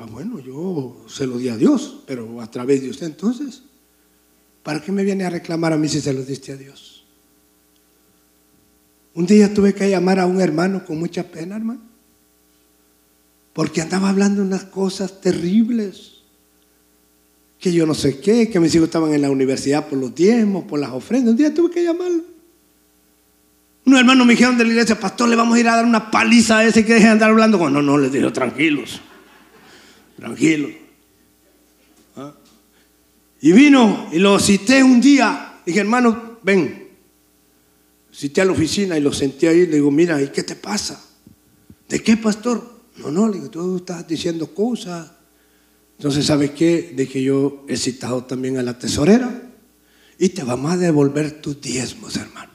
Ah, 0.00 0.06
bueno, 0.10 0.40
yo 0.40 1.06
se 1.06 1.24
lo 1.24 1.38
di 1.38 1.48
a 1.48 1.56
Dios, 1.56 2.02
pero 2.04 2.40
a 2.40 2.50
través 2.50 2.82
de 2.82 2.90
usted 2.90 3.06
entonces. 3.06 3.62
¿Para 4.64 4.82
qué 4.82 4.90
me 4.90 5.04
viene 5.04 5.24
a 5.24 5.30
reclamar 5.30 5.72
a 5.72 5.76
mí 5.76 5.88
si 5.88 6.00
se 6.00 6.12
lo 6.12 6.24
diste 6.24 6.50
a 6.50 6.56
Dios? 6.56 6.89
Un 9.14 9.26
día 9.26 9.52
tuve 9.52 9.74
que 9.74 9.90
llamar 9.90 10.20
a 10.20 10.26
un 10.26 10.40
hermano 10.40 10.84
con 10.84 10.98
mucha 10.98 11.24
pena, 11.24 11.56
hermano, 11.56 11.80
porque 13.52 13.80
andaba 13.80 14.08
hablando 14.08 14.42
unas 14.42 14.64
cosas 14.64 15.20
terribles, 15.20 16.22
que 17.58 17.72
yo 17.72 17.86
no 17.86 17.94
sé 17.94 18.20
qué, 18.20 18.48
que 18.48 18.60
mis 18.60 18.74
hijos 18.74 18.86
estaban 18.86 19.12
en 19.12 19.22
la 19.22 19.30
universidad 19.30 19.88
por 19.88 19.98
los 19.98 20.14
diezmos, 20.14 20.64
por 20.64 20.78
las 20.78 20.90
ofrendas. 20.90 21.32
Un 21.32 21.36
día 21.36 21.52
tuve 21.52 21.70
que 21.70 21.84
llamarlo. 21.84 22.22
Unos 23.84 24.00
hermanos 24.00 24.26
me 24.26 24.34
dijeron 24.34 24.56
de 24.56 24.64
la 24.64 24.70
iglesia, 24.70 24.98
pastor, 24.98 25.28
le 25.28 25.36
vamos 25.36 25.56
a 25.56 25.60
ir 25.60 25.68
a 25.68 25.76
dar 25.76 25.84
una 25.84 26.10
paliza 26.10 26.58
a 26.58 26.64
ese 26.64 26.84
que 26.84 26.94
deje 26.94 27.06
de 27.06 27.12
andar 27.12 27.30
hablando. 27.30 27.58
Con... 27.58 27.72
No, 27.72 27.82
no, 27.82 27.98
les 27.98 28.12
digo, 28.12 28.32
tranquilos, 28.32 29.00
tranquilos. 30.16 30.70
¿Ah? 32.16 32.32
Y 33.40 33.52
vino 33.52 34.08
y 34.12 34.18
lo 34.18 34.38
cité 34.38 34.82
un 34.82 35.00
día. 35.00 35.60
Dije, 35.66 35.80
hermano, 35.80 36.38
ven. 36.42 36.79
Cité 38.12 38.40
a 38.40 38.44
la 38.44 38.52
oficina 38.52 38.98
y 38.98 39.00
lo 39.00 39.12
senté 39.12 39.48
ahí. 39.48 39.66
Le 39.66 39.76
digo, 39.76 39.90
mira, 39.90 40.20
¿y 40.20 40.28
qué 40.28 40.42
te 40.42 40.56
pasa? 40.56 41.02
¿De 41.88 42.02
qué, 42.02 42.16
pastor? 42.16 42.80
No, 42.98 43.10
no, 43.10 43.28
le 43.28 43.34
digo, 43.34 43.50
tú 43.50 43.76
estás 43.76 44.06
diciendo 44.06 44.54
cosas. 44.54 45.10
Entonces, 45.96 46.26
¿sabes 46.26 46.50
qué? 46.52 46.92
De 46.96 47.06
que 47.06 47.22
yo 47.22 47.64
he 47.68 47.76
citado 47.76 48.24
también 48.24 48.58
a 48.58 48.62
la 48.62 48.78
tesorera 48.78 49.42
y 50.18 50.30
te 50.30 50.42
vamos 50.44 50.72
a 50.72 50.76
devolver 50.76 51.40
tus 51.40 51.60
diezmos, 51.60 52.16
hermano. 52.16 52.50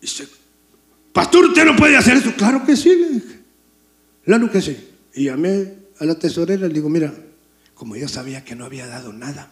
Dice, 0.00 0.26
pastor, 1.12 1.46
usted 1.46 1.64
no 1.64 1.76
puede 1.76 1.96
hacer 1.96 2.16
eso. 2.16 2.34
Claro 2.36 2.64
que 2.64 2.76
sí, 2.76 2.90
le 2.90 3.08
dije. 3.08 3.40
Claro 4.24 4.50
que 4.50 4.60
sí. 4.60 4.76
Y 5.14 5.24
llamé 5.24 5.74
a 5.98 6.04
la 6.04 6.18
tesorera 6.18 6.64
y 6.64 6.68
le 6.68 6.74
digo, 6.74 6.88
mira, 6.88 7.12
como 7.74 7.96
yo 7.96 8.08
sabía 8.08 8.44
que 8.44 8.54
no 8.54 8.64
había 8.64 8.86
dado 8.86 9.12
nada. 9.12 9.50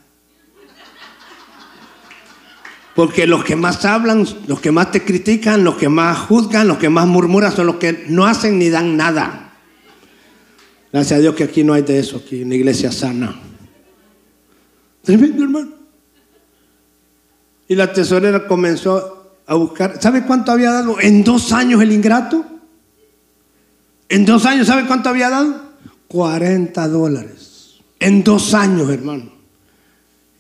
Porque 2.98 3.28
los 3.28 3.44
que 3.44 3.54
más 3.54 3.84
hablan, 3.84 4.26
los 4.48 4.60
que 4.60 4.72
más 4.72 4.90
te 4.90 5.04
critican, 5.04 5.62
los 5.62 5.76
que 5.76 5.88
más 5.88 6.18
juzgan, 6.18 6.66
los 6.66 6.78
que 6.78 6.88
más 6.88 7.06
murmuran 7.06 7.54
son 7.54 7.68
los 7.68 7.76
que 7.76 8.06
no 8.08 8.26
hacen 8.26 8.58
ni 8.58 8.70
dan 8.70 8.96
nada. 8.96 9.52
Gracias 10.92 11.16
a 11.16 11.20
Dios 11.20 11.36
que 11.36 11.44
aquí 11.44 11.62
no 11.62 11.74
hay 11.74 11.82
de 11.82 12.00
eso, 12.00 12.16
aquí 12.16 12.42
en 12.42 12.48
la 12.48 12.56
iglesia 12.56 12.90
sana. 12.90 13.40
Tremendo, 15.04 15.44
hermano. 15.44 15.68
Y 17.68 17.76
la 17.76 17.92
tesorera 17.92 18.48
comenzó 18.48 19.36
a 19.46 19.54
buscar. 19.54 20.02
¿Sabe 20.02 20.24
cuánto 20.26 20.50
había 20.50 20.72
dado 20.72 21.00
en 21.00 21.22
dos 21.22 21.52
años 21.52 21.80
el 21.80 21.92
ingrato? 21.92 22.44
En 24.08 24.24
dos 24.24 24.44
años, 24.44 24.66
¿sabe 24.66 24.88
cuánto 24.88 25.08
había 25.08 25.30
dado? 25.30 25.54
40 26.08 26.88
dólares. 26.88 27.78
En 28.00 28.24
dos 28.24 28.54
años, 28.54 28.90
hermano. 28.90 29.37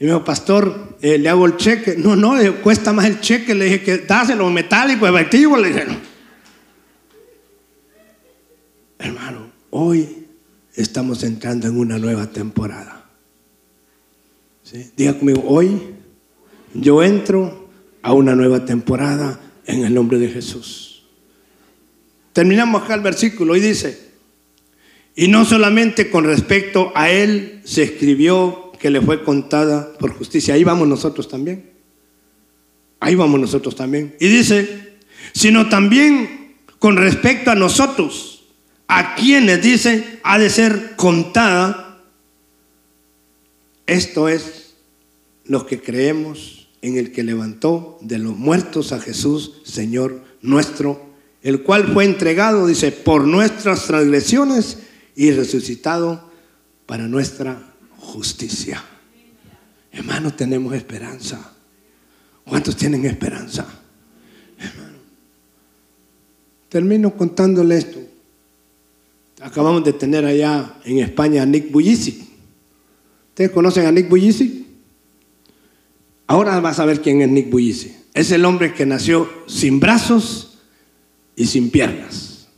Y 0.00 0.04
me 0.04 0.10
dijo, 0.10 0.24
pastor, 0.24 0.96
eh, 1.00 1.18
le 1.18 1.28
hago 1.28 1.46
el 1.46 1.56
cheque. 1.56 1.96
No, 1.96 2.14
no, 2.14 2.36
cuesta 2.62 2.92
más 2.92 3.06
el 3.06 3.20
cheque. 3.20 3.54
Le 3.54 3.64
dije 3.64 3.82
que 3.82 3.98
dáselo 3.98 4.48
metálico, 4.50 5.08
efectivo. 5.08 5.56
Le 5.56 5.68
dije, 5.68 5.84
no. 5.86 5.96
Hermano, 9.00 9.50
hoy 9.70 10.26
estamos 10.74 11.24
entrando 11.24 11.66
en 11.66 11.76
una 11.76 11.98
nueva 11.98 12.26
temporada. 12.28 13.10
¿Sí? 14.62 14.90
Diga 14.96 15.18
conmigo, 15.18 15.42
hoy 15.46 15.80
yo 16.74 17.02
entro 17.02 17.68
a 18.02 18.12
una 18.12 18.36
nueva 18.36 18.64
temporada 18.64 19.40
en 19.66 19.84
el 19.84 19.94
nombre 19.94 20.18
de 20.18 20.28
Jesús. 20.28 21.02
Terminamos 22.32 22.82
acá 22.82 22.94
el 22.94 23.00
versículo 23.00 23.56
y 23.56 23.60
dice, 23.60 23.98
y 25.16 25.26
no 25.26 25.44
solamente 25.44 26.10
con 26.10 26.24
respecto 26.24 26.92
a 26.94 27.10
él 27.10 27.60
se 27.64 27.82
escribió 27.82 28.67
que 28.78 28.90
le 28.90 29.00
fue 29.00 29.24
contada 29.24 29.92
por 29.98 30.12
justicia, 30.12 30.54
ahí 30.54 30.64
vamos 30.64 30.88
nosotros 30.88 31.28
también. 31.28 31.70
Ahí 33.00 33.14
vamos 33.14 33.40
nosotros 33.40 33.76
también. 33.76 34.16
Y 34.20 34.28
dice, 34.28 34.98
sino 35.32 35.68
también 35.68 36.56
con 36.78 36.96
respecto 36.96 37.50
a 37.50 37.54
nosotros, 37.54 38.44
a 38.86 39.14
quienes 39.14 39.62
dice 39.62 40.20
ha 40.22 40.38
de 40.38 40.50
ser 40.50 40.96
contada, 40.96 42.00
esto 43.86 44.28
es 44.28 44.74
los 45.44 45.64
que 45.64 45.80
creemos 45.80 46.68
en 46.82 46.96
el 46.96 47.12
que 47.12 47.22
levantó 47.22 47.98
de 48.00 48.18
los 48.18 48.36
muertos 48.36 48.92
a 48.92 49.00
Jesús, 49.00 49.60
Señor 49.64 50.22
nuestro, 50.42 51.08
el 51.42 51.62
cual 51.62 51.92
fue 51.92 52.04
entregado, 52.04 52.66
dice, 52.66 52.92
por 52.92 53.26
nuestras 53.26 53.86
transgresiones 53.86 54.78
y 55.16 55.30
resucitado 55.32 56.30
para 56.86 57.08
nuestra 57.08 57.74
justicia. 58.08 58.82
Hermanos, 59.92 60.36
tenemos 60.36 60.74
esperanza. 60.74 61.52
¿Cuántos 62.44 62.76
tienen 62.76 63.04
esperanza? 63.04 63.66
Termino 66.68 67.14
contándole 67.14 67.76
esto. 67.76 67.98
Acabamos 69.40 69.84
de 69.84 69.92
tener 69.92 70.24
allá 70.24 70.76
en 70.84 70.98
España 70.98 71.42
a 71.42 71.46
Nick 71.46 71.70
Bujicic. 71.70 72.26
¿Ustedes 73.28 73.50
conocen 73.50 73.86
a 73.86 73.92
Nick 73.92 74.08
Bujicic? 74.08 74.66
Ahora 76.26 76.58
vas 76.60 76.78
a 76.78 76.84
ver 76.84 77.00
quién 77.00 77.22
es 77.22 77.28
Nick 77.28 77.50
Bujicic. 77.50 77.92
Es 78.14 78.30
el 78.32 78.44
hombre 78.44 78.74
que 78.74 78.84
nació 78.84 79.30
sin 79.46 79.80
brazos 79.80 80.58
y 81.36 81.46
sin 81.46 81.70
piernas. 81.70 82.48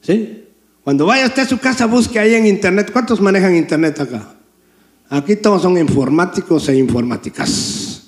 ¿Sí? 0.00 0.44
Cuando 0.82 1.06
vaya 1.06 1.26
usted 1.26 1.42
a 1.42 1.48
su 1.48 1.58
casa, 1.58 1.86
busque 1.86 2.18
ahí 2.18 2.34
en 2.34 2.46
internet. 2.46 2.90
¿Cuántos 2.92 3.20
manejan 3.20 3.56
internet 3.56 3.98
acá? 3.98 4.33
Aquí 5.08 5.36
todos 5.36 5.62
son 5.62 5.78
informáticos 5.78 6.68
e 6.68 6.76
informáticas. 6.76 8.02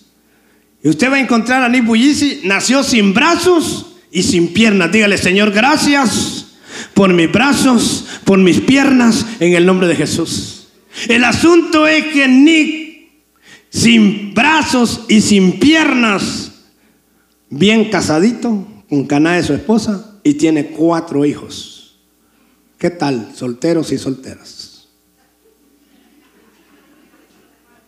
Y 0.83 0.89
usted 0.89 1.11
va 1.11 1.17
a 1.17 1.21
encontrar 1.21 1.63
a 1.63 1.69
Nick 1.69 1.85
Bujicic, 1.85 2.45
nació 2.45 2.83
sin 2.83 3.13
brazos 3.13 3.97
y 4.11 4.23
sin 4.23 4.53
piernas. 4.53 4.93
Dígale, 4.93 5.19
Señor, 5.19 5.51
gracias 5.51 6.47
por 6.95 7.13
mis 7.13 7.31
brazos, 7.31 8.07
por 8.25 8.39
mis 8.39 8.61
piernas, 8.61 9.27
en 9.41 9.55
el 9.55 9.67
nombre 9.67 9.89
de 9.89 9.97
Jesús. 9.97 10.69
El 11.09 11.25
asunto 11.25 11.87
es 11.87 12.05
que 12.07 12.27
Nick, 12.29 13.11
sin 13.71 14.33
brazos 14.33 15.05
y 15.09 15.21
sin 15.21 15.59
piernas, 15.59 16.53
bien 17.51 17.91
casadito, 17.91 18.67
con 18.89 19.07
Caná 19.07 19.37
de 19.37 19.43
su 19.43 19.53
esposa, 19.53 20.19
y 20.23 20.35
tiene 20.35 20.69
cuatro 20.69 21.25
hijos. 21.25 21.99
¿Qué 22.79 22.91
tal? 22.91 23.33
Solteros 23.35 23.93
y 23.93 23.99
solteras. 23.99 24.76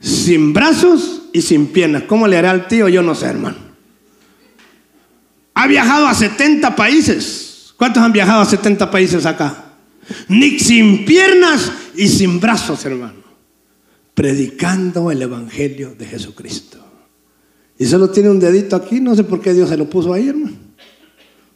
Sin 0.01 0.53
brazos 0.53 1.23
y 1.33 1.43
sin 1.43 1.67
piernas. 1.69 2.05
¿Cómo 2.05 2.27
le 2.27 2.37
hará 2.37 2.51
al 2.51 2.69
tío? 2.69 2.89
Yo 2.89 3.03
no 3.03 3.15
sé, 3.15 3.27
hermano. 3.27 3.57
Ha 5.55 5.67
viajado 5.67 6.07
a 6.07 6.15
70 6.15 6.77
países. 6.77 7.75
¿Cuántos 7.77 8.03
han 8.03 8.13
viajado 8.13 8.41
a 8.41 8.47
70 8.47 8.91
países 8.91 9.27
acá? 9.27 9.65
Ni 10.29 10.59
sin 10.59 11.05
piernas 11.05 11.71
y 11.97 12.09
sin 12.09 12.41
brazos, 12.41 12.85
hermano. 12.85 13.23
Predicando 14.15 15.11
el 15.11 15.23
Evangelio 15.23 15.95
de 15.97 16.07
Jesucristo. 16.07 16.79
Y 17.79 17.87
solo 17.87 18.11
tiene 18.11 18.31
un 18.31 18.41
dedito 18.41 18.75
aquí, 18.75 19.01
no 19.01 19.15
sé 19.15 19.23
por 19.23 19.41
qué 19.41 19.55
Dios 19.55 19.69
se 19.69 19.77
lo 19.77 19.89
puso 19.89 20.13
ahí, 20.13 20.29
hermano. 20.29 20.57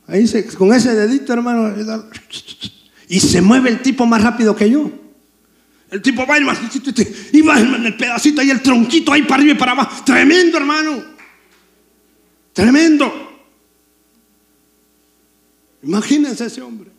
Ahí 0.07 0.27
se, 0.27 0.47
con 0.47 0.73
ese 0.73 0.95
dedito, 0.95 1.33
hermano. 1.33 1.75
Y 3.09 3.21
se 3.21 3.41
mueve 3.41 3.71
el 3.71 3.83
tipo 3.83 4.07
más 4.07 4.23
rápido 4.23 4.55
que 4.55 4.71
yo. 4.71 4.91
El 5.93 6.01
tipo 6.01 6.27
va, 6.27 6.39
hermano, 6.39 6.59
y 7.33 7.41
va 7.43 7.61
en 7.61 7.85
el 7.85 7.97
pedacito 7.99 8.41
ahí, 8.41 8.49
el 8.49 8.63
tronquito 8.63 9.13
ahí 9.13 9.25
para 9.25 9.43
arriba 9.43 9.53
y 9.53 9.59
para 9.59 9.73
abajo. 9.73 10.03
Tremendo, 10.07 10.57
hermano. 10.57 11.05
Tremendo. 12.55 13.13
Imagínense 15.83 16.47
ese 16.47 16.63
hombre. 16.63 16.91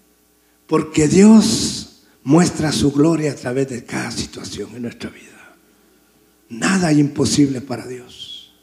Porque 0.67 1.07
Dios 1.07 2.03
muestra 2.23 2.71
su 2.71 2.91
gloria 2.91 3.31
a 3.31 3.35
través 3.35 3.67
de 3.69 3.83
cada 3.83 4.11
situación 4.11 4.69
en 4.75 4.83
nuestra 4.83 5.09
vida. 5.09 5.55
Nada 6.49 6.91
es 6.91 6.99
imposible 6.99 7.61
para 7.61 7.87
Dios. 7.87 8.53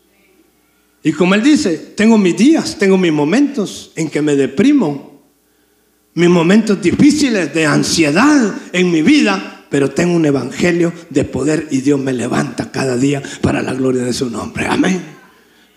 Y 1.02 1.10
como 1.10 1.34
Él 1.34 1.42
dice, 1.42 1.76
tengo 1.96 2.16
mis 2.16 2.36
días, 2.36 2.78
tengo 2.78 2.96
mis 2.96 3.12
momentos 3.12 3.90
en 3.96 4.08
que 4.08 4.22
me 4.22 4.36
deprimo, 4.36 5.24
mis 6.14 6.28
momentos 6.28 6.80
difíciles 6.80 7.52
de 7.52 7.66
ansiedad 7.66 8.54
en 8.72 8.92
mi 8.92 9.02
vida, 9.02 9.59
pero 9.70 9.90
tengo 9.90 10.14
un 10.14 10.26
evangelio 10.26 10.92
de 11.08 11.24
poder 11.24 11.68
y 11.70 11.80
Dios 11.80 11.98
me 11.98 12.12
levanta 12.12 12.70
cada 12.72 12.96
día 12.96 13.22
para 13.40 13.62
la 13.62 13.72
gloria 13.72 14.02
de 14.02 14.12
su 14.12 14.28
nombre. 14.28 14.66
Amén. 14.66 15.00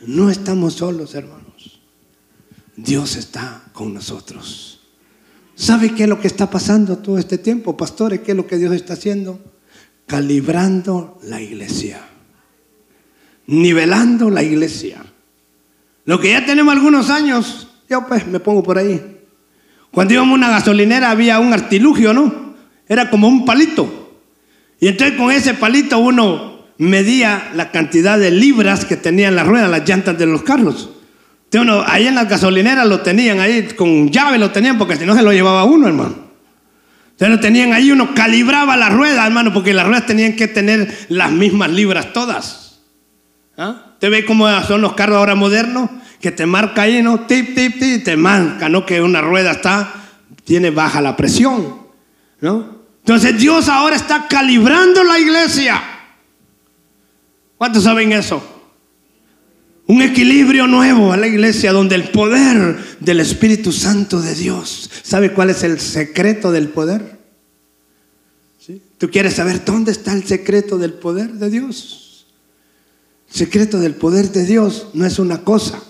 No 0.06 0.30
estamos 0.30 0.74
solos, 0.74 1.14
hermanos. 1.16 1.80
Dios 2.76 3.16
está 3.16 3.64
con 3.72 3.94
nosotros. 3.94 4.82
¿Sabe 5.56 5.94
qué 5.94 6.04
es 6.04 6.10
lo 6.10 6.20
que 6.20 6.28
está 6.28 6.50
pasando 6.50 6.98
todo 6.98 7.20
este 7.20 7.38
tiempo, 7.38 7.78
pastores? 7.78 8.22
¿Qué 8.22 8.32
es 8.32 8.38
lo 8.38 8.48
que 8.48 8.58
Dios 8.58 8.74
está 8.74 8.94
haciendo? 8.94 9.40
Calibrando 10.08 11.20
la 11.24 11.40
iglesia. 11.40 12.02
Nivelando 13.46 14.32
la 14.32 14.42
iglesia. 14.42 15.06
Lo 16.06 16.20
que 16.20 16.32
ya 16.32 16.46
tenemos 16.46 16.74
algunos 16.74 17.12
años, 17.12 17.68
yo 17.88 18.08
pues 18.08 18.26
me 18.26 18.40
pongo 18.40 18.64
por 18.64 18.80
ahí. 18.80 19.20
Cuando 19.92 20.16
íbamos 20.16 20.34
a 20.34 20.36
una 20.36 20.50
gasolinera 20.50 21.12
había 21.12 21.40
un 21.40 21.54
artilugio, 21.54 22.14
¿no? 22.14 22.53
Era 22.88 23.10
como 23.10 23.28
un 23.28 23.46
palito. 23.46 24.12
Y 24.80 24.88
entonces 24.88 25.18
con 25.18 25.32
ese 25.32 25.54
palito 25.54 26.00
uno 26.00 26.54
medía 26.78 27.52
la 27.56 27.72
cantidad 27.72 28.20
de 28.20 28.32
libras 28.32 28.86
que 28.86 28.98
tenían 28.98 29.36
las 29.36 29.48
ruedas, 29.48 29.70
las 29.70 29.88
llantas 29.88 30.18
de 30.18 30.26
los 30.26 30.44
carros. 30.44 30.90
Entonces 31.46 31.72
uno, 31.72 31.84
ahí 31.88 32.08
en 32.08 32.16
las 32.16 32.28
gasolineras 32.28 32.88
lo 32.88 33.02
tenían 33.02 33.40
ahí, 33.40 33.68
con 33.76 34.10
llave 34.10 34.38
lo 34.38 34.52
tenían, 34.52 34.78
porque 34.78 34.96
si 34.96 35.06
no 35.06 35.16
se 35.16 35.22
lo 35.22 35.32
llevaba 35.32 35.64
uno, 35.66 35.88
hermano. 35.88 36.16
Entonces 37.12 37.30
lo 37.30 37.40
tenían 37.40 37.74
ahí, 37.74 37.92
uno 37.92 38.16
calibraba 38.16 38.76
la 38.76 38.90
rueda, 38.90 39.26
hermano, 39.26 39.54
porque 39.54 39.74
las 39.74 39.86
ruedas 39.86 40.08
tenían 40.08 40.36
que 40.36 40.48
tener 40.48 41.06
las 41.10 41.32
mismas 41.32 41.72
libras 41.72 42.12
todas. 42.12 42.82
¿Ah? 43.56 43.92
¿Usted 43.94 44.10
ve 44.10 44.26
cómo 44.26 44.50
son 44.64 44.82
los 44.82 44.94
carros 44.94 45.18
ahora 45.18 45.36
modernos? 45.36 45.92
Que 46.20 46.32
te 46.32 46.46
marca 46.48 46.82
ahí, 46.82 47.04
¿no? 47.04 47.22
Tip, 47.22 47.54
tip, 47.54 47.80
tip, 47.80 48.04
te 48.04 48.18
marca, 48.18 48.68
¿no? 48.68 48.86
Que 48.86 49.00
una 49.02 49.22
rueda 49.22 49.52
está, 49.52 49.94
tiene 50.44 50.72
baja 50.72 51.02
la 51.02 51.16
presión, 51.16 51.83
¿no? 52.44 52.84
Entonces 53.00 53.40
Dios 53.40 53.70
ahora 53.70 53.96
está 53.96 54.28
calibrando 54.28 55.02
la 55.04 55.18
iglesia. 55.18 55.82
¿Cuántos 57.58 57.84
saben 57.84 58.12
eso? 58.12 58.44
Un 59.88 60.02
equilibrio 60.02 60.68
nuevo 60.68 61.14
a 61.14 61.18
la 61.18 61.28
iglesia 61.28 61.72
donde 61.72 61.96
el 61.96 62.10
poder 62.10 62.78
del 63.00 63.22
Espíritu 63.22 63.72
Santo 63.72 64.20
de 64.22 64.36
Dios. 64.36 64.90
¿Sabe 65.04 65.32
cuál 65.32 65.52
es 65.52 65.64
el 65.64 65.80
secreto 65.80 66.52
del 66.52 66.68
poder? 66.68 67.18
¿Tú 68.98 69.10
quieres 69.10 69.36
saber 69.36 69.64
dónde 69.64 69.92
está 69.92 70.14
el 70.14 70.26
secreto 70.26 70.78
del 70.78 70.94
poder 70.94 71.32
de 71.34 71.50
Dios? 71.50 72.00
secreto 73.30 73.80
del 73.80 73.96
poder 73.96 74.32
de 74.32 74.46
Dios 74.46 74.90
no 74.94 75.06
es 75.06 75.18
una 75.18 75.44
cosa. 75.44 75.82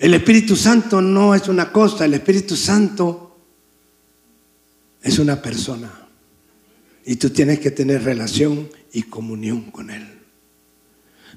El 0.00 0.14
Espíritu 0.14 0.56
Santo 0.56 1.02
no 1.02 1.34
es 1.34 1.46
una 1.46 1.70
cosa, 1.70 2.06
el 2.06 2.14
Espíritu 2.14 2.56
Santo 2.56 3.36
es 5.02 5.18
una 5.18 5.42
persona. 5.42 5.92
Y 7.04 7.16
tú 7.16 7.28
tienes 7.28 7.60
que 7.60 7.70
tener 7.70 8.02
relación 8.02 8.70
y 8.94 9.02
comunión 9.02 9.70
con 9.70 9.90
Él. 9.90 10.08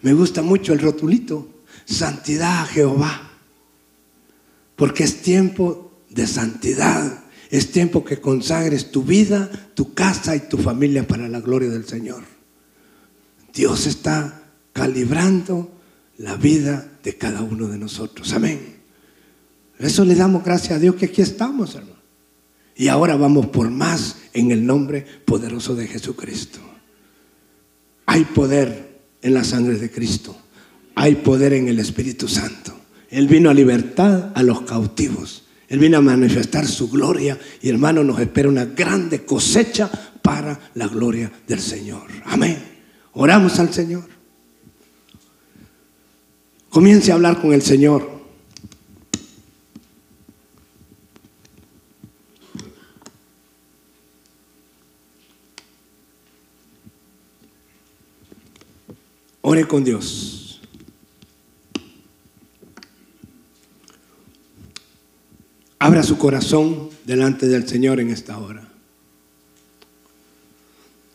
Me 0.01 0.13
gusta 0.13 0.41
mucho 0.41 0.71
el 0.71 0.79
rotulito, 0.79 1.49
santidad 1.83 2.61
a 2.61 2.65
Jehová, 2.65 3.31
porque 4.77 5.03
es 5.03 5.21
tiempo 5.21 5.91
de 6.09 6.25
santidad, 6.25 7.21
es 7.49 7.69
tiempo 7.69 8.05
que 8.05 8.21
consagres 8.21 8.91
tu 8.91 9.03
vida, 9.03 9.51
tu 9.75 9.93
casa 9.93 10.37
y 10.37 10.47
tu 10.47 10.57
familia 10.57 11.05
para 11.05 11.27
la 11.27 11.41
gloria 11.41 11.67
del 11.67 11.85
Señor. 11.85 12.23
Dios 13.53 13.87
está 13.87 14.41
calibrando 14.71 15.69
la 16.17 16.37
vida 16.37 16.92
de 17.03 17.17
cada 17.17 17.41
uno 17.41 17.67
de 17.67 17.77
nosotros. 17.77 18.31
Amén. 18.33 18.77
Eso 19.77 20.05
le 20.05 20.15
damos 20.15 20.43
gracias 20.43 20.77
a 20.77 20.79
Dios 20.79 20.95
que 20.95 21.05
aquí 21.05 21.21
estamos, 21.21 21.75
hermano. 21.75 21.93
Y 22.75 22.87
ahora 22.87 23.15
vamos 23.15 23.47
por 23.47 23.69
más 23.69 24.17
en 24.33 24.51
el 24.51 24.65
nombre 24.65 25.05
poderoso 25.25 25.75
de 25.75 25.87
Jesucristo. 25.87 26.59
Hay 28.05 28.23
poder 28.25 29.01
en 29.21 29.33
la 29.33 29.43
sangre 29.43 29.77
de 29.77 29.91
Cristo. 29.91 30.35
Hay 30.95 31.15
poder 31.15 31.53
en 31.53 31.67
el 31.67 31.79
Espíritu 31.79 32.27
Santo. 32.27 32.73
Él 33.09 33.27
vino 33.27 33.49
a 33.49 33.53
libertar 33.53 34.31
a 34.35 34.43
los 34.43 34.61
cautivos. 34.61 35.43
Él 35.67 35.79
vino 35.79 35.97
a 35.97 36.01
manifestar 36.01 36.67
su 36.67 36.89
gloria 36.89 37.37
y 37.61 37.69
hermano 37.69 38.03
nos 38.03 38.19
espera 38.19 38.49
una 38.49 38.65
grande 38.65 39.25
cosecha 39.25 39.89
para 40.21 40.59
la 40.75 40.87
gloria 40.87 41.31
del 41.47 41.59
Señor. 41.59 42.07
Amén. 42.25 42.57
Oramos 43.13 43.59
al 43.59 43.73
Señor. 43.73 44.12
Comience 46.73 47.11
a 47.11 47.13
hablar 47.13 47.39
con 47.39 47.53
el 47.53 47.61
Señor. 47.61 48.09
Ore 59.41 59.67
con 59.67 59.83
Dios. 59.83 60.61
Abra 65.77 66.01
su 66.01 66.17
corazón 66.17 66.89
delante 67.05 67.47
del 67.47 67.67
Señor 67.67 67.99
en 67.99 68.09
esta 68.09 68.39
hora. 68.39 68.67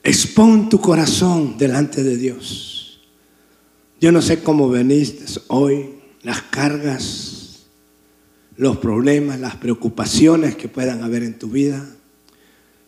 Expon 0.04 0.68
tu 0.68 0.80
corazón 0.80 1.58
delante 1.58 2.04
de 2.04 2.16
Dios. 2.16 2.77
Yo 4.00 4.12
no 4.12 4.22
sé 4.22 4.42
cómo 4.42 4.68
veniste 4.68 5.24
hoy, 5.48 5.90
las 6.22 6.42
cargas, 6.42 7.66
los 8.56 8.76
problemas, 8.78 9.40
las 9.40 9.56
preocupaciones 9.56 10.56
que 10.56 10.68
puedan 10.68 11.02
haber 11.02 11.22
en 11.22 11.38
tu 11.38 11.48
vida, 11.48 11.84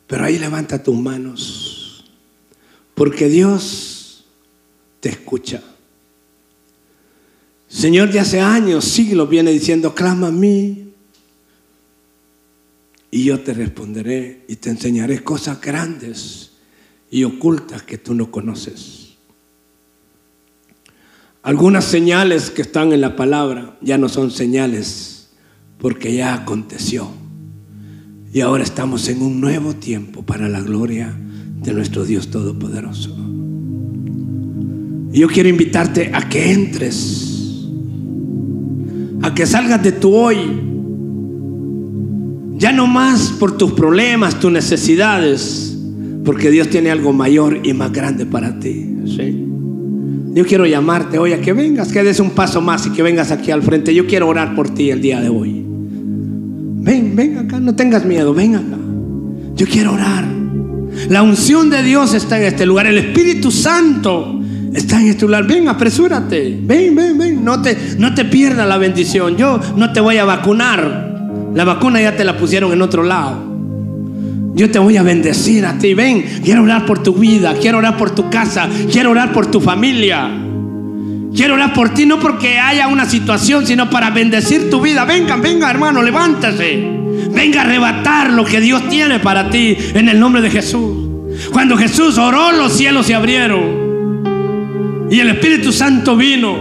pero 0.07 0.25
ahí 0.25 0.39
levanta 0.39 0.83
tus 0.83 0.97
manos, 0.97 2.05
porque 2.95 3.29
Dios 3.29 4.25
te 5.01 5.09
escucha. 5.09 5.63
Señor 7.69 8.11
de 8.11 8.21
hace 8.21 8.41
años, 8.41 8.85
siglos, 8.85 9.29
viene 9.29 9.53
diciendo, 9.53 9.95
clama 9.95 10.29
a 10.29 10.33
mí, 10.33 10.93
y 13.11 13.25
yo 13.25 13.41
te 13.41 13.53
responderé 13.53 14.45
y 14.49 14.57
te 14.57 14.71
enseñaré 14.71 15.23
cosas 15.25 15.61
grandes 15.61 16.53
y 17.11 17.25
ocultas 17.25 17.83
que 17.83 17.99
tú 17.99 18.15
no 18.15 18.31
conoces. 18.31 19.10
Algunas 21.43 21.87
señales 21.87 22.51
que 22.51 22.61
están 22.61 22.93
en 22.93 23.01
la 23.01 23.17
palabra 23.17 23.79
ya 23.81 23.97
no 23.97 24.11
son 24.11 24.31
señales 24.31 25.31
porque 25.79 26.15
ya 26.15 26.35
aconteció. 26.35 27.09
Y 28.33 28.41
ahora 28.43 28.63
estamos 28.63 29.09
en 29.09 29.23
un 29.23 29.41
nuevo 29.41 29.75
tiempo 29.75 30.23
para 30.23 30.49
la 30.49 30.61
gloria 30.61 31.17
de 31.63 31.73
nuestro 31.73 32.05
Dios 32.05 32.29
Todopoderoso. 32.29 33.17
Y 35.13 35.19
yo 35.19 35.29
quiero 35.29 35.49
invitarte 35.49 36.11
a 36.15 36.29
que 36.29 36.53
entres, 36.53 37.67
a 39.23 39.35
que 39.35 39.47
salgas 39.47 39.83
de 39.83 39.93
tu 39.93 40.15
hoy, 40.15 40.37
ya 42.59 42.71
no 42.73 42.87
más 42.87 43.31
por 43.41 43.57
tus 43.57 43.73
problemas, 43.73 44.39
tus 44.39 44.53
necesidades, 44.53 45.77
porque 46.25 46.51
Dios 46.51 46.69
tiene 46.69 46.91
algo 46.91 47.15
mayor 47.15 47.67
y 47.67 47.73
más 47.73 47.91
grande 47.93 48.27
para 48.27 48.61
ti. 48.61 48.97
Yo 50.33 50.47
quiero 50.47 50.65
llamarte 50.65 51.19
hoy 51.19 51.33
a 51.33 51.41
que 51.41 51.53
vengas, 51.53 51.89
que 51.89 52.03
des 52.05 52.21
un 52.21 52.31
paso 52.31 52.61
más 52.61 52.87
y 52.87 52.91
que 52.91 53.03
vengas 53.03 53.33
aquí 53.33 53.51
al 53.51 53.63
frente. 53.63 53.93
Yo 53.93 54.07
quiero 54.07 54.29
orar 54.29 54.55
por 54.55 54.71
ti 54.71 54.91
el 54.91 55.01
día 55.01 55.21
de 55.21 55.29
hoy. 55.29 55.65
Ven, 55.67 57.17
ven 57.17 57.39
acá, 57.39 57.59
no 57.59 57.75
tengas 57.75 58.05
miedo, 58.05 58.33
ven 58.33 58.55
acá. 58.55 58.79
Yo 59.57 59.67
quiero 59.67 59.93
orar. 59.93 60.25
La 61.09 61.23
unción 61.23 61.69
de 61.69 61.83
Dios 61.83 62.15
está 62.15 62.39
en 62.39 62.45
este 62.45 62.65
lugar. 62.65 62.87
El 62.87 62.99
Espíritu 62.99 63.51
Santo 63.51 64.41
está 64.73 65.01
en 65.01 65.09
este 65.09 65.27
lugar. 65.27 65.47
Ven, 65.49 65.69
apresúrate. 65.69 66.59
Ven, 66.63 66.95
ven, 66.95 67.19
ven. 67.19 67.45
No 67.45 67.61
te, 67.61 67.77
no 67.99 68.15
te 68.15 68.25
pierdas 68.25 68.69
la 68.69 68.79
bendición. 68.79 69.37
Yo 69.37 69.61
no 69.77 69.93
te 69.93 70.01
voy 70.01 70.19
a 70.19 70.25
vacunar. 70.25 71.51
La 71.55 71.65
vacuna 71.65 72.01
ya 72.01 72.17
te 72.17 72.25
la 72.25 72.39
pusieron 72.39 72.73
en 72.73 72.83
otro 72.83 73.03
lado. 73.03 73.50
Yo 74.55 74.71
te 74.71 74.79
voy 74.79 74.97
a 74.97 75.03
bendecir 75.03 75.65
a 75.65 75.79
ti. 75.79 75.95
Ven, 75.95 76.41
quiero 76.45 76.63
orar 76.63 76.85
por 76.85 77.03
tu 77.03 77.15
vida, 77.15 77.55
quiero 77.61 77.79
orar 77.79 77.97
por 77.97 78.11
tu 78.11 78.29
casa, 78.31 78.69
quiero 78.91 79.11
orar 79.11 79.33
por 79.33 79.51
tu 79.51 79.61
familia. 79.61 80.29
Quiero 81.35 81.55
orar 81.55 81.73
por 81.73 81.95
ti, 81.95 82.07
no 82.07 82.19
porque 82.19 82.59
haya 82.59 82.89
una 82.89 83.07
situación, 83.07 83.65
sino 83.67 83.89
para 83.89 84.11
bendecir 84.11 84.69
tu 84.69 84.81
vida. 84.81 85.05
Venga, 85.05 85.37
venga, 85.37 85.71
hermano, 85.71 86.03
levántase. 86.03 86.99
Venga 87.33 87.61
a 87.61 87.65
arrebatar 87.65 88.33
lo 88.33 88.45
que 88.45 88.61
Dios 88.61 88.89
tiene 88.89 89.21
para 89.21 89.49
ti 89.49 89.77
en 89.95 90.09
el 90.09 90.19
nombre 90.19 90.43
de 90.43 90.51
Jesús. 90.51 91.09
Cuando 91.53 91.77
Jesús 91.77 92.19
oró, 92.19 92.51
los 92.51 92.73
cielos 92.73 93.07
se 93.07 93.15
abrieron. 93.15 95.09
Y 95.11 95.21
el 95.21 95.29
Espíritu 95.29 95.73
Santo 95.73 96.17
vino. 96.17 96.57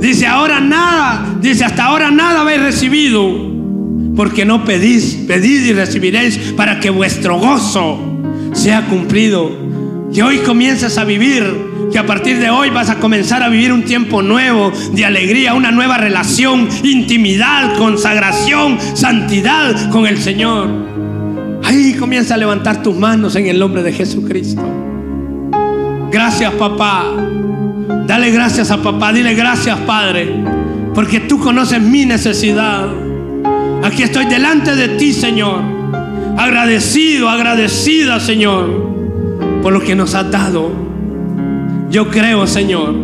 Dice, 0.00 0.26
ahora 0.26 0.60
nada, 0.60 1.36
dice, 1.40 1.64
hasta 1.64 1.84
ahora 1.84 2.10
nada 2.10 2.40
habéis 2.40 2.60
recibido 2.60 3.53
porque 4.16 4.44
no 4.44 4.64
pedís, 4.64 5.16
pedid 5.26 5.64
y 5.66 5.72
recibiréis 5.72 6.38
para 6.56 6.80
que 6.80 6.90
vuestro 6.90 7.38
gozo 7.38 7.98
sea 8.52 8.86
cumplido. 8.86 9.64
Que 10.12 10.22
hoy 10.22 10.38
comiences 10.38 10.96
a 10.96 11.04
vivir, 11.04 11.44
que 11.90 11.98
a 11.98 12.06
partir 12.06 12.38
de 12.38 12.48
hoy 12.48 12.70
vas 12.70 12.88
a 12.88 13.00
comenzar 13.00 13.42
a 13.42 13.48
vivir 13.48 13.72
un 13.72 13.82
tiempo 13.82 14.22
nuevo 14.22 14.72
de 14.92 15.04
alegría, 15.04 15.54
una 15.54 15.72
nueva 15.72 15.98
relación, 15.98 16.68
intimidad, 16.84 17.76
consagración, 17.76 18.78
santidad 18.94 19.90
con 19.90 20.06
el 20.06 20.18
Señor. 20.18 20.68
Ahí 21.64 21.94
comienza 21.94 22.34
a 22.34 22.36
levantar 22.36 22.82
tus 22.82 22.96
manos 22.96 23.34
en 23.34 23.46
el 23.46 23.58
nombre 23.58 23.82
de 23.82 23.92
Jesucristo. 23.92 24.62
Gracias 26.12 26.52
papá. 26.52 27.06
Dale 28.06 28.30
gracias 28.30 28.70
a 28.70 28.80
papá. 28.80 29.12
Dile 29.12 29.34
gracias 29.34 29.76
Padre. 29.80 30.32
Porque 30.94 31.18
tú 31.20 31.40
conoces 31.40 31.80
mi 31.80 32.04
necesidad. 32.04 33.03
Aquí 33.84 34.02
estoy 34.02 34.24
delante 34.24 34.74
de 34.74 34.88
ti, 34.96 35.12
Señor. 35.12 35.60
Agradecido, 36.38 37.28
agradecida, 37.28 38.18
Señor, 38.18 38.66
por 39.62 39.74
lo 39.74 39.80
que 39.80 39.94
nos 39.94 40.14
has 40.14 40.30
dado. 40.30 40.72
Yo 41.90 42.08
creo, 42.10 42.46
Señor, 42.46 42.94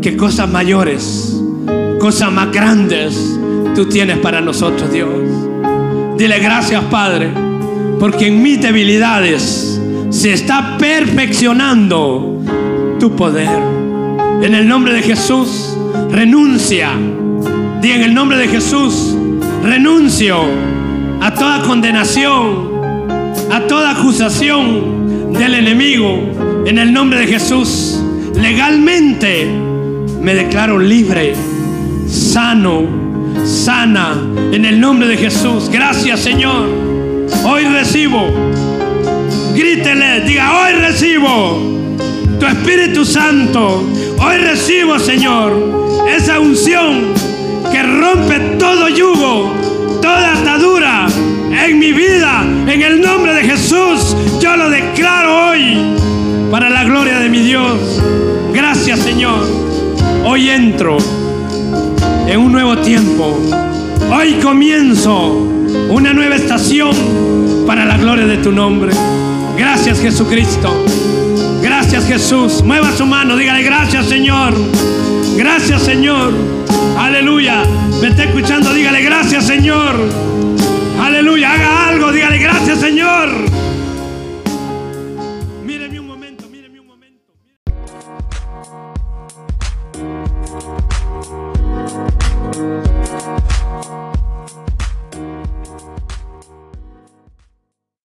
que 0.00 0.16
cosas 0.16 0.48
mayores, 0.48 1.38
cosas 1.98 2.32
más 2.32 2.52
grandes, 2.52 3.36
tú 3.74 3.86
tienes 3.86 4.18
para 4.18 4.40
nosotros, 4.40 4.92
Dios. 4.92 5.08
Dile 6.16 6.38
gracias, 6.38 6.84
Padre, 6.84 7.28
porque 7.98 8.28
en 8.28 8.42
mis 8.42 8.62
debilidades 8.62 9.80
se 10.10 10.32
está 10.32 10.78
perfeccionando 10.78 12.40
tu 13.00 13.16
poder. 13.16 13.48
En 14.40 14.54
el 14.54 14.68
nombre 14.68 14.94
de 14.94 15.02
Jesús, 15.02 15.76
renuncia. 16.10 16.90
Di 17.80 17.90
en 17.90 18.02
el 18.02 18.14
nombre 18.14 18.38
de 18.38 18.46
Jesús, 18.46 19.16
renuncio 19.62 20.36
a 21.20 21.32
toda 21.32 21.62
condenación, 21.62 22.70
a 23.50 23.60
toda 23.68 23.92
acusación 23.92 25.32
del 25.32 25.54
enemigo. 25.54 26.64
En 26.66 26.78
el 26.78 26.92
nombre 26.92 27.20
de 27.20 27.26
Jesús, 27.26 28.00
legalmente 28.34 29.46
me 30.20 30.34
declaro 30.34 30.78
libre, 30.78 31.34
sano, 32.08 32.82
sana. 33.44 34.16
En 34.52 34.64
el 34.64 34.80
nombre 34.80 35.08
de 35.08 35.16
Jesús. 35.16 35.68
Gracias 35.70 36.20
Señor. 36.20 36.68
Hoy 37.44 37.64
recibo. 37.64 38.28
Grítele, 39.54 40.22
diga, 40.22 40.52
hoy 40.58 40.72
recibo 40.72 41.72
tu 42.38 42.46
Espíritu 42.46 43.04
Santo. 43.04 43.84
Hoy 44.18 44.36
recibo, 44.38 44.98
Señor, 44.98 45.52
esa 46.08 46.40
unción 46.40 47.12
rompe 47.82 48.38
todo 48.58 48.88
yugo, 48.88 49.52
toda 50.00 50.38
atadura 50.38 51.06
en 51.50 51.78
mi 51.78 51.92
vida. 51.92 52.44
En 52.66 52.82
el 52.82 53.00
nombre 53.00 53.34
de 53.34 53.42
Jesús, 53.42 54.16
yo 54.40 54.56
lo 54.56 54.70
declaro 54.70 55.50
hoy 55.50 55.76
para 56.50 56.70
la 56.70 56.84
gloria 56.84 57.18
de 57.18 57.28
mi 57.28 57.40
Dios. 57.40 58.00
Gracias 58.52 59.00
Señor. 59.00 59.46
Hoy 60.24 60.50
entro 60.50 60.98
en 62.26 62.38
un 62.38 62.52
nuevo 62.52 62.76
tiempo. 62.78 63.38
Hoy 64.10 64.34
comienzo 64.42 65.48
una 65.88 66.12
nueva 66.12 66.36
estación 66.36 66.94
para 67.66 67.84
la 67.84 67.96
gloria 67.96 68.26
de 68.26 68.38
tu 68.38 68.52
nombre. 68.52 68.92
Gracias 69.56 70.00
Jesucristo. 70.00 70.84
Gracias 71.62 72.06
Jesús. 72.06 72.62
Mueva 72.62 72.90
su 72.96 73.06
mano, 73.06 73.36
dígale 73.36 73.62
gracias 73.62 74.06
Señor. 74.06 74.54
Gracias 75.36 75.82
Señor. 75.82 76.61
Aleluya. 76.98 77.64
Me 78.00 78.08
está 78.08 78.24
escuchando, 78.24 78.72
dígale 78.72 79.02
gracias 79.02 79.46
Señor. 79.46 79.94
Aleluya, 81.00 81.52
haga 81.52 81.88
algo, 81.88 82.12
dígale 82.12 82.38
gracias 82.38 82.80
Señor. 82.80 83.51